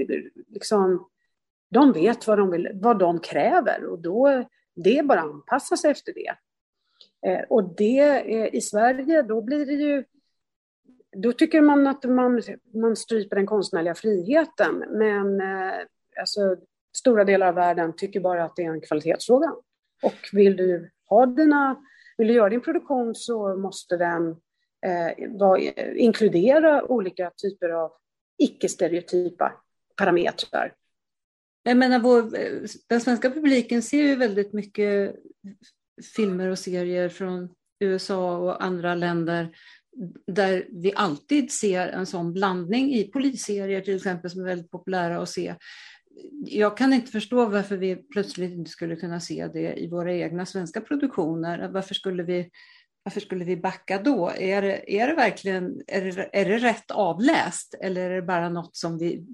liksom, 0.50 1.08
de 1.74 1.94
vet 1.94 2.28
vad 2.28 2.38
de, 2.38 2.52
vill, 2.52 2.70
vad 2.74 3.00
de 3.00 3.20
kräver 3.20 3.86
och 3.86 4.00
då, 4.00 4.44
det 4.76 4.98
är 4.98 5.04
bara 5.04 5.20
att 5.20 5.26
anpassa 5.26 5.78
sig 5.78 5.92
efter 5.92 6.14
det. 6.14 6.36
Eh, 7.30 7.44
och 7.50 7.76
det 7.76 8.34
eh, 8.36 8.56
i 8.56 8.62
Sverige, 8.62 9.22
då 9.22 9.42
blir 9.42 9.66
det 9.66 9.74
ju 9.74 10.04
då 11.16 11.32
tycker 11.32 11.62
man 11.62 11.88
att 11.88 12.04
man, 12.04 12.42
man 12.74 12.96
stryper 12.96 13.36
den 13.36 13.46
konstnärliga 13.46 13.96
friheten. 13.96 14.84
Men 14.90 15.42
eh, 15.42 15.74
alltså, 16.20 16.56
stora 16.98 17.24
delar 17.24 17.48
av 17.48 17.56
världen 17.56 17.96
tycker 17.96 18.20
bara 18.20 18.44
att 18.44 18.56
det 18.56 18.64
är 18.64 18.70
en 18.70 18.82
kvalitetsfråga. 18.82 19.54
Och 20.04 20.30
vill 20.34 20.58
du 20.58 20.92
ha 21.10 21.26
dina, 21.26 21.84
vill 22.18 22.28
du 22.28 22.34
göra 22.34 22.50
din 22.50 22.62
produktion 22.62 23.16
så 23.16 23.56
måste 23.56 23.98
den 23.98 24.30
eh, 24.86 25.30
var, 25.30 25.58
inkludera 25.98 26.84
olika 26.84 27.32
typer 27.42 27.70
av 27.70 27.92
icke-stereotypa 28.38 29.52
parametrar. 29.98 30.74
Jag 31.64 31.78
menar, 31.78 32.00
vår, 32.00 32.32
den 32.90 33.02
svenska 33.02 33.30
publiken 33.30 33.82
ser 33.82 34.04
ju 34.04 34.16
väldigt 34.16 34.54
mycket 34.54 35.16
filmer 36.16 36.50
och 36.50 36.60
serier 36.60 37.10
från 37.10 37.50
USA 37.80 38.38
och 38.38 38.64
andra 38.64 38.96
länder 38.96 39.50
där 40.28 40.68
vi 40.72 40.94
alltid 40.96 41.52
ser 41.52 41.88
en 41.88 42.06
sån 42.06 42.34
blandning 42.34 42.94
i 42.94 43.04
polisserier 43.04 43.82
till 43.82 43.96
exempel 43.96 44.32
som 44.32 44.42
är 44.42 44.46
väldigt 44.46 44.72
populära 44.72 45.22
att 45.22 45.30
se. 45.30 45.56
Jag 46.46 46.78
kan 46.78 46.94
inte 46.94 47.12
förstå 47.12 47.46
varför 47.46 47.78
vi 47.78 47.96
plötsligt 47.96 48.52
inte 48.52 48.72
skulle 48.72 48.96
kunna 48.96 49.20
se 49.20 49.48
det 49.48 49.74
i 49.74 49.88
våra 49.88 50.14
egna 50.14 50.46
svenska 50.46 50.82
produktioner. 50.82 51.70
Varför 51.70 51.96
skulle 51.96 52.24
vi, 52.24 52.50
varför 53.04 53.20
skulle 53.20 53.46
vi 53.46 53.58
backa 53.58 54.02
då? 54.02 54.32
Är 54.38 54.62
det, 54.62 55.02
är 55.02 55.08
det 55.08 55.16
verkligen 55.16 55.82
är 55.88 56.02
det, 56.02 56.30
är 56.34 56.46
det 56.46 56.58
rätt 56.58 56.92
avläst 56.92 57.76
eller 57.82 58.10
är 58.10 58.16
det 58.16 58.22
bara 58.22 58.50
något 58.50 58.76
som, 58.76 58.98
vi, 58.98 59.26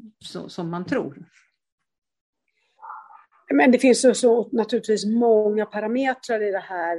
som 0.48 0.70
man 0.70 0.86
tror? 0.86 1.26
Men 3.54 3.72
det 3.72 3.80
finns 3.80 4.20
så, 4.20 4.50
naturligtvis 4.52 5.06
många 5.06 5.66
parametrar 5.66 6.42
i 6.42 6.52
det 6.52 6.64
här 6.68 6.98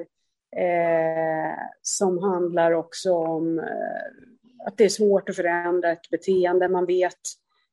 eh, 0.57 1.59
som 1.83 2.19
handlar 2.19 2.73
också 2.73 3.13
om 3.13 3.59
eh, 3.59 4.67
att 4.67 4.77
det 4.77 4.85
är 4.85 4.89
svårt 4.89 5.29
att 5.29 5.37
förändra 5.37 5.93
ett 5.93 6.11
beteende. 6.11 6.69
Man 6.69 6.87
vet, 6.87 7.19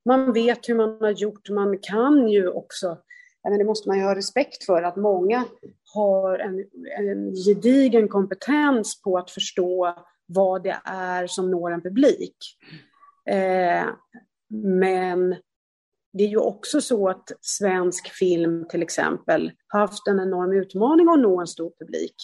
man 0.05 0.33
vet 0.33 0.69
hur 0.69 0.75
man 0.75 1.01
har 1.01 1.11
gjort. 1.11 1.49
Man 1.49 1.79
kan 1.81 2.27
ju 2.27 2.47
också, 2.47 2.97
men 3.43 3.57
det 3.57 3.65
måste 3.65 3.89
man 3.89 3.97
ju 3.97 4.03
ha 4.03 4.15
respekt 4.15 4.63
för, 4.63 4.83
att 4.83 4.95
många 4.95 5.45
har 5.93 6.39
en, 6.39 6.65
en 6.99 7.35
gedigen 7.35 8.07
kompetens 8.07 9.01
på 9.01 9.17
att 9.17 9.31
förstå 9.31 9.95
vad 10.25 10.63
det 10.63 10.77
är 10.85 11.27
som 11.27 11.51
når 11.51 11.71
en 11.71 11.81
publik. 11.81 12.37
Eh, 13.29 13.85
men 14.49 15.35
det 16.17 16.23
är 16.23 16.27
ju 16.27 16.37
också 16.37 16.81
så 16.81 17.09
att 17.09 17.31
svensk 17.41 18.09
film 18.09 18.65
till 18.69 18.81
exempel 18.81 19.51
haft 19.67 20.07
en 20.07 20.19
enorm 20.19 20.51
utmaning 20.51 21.09
att 21.09 21.19
nå 21.19 21.41
en 21.41 21.47
stor 21.47 21.71
publik. 21.79 22.15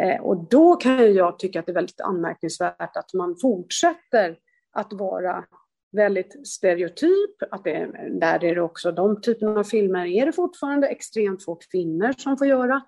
Eh, 0.00 0.20
och 0.20 0.48
då 0.50 0.76
kan 0.76 1.14
jag 1.14 1.38
tycka 1.38 1.60
att 1.60 1.66
det 1.66 1.72
är 1.72 1.74
väldigt 1.74 2.00
anmärkningsvärt 2.00 2.96
att 2.96 3.14
man 3.14 3.36
fortsätter 3.40 4.38
att 4.72 4.92
vara 4.92 5.44
väldigt 5.92 6.48
stereotyp, 6.48 7.42
att 7.50 7.64
det, 7.64 7.90
där 8.20 8.44
är 8.44 8.54
det 8.54 8.60
också 8.60 8.92
de 8.92 9.20
typerna 9.20 9.60
av 9.60 9.64
filmer 9.64 10.06
är 10.06 10.26
det 10.26 10.32
fortfarande 10.32 10.88
extremt 10.88 11.44
få 11.44 11.54
kvinnor 11.54 12.12
som 12.18 12.36
får 12.36 12.46
göra. 12.46 12.82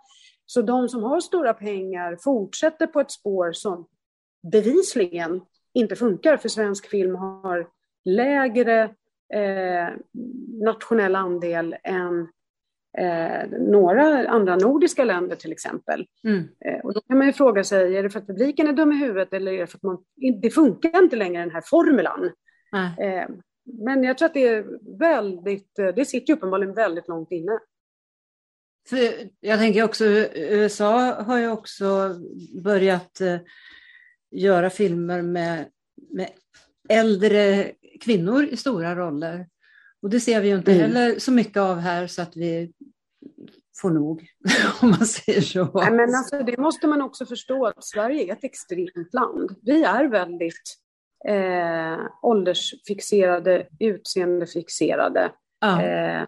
Så 0.47 0.63
de 0.63 0.89
som 0.89 1.03
har 1.03 1.21
stora 1.21 1.55
pengar 1.55 2.17
fortsätter 2.25 2.87
på 2.87 3.01
ett 3.01 3.11
spår 3.11 3.53
som 3.53 3.87
bevisligen 4.53 5.41
inte 5.75 5.97
funkar, 5.97 6.37
för 6.37 6.49
svensk 6.49 6.91
film 6.91 7.15
har 7.15 7.69
lägre 8.05 8.95
eh, 9.35 9.89
nationell 10.65 11.17
andel 11.17 11.77
än 11.83 12.29
eh, 12.99 13.49
några 13.51 14.29
andra 14.29 14.57
nordiska 14.57 15.05
länder 15.05 15.37
till 15.37 15.53
exempel. 15.53 16.07
Mm. 16.25 16.49
Eh, 16.65 16.81
och 16.85 16.95
då 16.95 17.01
kan 17.01 17.19
man 17.19 17.27
ju 17.27 17.33
fråga 17.33 17.65
sig, 17.65 17.97
är 17.97 18.03
det 18.03 18.11
för 18.11 18.19
att 18.19 18.27
publiken 18.27 18.69
är 18.69 18.73
dum 18.73 18.93
i 18.93 18.97
huvudet 18.97 19.33
eller 19.33 19.53
är 19.53 19.59
det 19.59 19.67
för 19.67 19.79
att 19.79 19.83
man, 19.83 19.99
det 20.43 20.51
funkar 20.51 21.03
inte 21.03 21.17
längre 21.17 21.43
den 21.43 21.51
här 21.51 21.63
formulan? 21.67 22.31
Mm. 22.73 23.33
men 23.65 24.05
jag 24.05 24.19
tror 24.19 24.27
att 24.27 24.35
det 24.35 24.49
är 24.49 24.67
väldigt, 24.99 25.79
eh, 25.79 25.87
det 25.87 26.05
sitter 26.05 26.33
uppenbarligen 26.33 26.75
väldigt 26.75 27.09
långt 27.09 27.33
inne. 27.33 27.59
För 28.89 28.99
jag 29.41 29.59
tänker 29.59 29.85
också, 29.85 30.05
USA 30.35 31.23
har 31.23 31.39
ju 31.39 31.51
också 31.51 32.15
börjat 32.65 33.21
göra 34.31 34.71
filmer 34.71 35.23
med, 35.23 35.65
med 36.11 36.29
äldre 36.89 37.73
kvinnor 38.01 38.45
i 38.45 38.57
stora 38.57 38.97
roller. 38.97 39.47
Och 40.03 40.11
det 40.11 40.21
ser 40.21 40.41
vi 40.41 40.49
ju 40.49 40.57
inte 40.57 40.73
mm. 40.73 40.83
heller 40.83 41.19
så 41.19 41.33
mycket 41.33 41.57
av 41.57 41.79
här 41.79 42.07
så 42.07 42.23
att 42.23 42.37
vi 42.37 42.73
får 43.81 43.91
nog, 43.91 44.27
om 44.83 44.91
man 44.91 45.07
säger 45.07 45.41
så. 45.41 45.71
Nej, 45.75 45.93
men 45.93 46.15
alltså, 46.15 46.43
det 46.43 46.59
måste 46.59 46.87
man 46.87 47.03
också 47.03 47.27
förstå 47.27 47.67
att 47.67 47.85
Sverige 47.85 48.25
är 48.25 48.33
ett 48.33 48.45
extremt 48.45 49.15
land. 49.15 49.51
Vi 49.63 49.83
är 49.83 50.09
väldigt 50.09 50.77
eh, 51.29 51.99
åldersfixerade, 52.23 53.67
utseendefixerade 53.79 55.33
ja. 55.61 55.83
eh, 55.83 56.27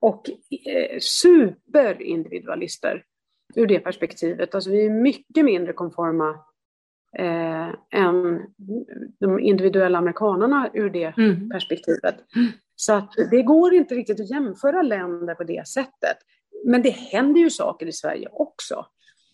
och 0.00 0.30
eh, 0.66 0.98
superindividualister 1.00 3.04
ur 3.54 3.66
det 3.66 3.80
perspektivet. 3.80 4.54
Alltså, 4.54 4.70
vi 4.70 4.86
är 4.86 4.90
mycket 4.90 5.44
mindre 5.44 5.72
konforma 5.72 6.38
eh, 7.18 7.68
än 8.00 8.40
de 9.20 9.40
individuella 9.40 9.98
amerikanerna 9.98 10.70
ur 10.74 10.90
det 10.90 11.14
mm. 11.18 11.50
perspektivet. 11.50 12.16
Så 12.76 12.92
att 12.92 13.12
det 13.30 13.42
går 13.42 13.74
inte 13.74 13.94
riktigt 13.94 14.20
att 14.20 14.30
jämföra 14.30 14.82
länder 14.82 15.34
på 15.34 15.44
det 15.44 15.68
sättet. 15.68 16.16
Men 16.64 16.82
det 16.82 16.90
händer 16.90 17.40
ju 17.40 17.50
saker 17.50 17.86
i 17.86 17.92
Sverige 17.92 18.28
också. 18.32 18.86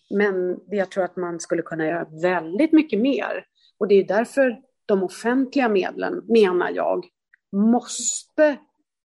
Men 0.09 0.59
jag 0.67 0.91
tror 0.91 1.03
att 1.03 1.15
man 1.15 1.39
skulle 1.39 1.61
kunna 1.61 1.85
göra 1.85 2.07
väldigt 2.21 2.71
mycket 2.71 2.99
mer. 2.99 3.45
Och 3.77 3.87
det 3.87 3.95
är 3.95 4.07
därför 4.07 4.57
de 4.85 5.03
offentliga 5.03 5.69
medlen, 5.69 6.23
menar 6.27 6.69
jag, 6.69 7.05
måste 7.51 8.57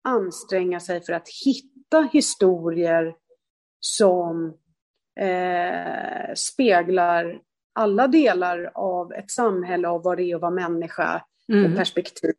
anstränga 0.04 0.80
sig 0.80 1.00
för 1.00 1.12
att 1.12 1.28
hitta 1.44 2.08
historier 2.12 3.14
som 3.80 4.54
eh, 5.20 6.34
speglar 6.34 7.40
alla 7.72 8.08
delar 8.08 8.70
av 8.74 9.12
ett 9.12 9.30
samhälle 9.30 9.88
av 9.88 10.02
vad 10.02 10.16
det 10.16 10.22
är 10.22 10.34
att 10.34 10.42
vara 10.42 10.50
människa 10.50 11.22
mm. 11.52 11.72
och 11.72 11.78
perspektiv. 11.78 12.34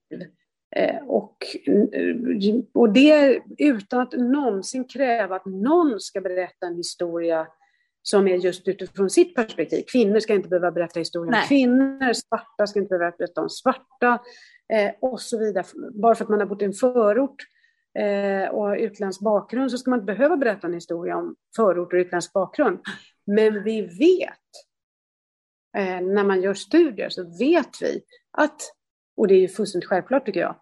Eh, 0.75 1.03
och, 1.07 1.38
och 2.73 2.93
det 2.93 3.39
utan 3.57 3.99
att 3.99 4.13
någonsin 4.13 4.88
kräva 4.88 5.36
att 5.36 5.45
någon 5.45 5.99
ska 5.99 6.21
berätta 6.21 6.67
en 6.67 6.75
historia 6.75 7.47
som 8.03 8.27
är 8.27 8.36
just 8.36 8.67
utifrån 8.67 9.09
sitt 9.09 9.36
perspektiv. 9.36 9.84
Kvinnor 9.91 10.19
ska 10.19 10.34
inte 10.34 10.49
behöva 10.49 10.71
berätta 10.71 10.99
historien 10.99 11.34
om 11.34 11.41
kvinnor, 11.47 12.13
svarta 12.13 12.67
ska 12.67 12.79
inte 12.79 12.97
behöva 12.97 13.17
berätta 13.17 13.41
om 13.41 13.49
svarta 13.49 14.19
eh, 14.73 14.91
och 15.01 15.21
så 15.21 15.39
vidare. 15.39 15.65
Bara 15.93 16.15
för 16.15 16.23
att 16.23 16.29
man 16.29 16.39
har 16.39 16.47
bott 16.47 16.61
i 16.61 16.65
en 16.65 16.73
förort 16.73 17.36
eh, 17.99 18.49
och 18.49 18.63
har 18.63 18.75
utländsk 18.75 19.21
bakgrund 19.21 19.71
så 19.71 19.77
ska 19.77 19.89
man 19.89 19.99
inte 19.99 20.13
behöva 20.13 20.38
berätta 20.38 20.67
en 20.67 20.73
historia 20.73 21.17
om 21.17 21.36
förort 21.55 21.93
och 21.93 21.97
utländsk 21.97 22.34
bakgrund. 22.34 22.79
Men 23.25 23.63
vi 23.63 23.82
vet 23.82 24.70
eh, 25.78 26.01
när 26.01 26.24
man 26.24 26.41
gör 26.41 26.53
studier 26.53 27.09
så 27.09 27.38
vet 27.39 27.82
vi 27.82 28.03
att, 28.32 28.61
och 29.17 29.28
det 29.28 29.34
är 29.34 29.39
ju 29.39 29.47
fullständigt 29.47 29.89
självklart 29.89 30.26
tycker 30.26 30.39
jag, 30.39 30.55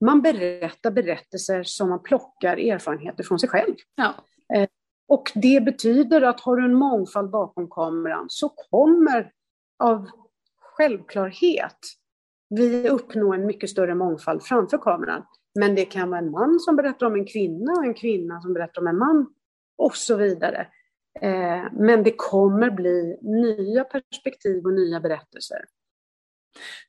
man 0.00 0.22
berättar 0.22 0.90
berättelser 0.90 1.62
som 1.62 1.88
man 1.88 2.02
plockar 2.02 2.56
erfarenheter 2.56 3.24
från 3.24 3.38
sig 3.38 3.48
själv. 3.48 3.74
Ja. 3.94 4.14
Eh, 4.54 4.68
och 5.08 5.32
det 5.34 5.64
betyder 5.64 6.22
att 6.22 6.40
har 6.40 6.56
du 6.56 6.64
en 6.64 6.74
mångfald 6.74 7.30
bakom 7.30 7.70
kameran 7.70 8.26
så 8.28 8.48
kommer 8.48 9.32
av 9.78 10.08
självklarhet 10.58 11.78
vi 12.48 12.88
uppnå 12.88 13.32
en 13.32 13.46
mycket 13.46 13.70
större 13.70 13.94
mångfald 13.94 14.42
framför 14.42 14.78
kameran. 14.78 15.22
Men 15.54 15.74
det 15.74 15.84
kan 15.84 16.10
vara 16.10 16.20
en 16.20 16.30
man 16.30 16.60
som 16.60 16.76
berättar 16.76 17.06
om 17.06 17.14
en 17.14 17.26
kvinna 17.26 17.72
och 17.72 17.84
en 17.84 17.94
kvinna 17.94 18.40
som 18.40 18.54
berättar 18.54 18.80
om 18.80 18.86
en 18.86 18.98
man 18.98 19.26
och 19.78 19.96
så 19.96 20.16
vidare. 20.16 20.66
Eh, 21.22 21.72
men 21.72 22.02
det 22.02 22.14
kommer 22.16 22.70
bli 22.70 23.18
nya 23.22 23.84
perspektiv 23.84 24.64
och 24.64 24.72
nya 24.72 25.00
berättelser. 25.00 25.58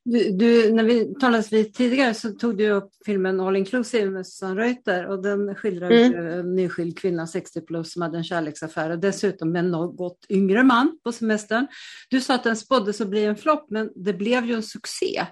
Du, 0.04 0.30
du, 0.30 0.72
när 0.72 0.84
vi 0.84 1.14
talades 1.14 1.52
vid 1.52 1.74
tidigare 1.74 2.14
så 2.14 2.30
tog 2.30 2.56
du 2.56 2.70
upp 2.70 2.90
filmen 3.06 3.40
All 3.40 3.56
Inclusive 3.56 4.10
med 4.10 4.26
Susanne 4.26 4.60
Reuter 4.60 5.06
och 5.06 5.22
den 5.22 5.54
skildrar 5.54 5.90
mm. 5.90 6.28
en 6.28 6.54
nyskild 6.54 6.98
kvinna 6.98 7.26
60 7.26 7.60
plus 7.60 7.92
som 7.92 8.02
hade 8.02 8.18
en 8.18 8.24
kärleksaffär 8.24 8.90
och 8.90 8.98
dessutom 8.98 9.52
med 9.52 9.60
en 9.60 9.70
något 9.70 10.26
yngre 10.28 10.62
man 10.62 10.98
på 11.04 11.12
semestern. 11.12 11.66
Du 12.08 12.20
sa 12.20 12.34
att 12.34 12.44
den 12.44 12.56
spåddes 12.56 13.00
att 13.00 13.08
bli 13.08 13.24
en 13.24 13.36
flopp 13.36 13.66
men 13.70 13.90
det 13.94 14.12
blev 14.12 14.44
ju 14.46 14.54
en 14.54 14.62
succé. 14.62 15.26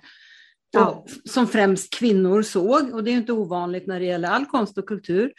Ja. 0.71 1.07
Som 1.25 1.47
främst 1.47 1.95
kvinnor 1.95 2.43
såg 2.43 2.95
och 2.95 3.05
det 3.05 3.11
är 3.11 3.17
inte 3.17 3.33
ovanligt 3.33 3.87
när 3.87 4.01
det 4.01 4.07
gäller 4.07 4.29
all 4.29 4.47
konst 4.47 4.79
och 4.79 4.89
kultur. 4.89 5.33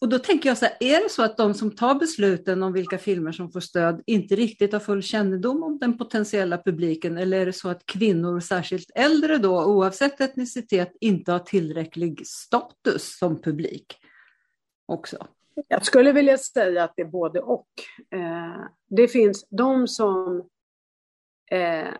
Och 0.00 0.08
då 0.08 0.18
tänker 0.18 0.48
jag 0.48 0.58
så 0.58 0.64
här, 0.64 0.76
är 0.80 1.02
det 1.02 1.10
så 1.10 1.22
att 1.22 1.36
de 1.36 1.54
som 1.54 1.70
tar 1.70 1.94
besluten 1.94 2.62
om 2.62 2.72
vilka 2.72 2.98
filmer 2.98 3.32
som 3.32 3.52
får 3.52 3.60
stöd 3.60 4.02
inte 4.06 4.36
riktigt 4.36 4.72
har 4.72 4.80
full 4.80 5.02
kännedom 5.02 5.62
om 5.62 5.78
den 5.78 5.98
potentiella 5.98 6.58
publiken 6.58 7.18
eller 7.18 7.40
är 7.40 7.46
det 7.46 7.52
så 7.52 7.68
att 7.68 7.86
kvinnor, 7.86 8.40
särskilt 8.40 8.90
äldre 8.94 9.38
då, 9.38 9.64
oavsett 9.64 10.20
etnicitet, 10.20 10.96
inte 11.00 11.32
har 11.32 11.38
tillräcklig 11.38 12.26
status 12.26 13.18
som 13.18 13.42
publik 13.42 13.96
också? 14.86 15.26
Jag 15.68 15.84
skulle 15.84 16.12
vilja 16.12 16.38
säga 16.38 16.84
att 16.84 16.92
det 16.96 17.02
är 17.02 17.06
både 17.06 17.40
och. 17.40 17.68
Eh, 18.10 18.64
det 18.88 19.08
finns 19.08 19.46
de 19.50 19.88
som 19.88 20.48
eh, 21.50 21.94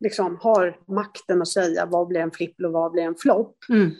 liksom 0.00 0.38
har 0.40 0.78
makten 0.86 1.42
att 1.42 1.48
säga 1.48 1.86
vad 1.86 2.08
blir 2.08 2.20
en 2.20 2.30
flipp 2.30 2.60
och 2.64 2.72
vad 2.72 2.92
blir 2.92 3.02
en 3.02 3.14
flopp. 3.14 3.56
Mm. 3.68 3.90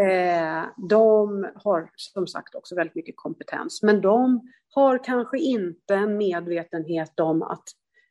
Eh, 0.00 0.64
de 0.88 1.46
har 1.54 1.90
som 1.96 2.26
sagt 2.26 2.54
också 2.54 2.74
väldigt 2.74 2.94
mycket 2.94 3.16
kompetens, 3.16 3.82
men 3.82 4.00
de 4.00 4.40
har 4.70 5.04
kanske 5.04 5.38
inte 5.38 5.94
en 5.94 6.16
medvetenhet 6.16 7.20
om 7.20 7.42
att 7.42 7.64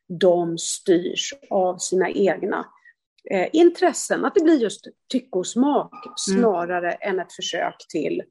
de 0.08 0.58
styrs 0.58 1.34
av 1.50 1.78
sina 1.78 2.10
egna 2.10 2.66
eh, 3.30 3.48
intressen. 3.52 4.24
Att 4.24 4.34
det 4.34 4.44
blir 4.44 4.58
just 4.58 4.86
tycke 5.08 5.38
och 5.38 5.46
smak 5.46 6.06
mm. 6.06 6.14
snarare 6.16 6.92
än 6.92 7.20
ett 7.20 7.32
försök 7.32 7.76
till 7.88 8.22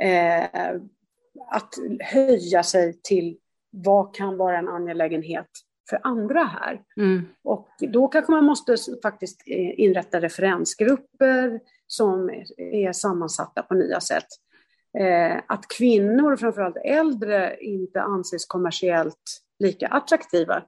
eh, 0.00 0.74
att 1.50 1.74
höja 2.00 2.62
sig 2.62 3.00
till 3.02 3.38
vad 3.70 4.14
kan 4.14 4.36
vara 4.36 4.58
en 4.58 4.68
angelägenhet 4.68 5.48
för 5.90 6.00
andra 6.02 6.44
här. 6.44 6.82
Mm. 6.96 7.28
Och 7.44 7.68
då 7.78 8.08
kanske 8.08 8.32
man 8.32 8.44
måste 8.44 8.76
faktiskt 9.02 9.42
inrätta 9.76 10.20
referensgrupper 10.20 11.60
som 11.90 12.30
är 12.56 12.92
sammansatta 12.92 13.62
på 13.62 13.74
nya 13.74 14.00
sätt. 14.00 14.26
Eh, 14.98 15.42
att 15.46 15.68
kvinnor, 15.68 16.36
framförallt 16.36 16.76
äldre, 16.84 17.56
inte 17.60 18.02
anses 18.02 18.46
kommersiellt 18.46 19.42
lika 19.58 19.86
attraktiva, 19.88 20.62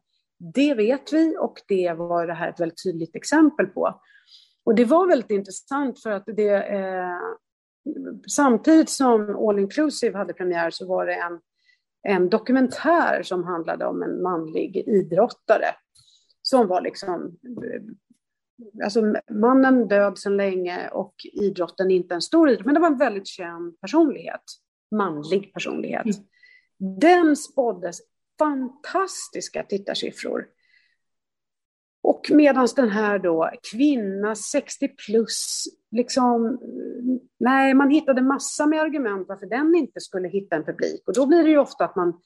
det 0.55 0.75
vet 0.75 1.13
vi 1.13 1.37
och 1.39 1.59
det 1.69 1.93
var 1.93 2.27
det 2.27 2.35
här 2.35 2.49
ett 2.49 2.61
väldigt 2.61 2.83
tydligt 2.85 3.17
exempel 3.17 3.67
på. 3.67 4.01
Och 4.65 4.75
det 4.75 4.85
var 4.85 5.09
väldigt 5.09 5.31
intressant 5.31 6.03
för 6.03 6.11
att 6.11 6.25
det 6.27 6.63
eh, 6.63 7.19
samtidigt 8.29 8.91
som 8.91 9.49
All 9.49 9.59
Inclusive 9.59 10.19
hade 10.19 10.33
premiär 10.33 10.71
så 10.71 10.87
var 10.87 11.07
det 11.07 11.15
en, 11.15 11.41
en 12.09 12.29
dokumentär 12.29 13.23
som 13.23 13.45
handlade 13.45 13.87
om 13.87 14.03
en 14.03 14.23
manlig 14.23 14.77
idrottare 14.77 15.75
som 16.43 16.69
var 16.69 16.81
liksom 16.81 17.39
Alltså 18.85 19.15
mannen 19.31 19.89
död 19.89 20.19
sedan 20.19 20.37
länge 20.37 20.89
och 20.89 21.15
idrotten 21.33 21.91
inte 21.91 22.15
en 22.15 22.23
stor 22.23 22.51
idrott, 22.51 22.67
men 22.67 22.75
det 22.75 22.81
var 22.81 22.89
en 22.89 22.99
väldigt 22.99 23.27
känd 23.27 23.81
personlighet, 23.81 24.43
manlig 24.97 25.53
personlighet. 25.53 26.05
Mm. 26.05 27.01
Den 27.01 27.37
spåddes 27.37 27.99
fantastiska 28.39 29.63
tittarsiffror. 29.63 30.47
Och 32.03 32.31
medan 32.31 32.69
den 32.77 32.89
här 32.89 33.19
då, 33.19 33.51
kvinna 33.73 34.35
60 34.35 34.89
plus, 34.89 35.65
liksom, 35.91 36.59
nej, 37.41 37.75
man 37.75 37.91
hittade 37.91 38.23
massa 38.23 38.67
med 38.67 38.81
argument 38.81 39.29
varför 39.29 39.47
den 39.47 39.75
inte 39.75 40.01
skulle 40.01 40.29
hitta 40.29 40.57
en 40.57 40.65
publik. 40.65 41.03
Och 41.07 41.15
då 41.15 41.27
blir 41.27 41.45
det 41.45 41.51
ju 41.51 41.59
ofta 41.59 41.85
att 41.85 41.97
man 41.97 42.21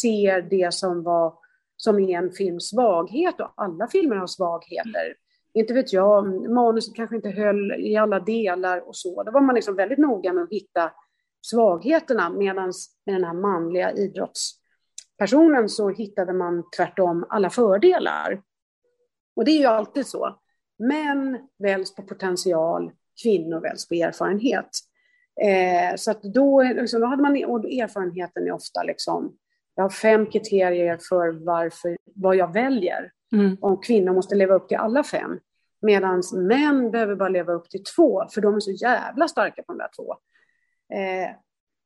ser 0.00 0.42
det 0.42 0.74
som 0.74 1.02
var 1.02 1.34
som 1.76 1.98
är 1.98 2.18
en 2.18 2.30
films 2.30 2.68
svaghet 2.68 3.40
och 3.40 3.52
alla 3.56 3.88
filmer 3.88 4.16
har 4.16 4.26
svagheter. 4.26 5.14
Inte 5.56 5.74
vet 5.74 5.92
jag, 5.92 6.50
manuset 6.50 6.94
kanske 6.94 7.16
inte 7.16 7.30
höll 7.30 7.72
i 7.72 7.96
alla 7.96 8.20
delar 8.20 8.88
och 8.88 8.96
så. 8.96 9.22
Då 9.22 9.30
var 9.30 9.40
man 9.40 9.54
liksom 9.54 9.76
väldigt 9.76 9.98
noga 9.98 10.32
med 10.32 10.44
att 10.44 10.50
hitta 10.50 10.92
svagheterna 11.46 12.30
medan 12.30 12.72
med 13.06 13.14
den 13.14 13.24
här 13.24 13.34
manliga 13.34 13.92
idrottspersonen 13.92 15.68
så 15.68 15.90
hittade 15.90 16.32
man 16.32 16.70
tvärtom 16.76 17.26
alla 17.28 17.50
fördelar. 17.50 18.42
Och 19.36 19.44
det 19.44 19.50
är 19.50 19.58
ju 19.58 19.66
alltid 19.66 20.06
så. 20.06 20.38
Män 20.78 21.38
väljs 21.58 21.94
på 21.94 22.02
potential, 22.02 22.92
kvinnor 23.22 23.60
väljs 23.60 23.88
på 23.88 23.94
erfarenhet. 23.94 24.70
Eh, 25.42 25.96
så 25.96 26.10
att 26.10 26.22
då, 26.22 26.62
liksom, 26.62 27.00
då 27.00 27.06
hade 27.06 27.22
man, 27.22 27.44
och 27.44 27.64
erfarenheten 27.64 28.46
är 28.46 28.52
ofta 28.52 28.82
liksom, 28.82 29.36
jag 29.74 29.84
har 29.84 29.90
fem 29.90 30.26
kriterier 30.26 30.98
för 31.08 31.44
varför, 31.44 31.96
vad 32.14 32.36
jag 32.36 32.52
väljer. 32.52 33.12
Mm. 33.40 33.56
Och 33.60 33.84
kvinnor 33.84 34.12
måste 34.12 34.34
leva 34.34 34.54
upp 34.54 34.68
till 34.68 34.76
alla 34.76 35.04
fem. 35.04 35.38
Medan 35.82 36.22
män 36.34 36.90
behöver 36.90 37.14
bara 37.14 37.28
leva 37.28 37.52
upp 37.52 37.70
till 37.70 37.84
två, 37.84 38.24
för 38.34 38.40
de 38.40 38.54
är 38.54 38.60
så 38.60 38.70
jävla 38.70 39.28
starka 39.28 39.62
på 39.62 39.72
de 39.72 39.78
där 39.78 39.90
två. 39.96 40.14
Eh, 40.94 41.30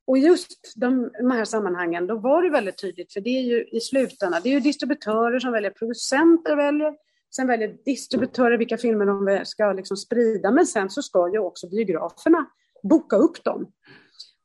och 0.07 0.19
just 0.19 0.73
de, 0.77 1.11
de 1.19 1.31
här 1.31 1.45
sammanhangen, 1.45 2.07
då 2.07 2.19
var 2.19 2.43
det 2.43 2.51
väldigt 2.51 2.81
tydligt, 2.81 3.13
för 3.13 3.21
det 3.21 3.31
är 3.31 3.43
ju 3.43 3.65
i 3.65 3.81
slutändan, 3.81 4.41
det 4.43 4.49
är 4.49 4.53
ju 4.53 4.61
distributörer 4.61 5.39
som 5.39 5.53
väljer, 5.53 5.71
producenter 5.71 6.57
väljer, 6.57 6.95
Sen 7.37 7.47
väljer 7.47 7.77
distributörer 7.85 8.59
vilka 8.59 8.77
filmer 8.77 9.07
de 9.07 9.45
ska 9.45 9.73
liksom 9.73 9.97
sprida, 9.97 10.51
men 10.51 10.67
sen 10.67 10.91
så 10.91 11.03
ska 11.03 11.33
ju 11.33 11.39
också 11.39 11.69
biograferna 11.69 12.47
boka 12.83 13.17
upp 13.17 13.45
dem. 13.45 13.73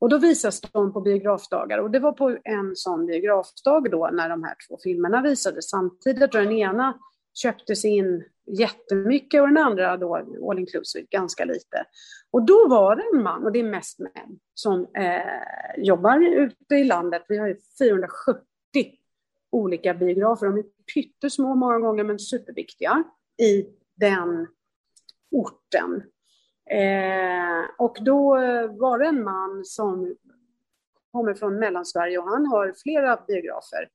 Och 0.06 0.10
då 0.10 0.18
visas 0.18 0.62
de 0.62 0.94
på 0.94 1.02
biografdagar 1.02 1.78
och 1.78 1.92
det 1.92 2.00
var 2.00 2.12
på 2.12 2.38
en 2.44 2.76
sån 2.76 3.06
biografdag 3.06 3.92
då 3.92 4.10
när 4.14 4.30
de 4.30 4.44
här 4.44 4.56
två 4.68 4.78
filmerna 4.84 5.22
visades 5.22 5.70
samtidigt 5.70 6.36
och 6.36 6.42
den 6.42 6.52
ena 6.52 7.00
köptes 7.34 7.86
in 7.86 8.24
jättemycket 8.46 9.42
och 9.42 9.48
den 9.48 9.58
andra 9.58 9.98
då 9.98 10.16
all 10.16 10.60
inclusive 10.60 11.08
ganska 11.10 11.46
lite. 11.46 11.86
Och 12.32 12.46
då 12.46 12.68
var 12.68 12.96
det 12.96 13.04
en 13.14 13.24
man, 13.24 13.44
och 13.44 13.52
det 13.52 13.60
är 13.60 13.64
mest 13.64 14.00
män, 14.00 14.40
som 14.54 14.82
eh, 14.82 15.84
jobbar 15.84 16.20
ute 16.20 16.76
i 16.76 16.84
landet. 16.84 17.26
Vi 17.28 17.38
har 17.38 17.48
ju 17.48 17.58
470 17.80 18.44
olika 19.52 19.94
biografer. 19.94 20.46
De 20.46 20.58
är 20.58 20.66
pyttesmå 20.94 21.56
många 21.56 21.80
gånger 21.80 22.04
men 22.04 22.20
superviktiga 22.20 23.04
i 23.42 23.66
den 23.96 24.48
orten. 25.32 26.04
Eh, 26.72 27.70
och 27.78 27.98
då 28.02 28.30
var 28.70 29.00
det 29.00 29.06
en 29.06 29.24
man 29.24 29.66
som 29.66 30.16
kommer 31.12 31.34
från 31.34 31.60
Mellansverige 31.60 32.18
och 32.18 32.30
han 32.30 32.46
har 32.46 32.74
flera 32.84 33.20
biografer. 33.28 33.90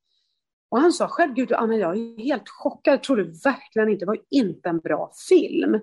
Och 0.70 0.80
han 0.80 0.92
sa 0.92 1.08
själv, 1.08 1.34
gud 1.34 1.52
Anna, 1.52 1.76
jag 1.76 1.96
är 1.96 2.18
helt 2.24 2.48
chockad, 2.48 2.94
jag 2.94 3.02
trodde 3.02 3.22
verkligen 3.22 3.88
inte, 3.88 4.04
det 4.04 4.06
var 4.06 4.20
inte 4.30 4.68
en 4.68 4.78
bra 4.78 5.12
film, 5.28 5.80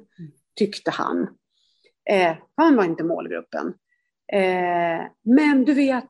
tyckte 0.56 0.92
han. 0.92 1.28
Eh, 2.10 2.36
han 2.56 2.76
var 2.76 2.84
inte 2.84 3.04
målgruppen. 3.04 3.74
Eh, 4.34 5.08
men 5.24 5.66
du 5.66 5.74
vet, 5.74 6.10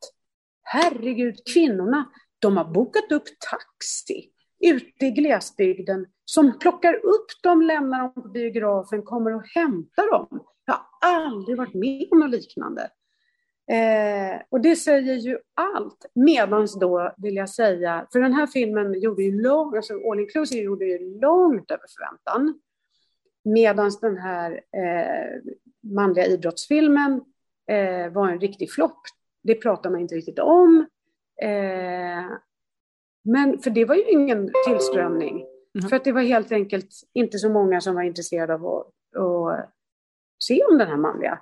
herregud, 0.64 1.36
kvinnorna, 1.54 2.06
de 2.40 2.58
har 2.58 2.66
bokat 2.66 3.12
upp 3.12 3.24
taxi 3.52 4.32
ute 4.60 5.06
i 5.06 5.12
glesbygden 5.12 6.06
som 6.26 6.60
plockar 6.60 6.94
upp 6.94 7.28
dem, 7.44 7.62
lämnar 7.62 8.00
dem 8.00 8.14
på 8.14 8.30
biografen, 8.30 9.04
kommer 9.04 9.36
och 9.36 9.48
hämtar 9.48 10.12
dem. 10.12 10.44
Jag 10.68 10.74
har 10.74 11.10
aldrig 11.26 11.58
varit 11.58 11.74
med 11.74 12.08
om 12.12 12.20
något 12.20 12.32
liknande. 12.32 12.90
Eh, 13.72 14.42
och 14.50 14.62
det 14.62 14.76
säger 14.76 15.14
ju 15.14 15.38
allt. 15.54 16.06
Medans 16.16 16.80
då, 16.80 17.14
vill 17.18 17.36
jag 17.36 17.50
säga, 17.50 18.08
för 18.12 18.20
den 18.20 18.34
här 18.34 18.48
filmen 18.48 19.02
gjorde 19.02 19.24
ju 19.24 19.42
långt, 19.42 19.76
alltså 19.76 19.94
All 19.94 20.20
Inclusive 20.20 20.64
gjorde 20.64 20.86
ju 20.86 21.20
långt 21.20 21.72
över 21.72 21.86
förväntan. 21.98 22.60
Medans 23.46 24.00
den 24.00 24.18
här 24.18 24.52
eh, 24.52 25.54
manliga 25.94 26.26
idrottsfilmen 26.26 27.22
eh, 27.72 28.14
var 28.14 28.30
en 28.30 28.40
riktig 28.40 28.72
flopp. 28.72 29.02
Det 29.44 29.56
pratar 29.56 29.90
man 29.90 30.02
inte 30.02 30.16
riktigt 30.16 30.40
om. 30.40 30.86
Eh, 31.42 32.32
men 33.24 33.60
för 33.60 33.70
det 33.70 33.86
var 33.86 33.96
ju 33.96 34.04
ingen 34.04 34.52
tillströmning. 34.68 35.46
Mm. 35.76 35.90
För 35.90 35.96
att 35.96 36.04
det 36.04 36.12
var 36.12 36.22
helt 36.22 36.52
enkelt 36.52 36.90
inte 37.14 37.40
så 37.40 37.50
många 37.50 37.82
som 37.82 37.96
var 37.96 38.02
intresserade 38.02 38.54
av 38.54 38.66
att, 38.66 38.88
att 38.88 38.94
se 40.40 40.64
om 40.64 40.78
den 40.78 40.88
här 40.88 40.98
manliga 40.98 41.40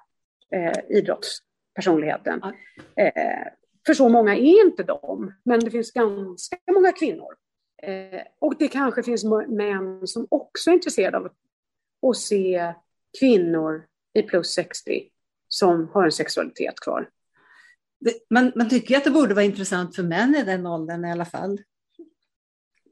eh, 0.52 0.98
idrottspersonligheten. 0.98 2.42
Eh, 2.96 3.48
för 3.86 3.94
så 3.94 4.10
många 4.10 4.36
är 4.36 4.66
inte 4.66 4.84
de, 4.84 5.34
men 5.46 5.60
det 5.60 5.72
finns 5.72 5.92
ganska 5.92 6.58
många 6.72 6.92
kvinnor. 6.92 7.36
Eh, 7.84 8.22
och 8.40 8.56
det 8.60 8.68
kanske 8.68 9.04
finns 9.04 9.24
män 9.48 10.08
som 10.08 10.28
också 10.32 10.70
är 10.70 10.74
intresserade 10.74 11.18
av 11.18 11.32
att 12.10 12.18
se 12.18 12.74
kvinnor 13.20 13.86
i 14.14 14.22
plus 14.22 14.54
60 14.54 15.10
som 15.48 15.90
har 15.94 16.06
en 16.06 16.12
sexualitet 16.12 16.80
kvar. 16.80 17.10
Man, 18.30 18.52
man 18.56 18.70
tycker 18.70 18.98
att 18.98 19.04
det 19.04 19.12
borde 19.12 19.34
vara 19.34 19.46
intressant 19.46 19.96
för 19.96 20.04
män 20.04 20.36
i 20.36 20.44
den 20.44 20.66
åldern 20.66 21.06
i 21.06 21.12
alla 21.12 21.26
fall. 21.26 21.60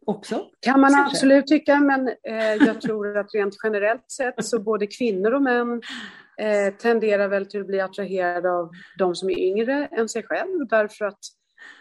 Också. 0.05 0.49
kan 0.59 0.79
man 0.79 0.93
kanske. 0.93 1.15
absolut 1.15 1.47
tycka, 1.47 1.79
men 1.79 2.07
eh, 2.07 2.53
jag 2.65 2.81
tror 2.81 3.17
att 3.17 3.33
rent 3.33 3.55
generellt 3.63 4.11
sett 4.11 4.45
så 4.45 4.59
både 4.59 4.87
kvinnor 4.87 5.31
och 5.31 5.41
män 5.41 5.81
eh, 6.37 6.73
tenderar 6.73 7.27
väl 7.27 7.45
till 7.45 7.61
att 7.61 7.67
bli 7.67 7.81
attraherade 7.81 8.51
av 8.51 8.71
de 8.97 9.15
som 9.15 9.29
är 9.29 9.39
yngre 9.39 9.87
än 9.91 10.09
sig 10.09 10.23
själv 10.23 10.67
därför 10.69 11.05
att 11.05 11.19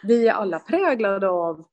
vi 0.03 0.29
är 0.29 0.33
alla 0.33 0.59
präglade 0.59 1.29
av 1.29 1.65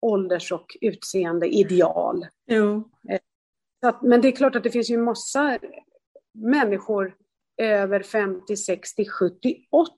ålders 0.00 0.52
och 0.52 0.76
utseende 0.80 1.46
ideal. 1.46 2.26
Jo. 2.46 2.90
Eh, 3.10 3.20
att, 3.88 4.02
men 4.02 4.20
det 4.20 4.28
är 4.28 4.32
klart 4.32 4.56
att 4.56 4.62
det 4.62 4.70
finns 4.70 4.90
ju 4.90 4.98
massa 4.98 5.58
människor 6.34 7.14
över 7.56 8.02
50, 8.02 8.56
60, 8.56 9.08
70, 9.08 9.56
80 9.70 9.90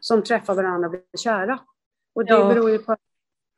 som 0.00 0.22
träffar 0.22 0.54
varandra 0.54 0.86
och 0.86 0.90
blir 0.90 1.18
kära. 1.18 1.58
Och 2.14 2.24
det 2.24 2.32
ja. 2.32 2.48
beror 2.48 2.70
ju 2.70 2.78
på 2.78 2.92
att 2.92 3.00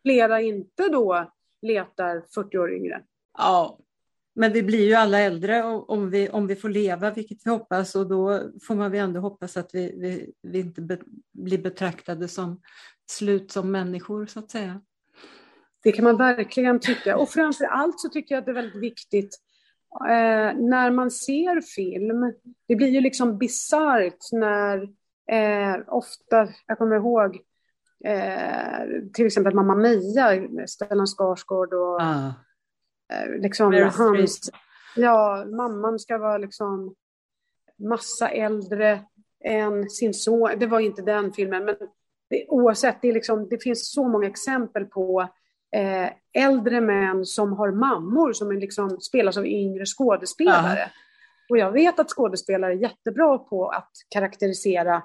flera 0.02 0.40
inte 0.40 0.88
då 0.88 1.32
letar 1.62 2.24
40 2.34 2.58
år 2.58 2.72
yngre. 2.72 3.02
Ja, 3.38 3.78
men 4.34 4.52
vi 4.52 4.62
blir 4.62 4.86
ju 4.86 4.94
alla 4.94 5.18
äldre 5.18 5.62
om 5.62 6.10
vi, 6.10 6.28
om 6.28 6.46
vi 6.46 6.56
får 6.56 6.68
leva, 6.68 7.10
vilket 7.10 7.38
vi 7.44 7.50
hoppas, 7.50 7.94
och 7.94 8.08
då 8.08 8.50
får 8.66 8.74
man 8.74 8.90
väl 8.90 9.00
ändå 9.00 9.20
hoppas 9.20 9.56
att 9.56 9.74
vi, 9.74 9.94
vi, 10.00 10.32
vi 10.42 10.58
inte 10.58 10.80
be, 10.82 10.98
blir 11.32 11.58
betraktade 11.58 12.28
som 12.28 12.60
slut 13.10 13.50
som 13.50 13.70
människor, 13.70 14.26
så 14.26 14.38
att 14.38 14.50
säga. 14.50 14.80
Det 15.82 15.92
kan 15.92 16.04
man 16.04 16.16
verkligen 16.16 16.80
tycka. 16.80 17.16
Och 17.16 17.28
framför 17.28 17.64
allt 17.64 18.00
så 18.00 18.08
tycker 18.08 18.34
jag 18.34 18.40
att 18.40 18.46
det 18.46 18.52
är 18.52 18.62
väldigt 18.62 18.82
viktigt 18.82 19.38
eh, 20.08 20.58
när 20.58 20.90
man 20.90 21.10
ser 21.10 21.60
film, 21.60 22.32
det 22.68 22.76
blir 22.76 22.88
ju 22.88 23.00
liksom 23.00 23.38
bisarrt 23.38 24.32
när 24.32 24.82
eh, 25.30 25.80
ofta, 25.86 26.48
jag 26.66 26.78
kommer 26.78 26.96
ihåg, 26.96 27.38
eh, 28.04 29.02
till 29.12 29.26
exempel 29.26 29.54
Mamma 29.54 29.74
Mia, 29.74 30.48
Stellan 30.66 31.06
Skarsgård 31.06 31.74
och 31.74 32.02
ah. 32.02 32.32
eh, 33.12 33.40
liksom 33.40 33.90
hans, 33.96 34.50
ja, 34.96 35.44
mamman 35.44 35.98
ska 35.98 36.18
vara 36.18 36.38
liksom 36.38 36.94
massa 37.78 38.28
äldre 38.28 39.00
än 39.44 39.90
sin 39.90 40.14
son. 40.14 40.50
Det 40.58 40.66
var 40.66 40.80
inte 40.80 41.02
den 41.02 41.32
filmen, 41.32 41.64
men 41.64 41.76
det, 42.30 42.46
oavsett, 42.48 43.02
det, 43.02 43.08
är 43.08 43.12
liksom, 43.12 43.48
det 43.48 43.62
finns 43.62 43.92
så 43.92 44.08
många 44.08 44.28
exempel 44.28 44.84
på 44.84 45.28
eh, 45.76 46.08
äldre 46.44 46.80
män 46.80 47.24
som 47.24 47.52
har 47.52 47.72
mammor 47.72 48.32
som 48.32 48.50
är 48.50 48.56
liksom, 48.56 49.00
spelas 49.00 49.36
av 49.36 49.46
yngre 49.46 49.86
skådespelare. 49.86 50.78
Ja. 50.78 50.86
Och 51.50 51.58
jag 51.58 51.72
vet 51.72 51.98
att 51.98 52.10
skådespelare 52.10 52.72
är 52.72 52.76
jättebra 52.76 53.38
på 53.38 53.68
att 53.68 53.90
karaktärisera 54.08 55.02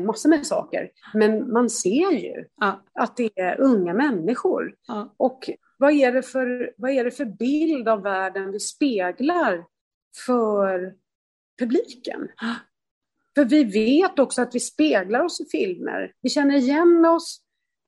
massor 0.00 0.28
med 0.28 0.46
saker. 0.46 0.90
Men 1.14 1.52
man 1.52 1.70
ser 1.70 2.10
ju 2.12 2.44
ja. 2.60 2.82
att 2.92 3.16
det 3.16 3.40
är 3.40 3.60
unga 3.60 3.94
människor. 3.94 4.74
Ja. 4.86 5.14
Och 5.16 5.50
vad 5.78 5.92
är, 5.92 6.12
det 6.12 6.22
för, 6.22 6.72
vad 6.76 6.90
är 6.90 7.04
det 7.04 7.10
för 7.10 7.24
bild 7.24 7.88
av 7.88 8.02
världen 8.02 8.52
vi 8.52 8.60
speglar 8.60 9.64
för 10.26 10.94
publiken? 11.58 12.28
För 13.34 13.44
vi 13.44 13.64
vet 13.64 14.18
också 14.18 14.42
att 14.42 14.54
vi 14.54 14.60
speglar 14.60 15.20
oss 15.20 15.40
i 15.40 15.44
filmer. 15.44 16.12
Vi 16.22 16.30
känner 16.30 16.54
igen 16.54 17.04
oss 17.04 17.40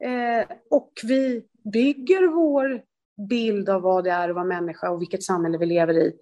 eh, 0.04 0.56
och 0.70 0.92
vi 1.02 1.44
bygger 1.72 2.26
vår 2.26 2.82
bild 3.28 3.68
av 3.68 3.82
vad 3.82 4.04
det 4.04 4.10
är 4.10 4.28
att 4.28 4.34
vara 4.34 4.44
människa 4.44 4.90
och 4.90 5.00
vilket 5.00 5.22
samhälle 5.22 5.58
vi 5.58 5.66
lever 5.66 5.94
i 5.94 6.12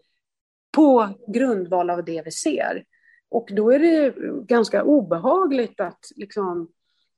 på 0.72 1.08
grundval 1.28 1.90
av 1.90 2.04
det 2.04 2.22
vi 2.24 2.30
ser. 2.30 2.84
Och 3.28 3.48
då 3.52 3.70
är 3.70 3.78
det 3.78 4.14
ganska 4.46 4.84
obehagligt 4.84 5.80
att 5.80 6.12
liksom 6.16 6.72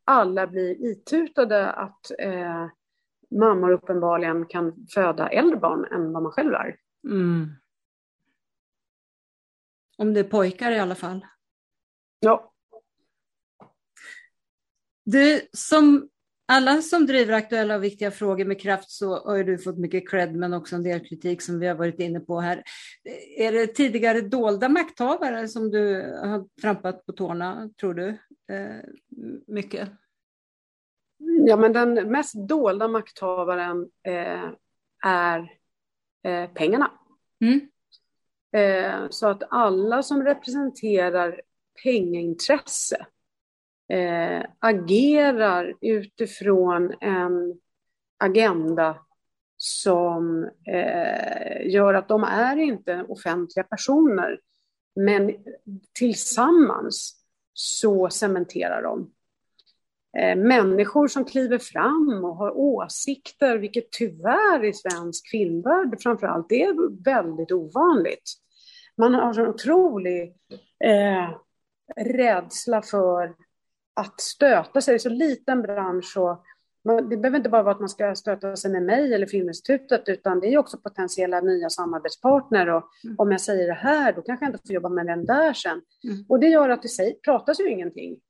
alla 0.05 0.47
blir 0.47 0.85
itutade 0.91 1.73
att 1.73 2.11
eh, 2.19 2.67
mammor 3.31 3.71
uppenbarligen 3.71 4.47
kan 4.47 4.87
föda 4.95 5.29
äldre 5.29 5.57
barn 5.57 5.85
än 5.85 6.13
vad 6.13 6.23
man 6.23 6.33
själv 6.33 6.55
är. 6.55 6.77
Mm. 7.05 7.51
Om 9.97 10.15
det 10.15 10.21
är 10.21 10.25
pojkar 10.25 10.73
i 10.73 10.79
alla 10.79 10.95
fall. 10.95 11.27
Ja. 12.21 12.53
Du, 15.05 15.49
som 15.53 16.09
alla 16.49 16.83
som 16.83 17.07
driver 17.07 17.35
aktuella 17.35 17.77
och 17.77 17.85
viktiga 17.85 18.11
frågor 18.11 18.45
med 18.45 18.61
kraft 18.61 18.91
så 18.91 19.29
har 19.29 19.45
du 19.45 19.59
fått 19.59 19.79
mycket 19.79 20.11
cred 20.11 20.35
men 20.35 20.53
också 20.53 20.77
en 20.77 20.83
del 20.83 21.07
kritik 21.07 21.43
som 21.43 21.59
vi 21.59 21.67
har 21.67 21.75
varit 21.75 22.01
inne 22.01 22.21
på 22.21 22.41
här. 22.41 22.63
Är 23.37 23.53
det 23.53 23.67
tidigare 23.67 24.21
dolda 24.21 24.69
makthavare 24.69 25.49
som 25.49 25.71
du 25.71 25.95
har 26.25 26.61
trampat 26.61 27.07
på 27.07 27.13
tårna, 27.13 27.71
tror 27.81 27.95
du? 27.95 28.09
Eh, 28.53 28.77
mycket? 29.47 29.89
Ja, 31.47 31.57
men 31.57 31.73
den 31.73 31.95
mest 31.95 32.35
dolda 32.49 32.89
makthavaren 32.89 33.91
eh, 34.03 34.51
är 35.07 35.53
eh, 36.25 36.51
pengarna. 36.51 36.91
Mm. 37.41 37.61
Eh, 38.53 39.09
så 39.11 39.29
att 39.29 39.43
alla 39.51 40.03
som 40.03 40.23
representerar 40.23 41.41
pengaintresse 41.83 43.07
eh, 43.89 44.43
agerar 44.59 45.75
utifrån 45.81 46.95
en 47.01 47.61
agenda 48.19 48.97
som 49.57 50.51
eh, 50.67 51.67
gör 51.71 51.95
att 51.95 52.09
de 52.09 52.25
är 52.25 52.57
inte 52.57 53.05
offentliga 53.09 53.65
personer. 53.65 54.41
Men 54.97 55.35
tillsammans 55.99 57.15
så 57.53 58.09
cementerar 58.11 58.83
de. 58.83 59.11
Eh, 60.19 60.37
människor 60.37 61.09
som 61.09 61.25
kliver 61.25 61.59
fram 61.59 62.25
och 62.25 62.37
har 62.37 62.57
åsikter, 62.57 63.59
vilket 63.59 63.91
tyvärr 63.91 64.65
i 64.65 64.73
svensk 64.73 65.29
filmvärld 65.31 65.97
framför 66.03 66.27
allt 66.27 66.53
är 66.53 67.05
väldigt 67.05 67.53
ovanligt. 67.53 68.33
Man 68.97 69.15
har 69.15 69.41
en 69.41 69.47
otrolig 69.47 70.35
eh, 70.85 71.31
rädsla 71.97 72.83
för 72.83 73.35
att 73.99 74.21
stöta 74.21 74.81
sig. 74.81 74.93
Det 74.93 74.97
är 74.97 74.99
så 74.99 75.09
liten 75.09 75.63
bransch 75.63 76.17
och 76.17 76.45
man, 76.85 77.09
det 77.09 77.17
behöver 77.17 77.37
inte 77.37 77.49
bara 77.49 77.63
vara 77.63 77.75
att 77.75 77.81
man 77.81 77.89
ska 77.89 78.15
stöta 78.15 78.57
sig 78.57 78.71
med 78.71 78.83
mig 78.83 79.15
eller 79.15 79.27
Filminstitutet 79.27 80.09
utan 80.09 80.41
det 80.41 80.55
är 80.55 80.59
också 80.59 80.79
potentiella 80.79 81.41
nya 81.41 81.71
samarbetspartner 81.71 82.69
och 82.69 82.85
mm. 83.05 83.17
om 83.19 83.31
jag 83.31 83.41
säger 83.41 83.67
det 83.67 83.75
här 83.75 84.13
då 84.13 84.23
kanske 84.23 84.45
jag 84.45 84.55
inte 84.55 84.67
får 84.67 84.75
jobba 84.75 84.89
med 84.89 85.07
den 85.07 85.25
där 85.25 85.53
sen. 85.53 85.83
Mm. 86.05 86.25
Och 86.29 86.41
det 86.41 86.47
gör 86.47 86.69
att 86.69 86.83
det 86.83 86.89
säg, 86.89 87.21
pratas 87.25 87.61
ju 87.61 87.71
ingenting. 87.71 88.21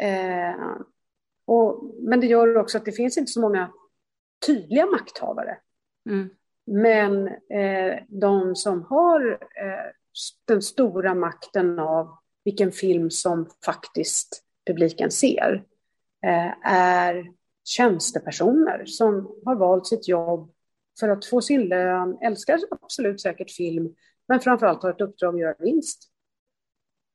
Eh, 0.00 0.76
och, 1.46 1.94
men 1.98 2.20
det 2.20 2.26
gör 2.26 2.56
också 2.56 2.78
att 2.78 2.84
det 2.84 2.92
finns 2.92 3.18
inte 3.18 3.32
så 3.32 3.40
många 3.40 3.70
tydliga 4.46 4.86
makthavare. 4.86 5.58
Mm. 6.10 6.30
Men 6.66 7.28
eh, 7.28 7.98
de 8.08 8.56
som 8.56 8.82
har 8.82 9.30
eh, 9.32 9.92
den 10.44 10.62
stora 10.62 11.14
makten 11.14 11.78
av 11.78 12.16
vilken 12.44 12.72
film 12.72 13.10
som 13.10 13.50
faktiskt 13.64 14.44
publiken 14.70 15.10
ser 15.10 15.64
eh, 16.26 16.72
är 16.72 17.24
tjänstepersoner 17.64 18.84
som 18.86 19.40
har 19.44 19.56
valt 19.56 19.86
sitt 19.86 20.08
jobb 20.08 20.52
för 21.00 21.08
att 21.08 21.26
få 21.26 21.40
sin 21.40 21.68
lön, 21.68 22.18
älskar 22.22 22.58
absolut 22.70 23.20
säkert 23.20 23.50
film, 23.50 23.94
men 24.28 24.40
framförallt 24.40 24.82
har 24.82 24.90
ett 24.90 25.00
uppdrag 25.00 25.34
att 25.34 25.40
göra 25.40 25.54
vinst. 25.58 26.10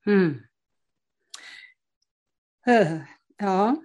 Mm. 0.05 0.39
Eh, 2.67 2.97
ja, 3.37 3.75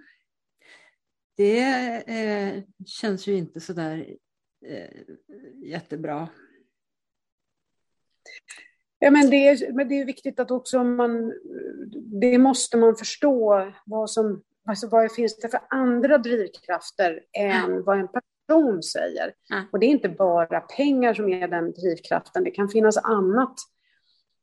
det 1.37 1.59
eh, 2.07 2.63
känns 2.85 3.27
ju 3.27 3.37
inte 3.37 3.59
så 3.59 3.73
där 3.73 4.17
jättebra. 5.65 6.29
Ja, 9.03 9.11
men 9.11 9.29
det, 9.29 9.47
är, 9.47 9.73
men 9.73 9.87
det 9.87 9.99
är 9.99 10.05
viktigt 10.05 10.39
att 10.39 10.51
också 10.51 10.83
man, 10.83 11.33
det 12.21 12.37
måste 12.37 12.77
man 12.77 12.95
förstå 12.95 13.71
vad 13.85 14.09
som, 14.09 14.43
alltså 14.67 14.87
vad 14.87 15.11
finns 15.11 15.37
det 15.37 15.49
för 15.49 15.59
andra 15.69 16.17
drivkrafter 16.17 17.19
än 17.37 17.65
mm. 17.65 17.83
vad 17.83 17.99
en 17.99 18.07
person 18.07 18.83
säger. 18.83 19.33
Mm. 19.53 19.65
Och 19.71 19.79
det 19.79 19.85
är 19.85 19.89
inte 19.89 20.09
bara 20.09 20.59
pengar 20.59 21.13
som 21.13 21.29
är 21.29 21.47
den 21.47 21.71
drivkraften, 21.71 22.43
det 22.43 22.51
kan 22.51 22.69
finnas 22.69 22.97
annat. 22.97 23.55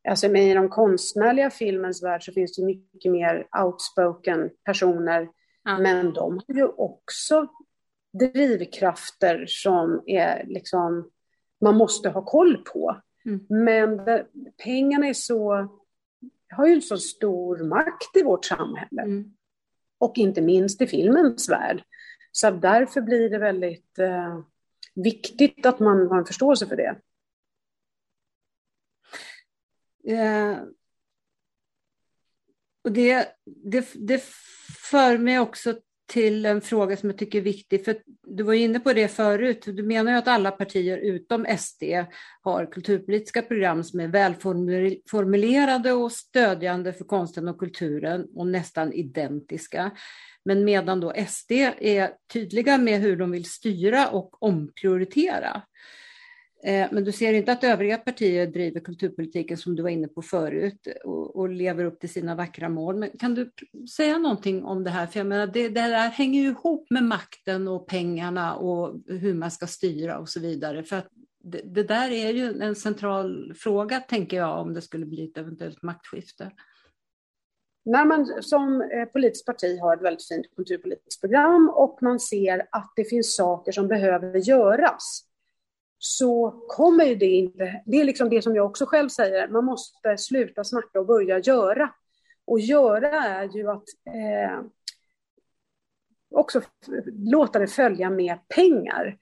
Alltså 0.08 0.26
i 0.26 0.54
den 0.54 0.68
konstnärliga 0.68 1.50
filmens 1.50 2.02
värld 2.02 2.24
så 2.24 2.32
finns 2.32 2.56
det 2.56 2.64
mycket 2.64 3.12
mer 3.12 3.46
outspoken 3.64 4.50
personer, 4.64 5.28
mm. 5.68 5.82
men 5.82 6.12
de 6.12 6.40
har 6.48 6.54
ju 6.54 6.66
också 6.66 7.48
drivkrafter 8.18 9.44
som 9.48 10.02
är 10.06 10.44
liksom, 10.46 11.10
man 11.60 11.76
måste 11.76 12.08
ha 12.08 12.24
koll 12.24 12.56
på. 12.56 13.00
Mm. 13.28 13.46
Men 13.48 14.00
pengarna 14.64 15.06
är 15.06 15.14
så, 15.14 15.68
har 16.50 16.66
ju 16.66 16.72
en 16.72 16.82
så 16.82 16.98
stor 16.98 17.64
makt 17.64 18.16
i 18.16 18.22
vårt 18.22 18.44
samhälle. 18.44 19.02
Mm. 19.02 19.34
Och 19.98 20.18
inte 20.18 20.40
minst 20.40 20.82
i 20.82 20.86
filmens 20.86 21.48
värld. 21.48 21.84
Så 22.32 22.50
därför 22.50 23.00
blir 23.00 23.30
det 23.30 23.38
väldigt 23.38 23.98
eh, 23.98 24.40
viktigt 24.94 25.66
att 25.66 25.80
man 25.80 26.06
har 26.06 26.18
en 26.18 26.24
förståelse 26.24 26.66
för 26.66 26.76
det. 26.76 27.00
Eh, 30.14 30.58
och 32.84 32.92
det, 32.92 33.28
det, 33.44 33.92
det 33.94 34.24
för 34.90 35.18
mig 35.18 35.38
också 35.38 35.80
till 36.08 36.46
en 36.46 36.60
fråga 36.60 36.96
som 36.96 37.10
jag 37.10 37.18
tycker 37.18 37.38
är 37.38 37.42
viktig. 37.42 37.84
För 37.84 37.96
du 38.26 38.42
var 38.42 38.54
inne 38.54 38.80
på 38.80 38.92
det 38.92 39.08
förut. 39.08 39.62
Du 39.66 39.82
menar 39.82 40.12
ju 40.12 40.18
att 40.18 40.28
alla 40.28 40.50
partier 40.50 40.98
utom 40.98 41.46
SD 41.58 41.82
har 42.42 42.72
kulturpolitiska 42.72 43.42
program 43.42 43.84
som 43.84 44.00
är 44.00 44.08
välformulerade 44.08 45.92
och 45.92 46.12
stödjande 46.12 46.92
för 46.92 47.04
konsten 47.04 47.48
och 47.48 47.58
kulturen 47.58 48.26
och 48.34 48.46
nästan 48.46 48.92
identiska. 48.92 49.90
Men 50.44 50.64
medan 50.64 51.00
då 51.00 51.12
SD 51.28 51.52
är 51.78 52.10
tydliga 52.32 52.78
med 52.78 53.00
hur 53.00 53.16
de 53.16 53.30
vill 53.30 53.44
styra 53.44 54.08
och 54.08 54.42
omprioritera. 54.42 55.62
Eh, 56.62 56.88
men 56.92 57.04
du 57.04 57.12
ser 57.12 57.32
inte 57.32 57.52
att 57.52 57.64
övriga 57.64 57.98
partier 57.98 58.46
driver 58.46 58.80
kulturpolitiken 58.80 59.56
som 59.56 59.76
du 59.76 59.82
var 59.82 59.90
inne 59.90 60.08
på 60.08 60.22
förut 60.22 60.88
och, 61.04 61.36
och, 61.36 61.48
lever 61.48 61.84
upp 61.84 62.00
till 62.00 62.08
sina 62.08 62.34
vackra 62.34 62.68
mål. 62.68 62.96
Men 62.96 63.10
kan 63.10 63.34
du 63.34 63.50
säga 63.96 64.18
någonting 64.18 64.64
om 64.64 64.84
det 64.84 64.90
här? 64.90 65.06
För 65.06 65.20
jag 65.20 65.26
menar, 65.26 65.46
det, 65.46 65.68
det 65.68 65.80
där 65.80 66.08
hänger 66.08 66.42
ju 66.42 66.48
ihop 66.48 66.86
med 66.90 67.04
makten 67.04 67.68
och 67.68 67.86
pengarna 67.86 68.54
och 68.54 69.00
hur 69.06 69.34
man 69.34 69.50
ska 69.50 69.66
styra 69.66 70.18
och 70.18 70.28
så 70.28 70.40
vidare. 70.40 70.82
För 70.82 70.96
att 70.96 71.08
det, 71.44 71.62
det 71.64 71.82
där 71.82 72.10
är 72.10 72.32
ju 72.32 72.62
en 72.62 72.74
central 72.74 73.54
fråga, 73.54 74.00
tänker 74.00 74.36
jag, 74.36 74.60
om 74.60 74.74
det 74.74 74.82
skulle 74.82 75.06
bli 75.06 75.24
ett 75.24 75.38
eventuellt 75.38 75.82
maktskifte. 75.82 76.50
När 77.84 78.04
man 78.04 78.42
som 78.42 78.82
eh, 78.82 79.04
politiskt 79.04 79.46
parti 79.46 79.78
har 79.80 79.96
ett 79.96 80.02
väldigt 80.02 80.28
fint 80.28 80.46
kulturpolitiskt 80.56 81.20
program 81.20 81.72
och 81.74 81.98
man 82.02 82.20
ser 82.20 82.66
att 82.72 82.92
det 82.96 83.04
finns 83.04 83.36
saker 83.36 83.72
som 83.72 83.88
behöver 83.88 84.36
göras 84.36 85.27
så 85.98 86.50
kommer 86.68 87.04
ju 87.04 87.14
det 87.14 87.26
inte... 87.26 87.82
Det 87.86 88.00
är 88.00 88.04
liksom 88.04 88.28
det 88.28 88.42
som 88.42 88.56
jag 88.56 88.66
också 88.66 88.86
själv 88.86 89.08
säger, 89.08 89.48
man 89.48 89.64
måste 89.64 90.18
sluta 90.18 90.64
snacka 90.64 91.00
och 91.00 91.06
börja 91.06 91.38
göra. 91.38 91.90
Och 92.44 92.60
göra 92.60 93.10
är 93.10 93.56
ju 93.56 93.70
att 93.70 93.84
eh, 94.06 94.62
också 96.30 96.60
låta 97.12 97.58
det 97.58 97.66
följa 97.66 98.10
med 98.10 98.38
pengar. 98.48 99.18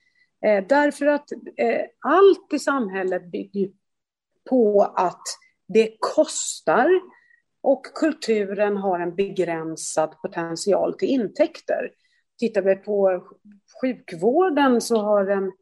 Eh, 0.47 0.65
därför 0.69 1.07
att 1.07 1.33
eh, 1.57 1.81
allt 2.01 2.53
i 2.53 2.59
samhället 2.59 3.31
bygger 3.31 3.71
på 4.51 4.83
att 4.83 5.23
det 5.69 5.97
kostar 6.01 6.91
och 7.61 7.85
kulturen 7.95 8.77
har 8.77 9.01
en 9.01 9.15
begränsad 9.15 10.21
potential 10.23 10.95
till 10.99 11.09
intäkter. 11.09 11.91
Tittar 12.39 12.63
vi 12.63 12.77
på 12.77 13.25
sjukvården 13.81 14.81
så 14.81 14.97
har 14.97 15.25
den 15.25 15.53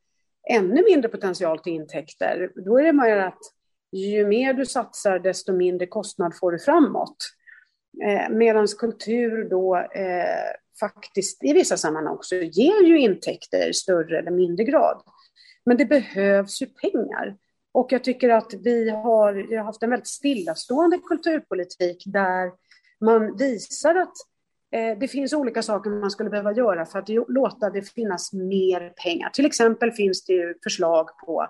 ännu 0.50 0.84
mindre 0.84 1.08
potential 1.08 1.58
till 1.58 1.72
intäkter. 1.72 2.52
Då 2.64 2.78
är 2.78 2.84
det 2.84 2.92
mer 2.92 3.16
att 3.16 3.38
ju 3.92 4.26
mer 4.26 4.54
du 4.54 4.66
satsar, 4.66 5.18
desto 5.18 5.52
mindre 5.52 5.86
kostnad 5.86 6.38
får 6.38 6.52
du 6.52 6.58
framåt. 6.58 7.16
Eh, 8.04 8.28
Medan 8.30 8.66
kultur 8.66 9.48
då 9.50 9.76
eh, 9.76 10.54
faktiskt 10.80 11.44
i 11.44 11.52
vissa 11.52 11.76
sammanhang 11.76 12.14
också 12.14 12.36
ger 12.36 12.86
ju 12.86 12.98
intäkter 12.98 13.68
i 13.68 13.74
större 13.74 14.18
eller 14.18 14.30
mindre 14.30 14.64
grad. 14.64 15.02
Men 15.64 15.76
det 15.76 15.84
behövs 15.84 16.62
ju 16.62 16.66
pengar. 16.66 17.36
Och 17.72 17.92
jag 17.92 18.04
tycker 18.04 18.28
att 18.28 18.54
vi 18.64 18.90
har, 18.90 19.32
vi 19.32 19.56
har 19.56 19.64
haft 19.64 19.82
en 19.82 19.90
väldigt 19.90 20.08
stillastående 20.08 20.98
kulturpolitik 20.98 22.02
där 22.06 22.50
man 23.00 23.36
visar 23.36 23.94
att 23.94 24.14
Eh, 24.74 24.98
det 24.98 25.08
finns 25.08 25.32
olika 25.32 25.62
saker 25.62 25.90
man 25.90 26.10
skulle 26.10 26.30
behöva 26.30 26.52
göra 26.52 26.86
för 26.86 26.98
att 26.98 27.08
låta 27.28 27.70
det 27.70 27.82
finnas 27.82 28.32
mer 28.32 28.90
pengar. 28.90 29.30
Till 29.30 29.46
exempel 29.46 29.92
finns 29.92 30.24
det 30.24 30.32
ju 30.32 30.54
förslag 30.62 31.08
på 31.26 31.46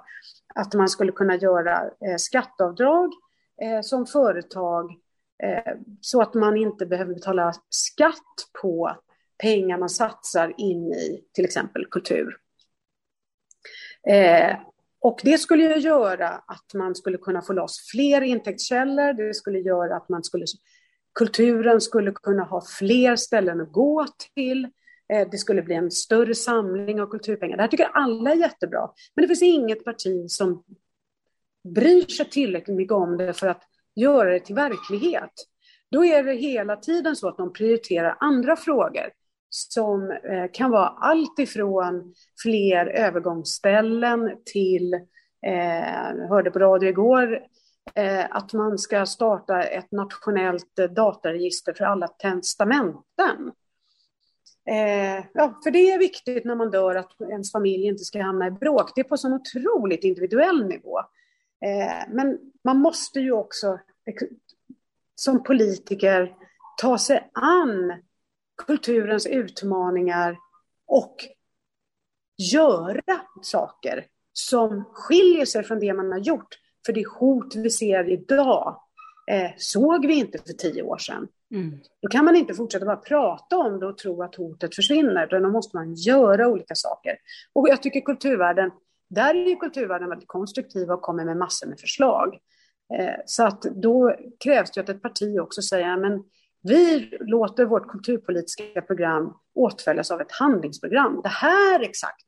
att 0.55 0.75
man 0.75 0.89
skulle 0.89 1.12
kunna 1.12 1.37
göra 1.37 1.83
eh, 1.83 2.16
skatteavdrag 2.18 3.12
eh, 3.62 3.81
som 3.81 4.07
företag 4.07 4.91
så 6.01 6.22
att 6.22 6.35
man 6.35 6.57
inte 6.57 6.87
behöver 6.87 7.14
betala 7.14 7.53
skatt 7.68 8.49
på 8.62 8.97
pengar 9.39 9.79
man 9.79 9.89
satsar 9.89 10.55
in 10.57 10.93
i 10.93 11.25
till 11.33 11.45
exempel 11.45 11.87
kultur. 11.91 12.37
Och 15.01 15.20
det 15.22 15.39
skulle 15.39 15.62
ju 15.62 15.81
göra 15.81 16.29
att 16.29 16.75
man 16.75 16.95
skulle 16.95 17.18
kunna 17.18 17.43
få 17.43 17.53
loss 17.53 17.91
fler 17.93 18.20
intäktskällor, 18.20 19.12
det 19.12 19.35
skulle 19.35 19.59
göra 19.59 19.97
att 19.97 20.09
man 20.09 20.25
skulle, 20.25 20.47
kulturen 21.14 21.80
skulle 21.80 22.12
kunna 22.12 22.42
ha 22.42 22.62
fler 22.78 23.16
ställen 23.16 23.60
att 23.60 23.72
gå 23.72 24.06
till, 24.34 24.64
eh, 25.12 25.28
det 25.30 25.38
skulle 25.38 25.62
bli 25.62 25.74
en 25.74 25.90
större 25.90 26.34
samling 26.34 27.00
av 27.00 27.06
kulturpengar. 27.06 27.56
Det 27.56 27.62
här 27.62 27.68
tycker 27.68 27.90
alla 27.92 28.30
är 28.30 28.36
jättebra, 28.36 28.90
men 29.14 29.22
det 29.22 29.28
finns 29.28 29.42
inget 29.42 29.84
parti 29.84 30.30
som 30.30 30.64
bryr 31.74 32.06
sig 32.06 32.30
tillräckligt 32.30 32.76
mycket 32.76 32.92
om 32.92 33.16
det 33.16 33.32
för 33.32 33.46
att 33.46 33.62
göra 33.94 34.30
det 34.30 34.40
till 34.40 34.54
verklighet. 34.54 35.32
Då 35.90 36.04
är 36.04 36.22
det 36.22 36.34
hela 36.34 36.76
tiden 36.76 37.16
så 37.16 37.28
att 37.28 37.36
de 37.36 37.52
prioriterar 37.52 38.16
andra 38.20 38.56
frågor 38.56 39.10
som 39.48 40.10
eh, 40.10 40.50
kan 40.52 40.70
vara 40.70 40.88
allt 40.88 41.38
ifrån 41.38 42.14
fler 42.42 42.86
övergångsställen 42.86 44.30
till, 44.44 44.94
eh, 45.46 46.28
hörde 46.28 46.50
på 46.50 46.58
radio 46.58 46.88
igår, 46.88 47.40
Eh, 47.95 48.26
att 48.30 48.53
man 48.53 48.78
ska 48.78 49.07
starta 49.07 49.62
ett 49.62 49.93
nationellt 49.93 50.78
eh, 50.78 50.87
dataregister 50.87 51.72
för 51.72 51.85
alla 51.85 52.09
testamenten. 52.09 53.53
Eh, 54.70 55.24
ja, 55.35 55.61
för 55.64 55.70
det 55.70 55.93
är 55.93 55.99
viktigt 55.99 56.45
när 56.45 56.55
man 56.55 56.70
dör 56.70 56.95
att 56.95 57.20
ens 57.20 57.53
familj 57.53 57.87
inte 57.87 58.05
ska 58.05 58.22
hamna 58.22 58.47
i 58.47 58.51
bråk. 58.51 58.93
Det 58.95 59.01
är 59.01 59.05
på 59.05 59.14
en 59.14 59.18
sån 59.18 59.32
otroligt 59.32 60.05
individuell 60.05 60.66
nivå. 60.66 60.99
Eh, 61.64 62.09
men 62.09 62.39
man 62.64 62.78
måste 62.78 63.20
ju 63.20 63.32
också 63.32 63.78
som 65.14 65.43
politiker 65.43 66.35
ta 66.80 66.99
sig 66.99 67.30
an 67.32 68.03
kulturens 68.66 69.26
utmaningar 69.26 70.39
och 70.87 71.16
göra 72.53 73.20
saker 73.43 74.07
som 74.32 74.85
skiljer 74.93 75.45
sig 75.45 75.64
från 75.64 75.80
det 75.80 75.95
man 75.95 76.12
har 76.12 76.18
gjort. 76.18 76.59
För 76.87 76.93
det 76.93 77.07
hot 77.07 77.57
vi 77.57 77.70
ser 77.70 78.11
idag 78.11 78.80
eh, 79.30 79.51
såg 79.57 80.07
vi 80.07 80.14
inte 80.14 80.39
för 80.39 80.53
tio 80.53 80.82
år 80.82 80.99
sedan. 80.99 81.28
Mm. 81.55 81.78
Då 82.03 82.09
kan 82.09 82.24
man 82.24 82.37
inte 82.37 82.55
fortsätta 82.55 82.87
bara 82.87 82.97
prata 82.97 83.57
om 83.57 83.80
det 83.80 83.87
och 83.87 83.99
tro 83.99 84.22
att 84.22 84.35
hotet 84.35 84.74
försvinner, 84.74 85.26
utan 85.26 85.43
då 85.43 85.51
måste 85.51 85.76
man 85.76 85.95
göra 85.95 86.49
olika 86.49 86.74
saker. 86.74 87.16
Och 87.53 87.68
jag 87.68 87.82
tycker 87.82 88.01
kulturvärlden, 88.01 88.70
där 89.11 89.35
är 89.35 89.49
ju 89.49 89.57
kulturvärlden 89.57 90.09
väldigt 90.09 90.28
konstruktiv 90.28 90.91
och 90.91 91.03
kommer 91.03 91.24
med 91.24 91.37
massor 91.37 91.66
med 91.66 91.80
förslag. 91.80 92.39
Eh, 92.99 93.14
så 93.26 93.45
att 93.45 93.62
då 93.62 94.16
krävs 94.45 94.70
det 94.70 94.80
att 94.80 94.89
ett 94.89 95.03
parti 95.03 95.39
också 95.39 95.62
säger, 95.62 95.97
men 95.97 96.24
vi 96.62 97.11
låter 97.20 97.64
vårt 97.64 97.89
kulturpolitiska 97.89 98.82
program 98.82 99.35
åtföljas 99.55 100.11
av 100.11 100.20
ett 100.20 100.32
handlingsprogram. 100.32 101.20
Det 101.22 101.28
här 101.28 101.80
exakt 101.80 102.26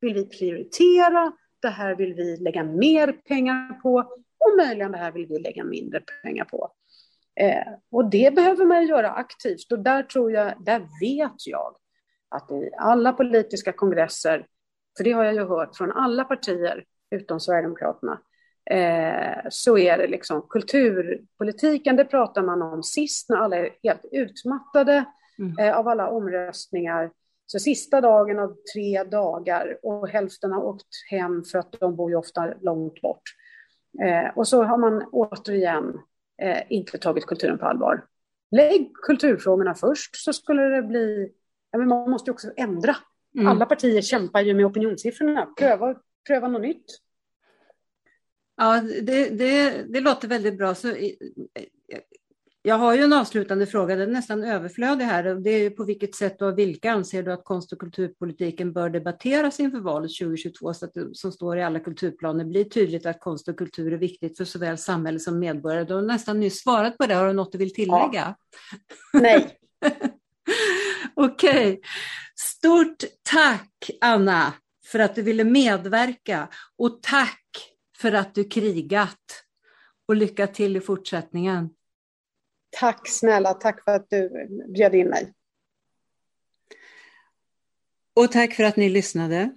vill 0.00 0.14
vi 0.14 0.24
prioritera, 0.24 1.32
det 1.62 1.68
här 1.68 1.94
vill 1.94 2.14
vi 2.14 2.36
lägga 2.36 2.64
mer 2.64 3.12
pengar 3.12 3.80
på 3.82 3.94
och 4.38 4.56
möjligen 4.56 4.92
det 4.92 4.98
här 4.98 5.12
vill 5.12 5.26
vi 5.26 5.38
lägga 5.38 5.64
mindre 5.64 6.00
pengar 6.22 6.44
på. 6.44 6.72
Eh, 7.40 7.72
och 7.90 8.10
det 8.10 8.34
behöver 8.34 8.64
man 8.64 8.86
göra 8.86 9.10
aktivt 9.10 9.72
och 9.72 9.78
där 9.78 10.02
tror 10.02 10.32
jag, 10.32 10.64
där 10.64 10.78
vet 11.00 11.46
jag 11.46 11.76
att 12.28 12.50
i 12.50 12.70
alla 12.78 13.12
politiska 13.12 13.72
kongresser, 13.72 14.46
för 14.96 15.04
det 15.04 15.12
har 15.12 15.24
jag 15.24 15.34
ju 15.34 15.44
hört 15.44 15.76
från 15.76 15.92
alla 15.92 16.24
partier 16.24 16.84
utom 17.10 17.40
Sverigedemokraterna, 17.40 18.20
eh, 18.70 19.46
så 19.50 19.78
är 19.78 19.98
det 19.98 20.06
liksom 20.06 20.42
kulturpolitiken, 20.50 21.96
det 21.96 22.04
pratar 22.04 22.42
man 22.42 22.62
om 22.62 22.82
sist 22.82 23.28
när 23.28 23.36
alla 23.36 23.56
är 23.56 23.70
helt 23.82 24.04
utmattade 24.12 25.04
mm. 25.38 25.58
eh, 25.58 25.78
av 25.78 25.88
alla 25.88 26.08
omröstningar. 26.08 27.10
Så 27.50 27.58
sista 27.58 28.00
dagen 28.00 28.38
av 28.38 28.56
tre 28.74 29.04
dagar 29.04 29.78
och 29.82 30.08
hälften 30.08 30.52
har 30.52 30.62
åkt 30.64 30.86
hem 31.10 31.44
för 31.44 31.58
att 31.58 31.72
de 31.72 31.96
bor 31.96 32.10
ju 32.10 32.16
ofta 32.16 32.54
långt 32.60 33.00
bort. 33.00 33.22
Eh, 34.02 34.36
och 34.36 34.48
så 34.48 34.62
har 34.62 34.78
man 34.78 35.02
återigen 35.12 36.00
eh, 36.42 36.62
inte 36.68 36.98
tagit 36.98 37.26
kulturen 37.26 37.58
på 37.58 37.66
allvar. 37.66 38.04
Lägg 38.50 38.92
kulturfrågorna 38.94 39.74
först 39.74 40.16
så 40.16 40.32
skulle 40.32 40.62
det 40.62 40.82
bli, 40.82 41.32
ja, 41.70 41.78
men 41.78 41.88
man 41.88 42.10
måste 42.10 42.30
ju 42.30 42.32
också 42.32 42.52
ändra. 42.56 42.96
Mm. 43.34 43.48
Alla 43.48 43.66
partier 43.66 44.02
kämpar 44.02 44.40
ju 44.40 44.54
med 44.54 44.66
opinionssiffrorna, 44.66 45.46
pröva, 45.58 45.94
pröva 46.26 46.48
något 46.48 46.62
nytt. 46.62 46.86
Ja, 48.56 48.82
det, 49.02 49.28
det, 49.28 49.84
det 49.88 50.00
låter 50.00 50.28
väldigt 50.28 50.58
bra. 50.58 50.74
Så, 50.74 50.88
jag 52.68 52.78
har 52.78 52.94
ju 52.94 53.02
en 53.02 53.12
avslutande 53.12 53.66
fråga, 53.66 53.96
den 53.96 54.08
är 54.08 54.12
nästan 54.12 54.44
överflödig 54.44 55.04
här. 55.04 55.24
Det 55.34 55.50
är 55.50 55.70
på 55.70 55.84
vilket 55.84 56.14
sätt 56.14 56.42
och 56.42 56.58
vilka 56.58 56.92
anser 56.92 57.22
du 57.22 57.32
att 57.32 57.44
konst 57.44 57.72
och 57.72 57.78
kulturpolitiken 57.78 58.72
bör 58.72 58.90
debatteras 58.90 59.60
inför 59.60 59.80
valet 59.80 60.10
2022 60.18 60.74
så 60.74 60.84
att 60.84 60.94
det 60.94 61.14
som 61.16 61.32
står 61.32 61.58
i 61.58 61.62
alla 61.62 61.80
kulturplaner 61.80 62.44
blir 62.44 62.64
tydligt 62.64 63.06
att 63.06 63.20
konst 63.20 63.48
och 63.48 63.58
kultur 63.58 63.92
är 63.92 63.96
viktigt 63.96 64.36
för 64.36 64.44
såväl 64.44 64.78
samhälle 64.78 65.18
som 65.18 65.38
medborgare. 65.38 65.84
Du 65.84 65.94
har 65.94 66.02
nästan 66.02 66.40
nyss 66.40 66.62
svarat 66.62 66.98
på 66.98 67.06
det, 67.06 67.14
har 67.14 67.26
du 67.26 67.32
något 67.32 67.52
du 67.52 67.58
vill 67.58 67.74
tillägga? 67.74 68.10
Ja. 68.12 68.34
Nej. 69.20 69.58
Okej. 71.14 71.50
Okay. 71.50 71.80
Stort 72.36 73.04
tack 73.22 73.90
Anna 74.00 74.52
för 74.86 74.98
att 74.98 75.14
du 75.14 75.22
ville 75.22 75.44
medverka 75.44 76.48
och 76.78 77.02
tack 77.02 77.44
för 77.98 78.12
att 78.12 78.34
du 78.34 78.44
krigat. 78.44 79.44
Och 80.08 80.16
lycka 80.16 80.46
till 80.46 80.76
i 80.76 80.80
fortsättningen. 80.80 81.70
Tack 82.70 83.08
snälla, 83.08 83.54
tack 83.54 83.84
för 83.84 83.92
att 83.92 84.10
du 84.10 84.46
bjöd 84.68 84.94
in 84.94 85.08
mig. 85.08 85.32
Och 88.14 88.32
tack 88.32 88.54
för 88.54 88.64
att 88.64 88.76
ni 88.76 88.88
lyssnade. 88.88 89.50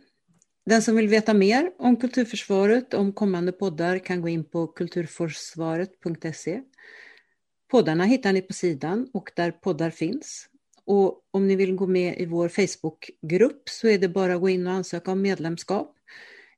Den 0.65 0.81
som 0.81 0.95
vill 0.95 1.07
veta 1.07 1.33
mer 1.33 1.71
om 1.77 1.97
Kulturförsvaret, 1.97 2.93
om 2.93 3.13
kommande 3.13 3.51
poddar, 3.51 3.99
kan 3.99 4.21
gå 4.21 4.29
in 4.29 4.43
på 4.43 4.67
kulturforsvaret.se. 4.67 6.61
Poddarna 7.71 8.03
hittar 8.03 8.33
ni 8.33 8.41
på 8.41 8.53
sidan 8.53 9.09
och 9.13 9.31
där 9.35 9.51
poddar 9.51 9.89
finns. 9.89 10.47
Och 10.85 11.21
om 11.31 11.47
ni 11.47 11.55
vill 11.55 11.75
gå 11.75 11.87
med 11.87 12.19
i 12.19 12.25
vår 12.25 12.49
Facebookgrupp 12.49 13.69
så 13.69 13.87
är 13.87 13.99
det 13.99 14.09
bara 14.09 14.35
att 14.35 14.41
gå 14.41 14.49
in 14.49 14.67
och 14.67 14.73
ansöka 14.73 15.11
om 15.11 15.21
medlemskap. 15.21 15.95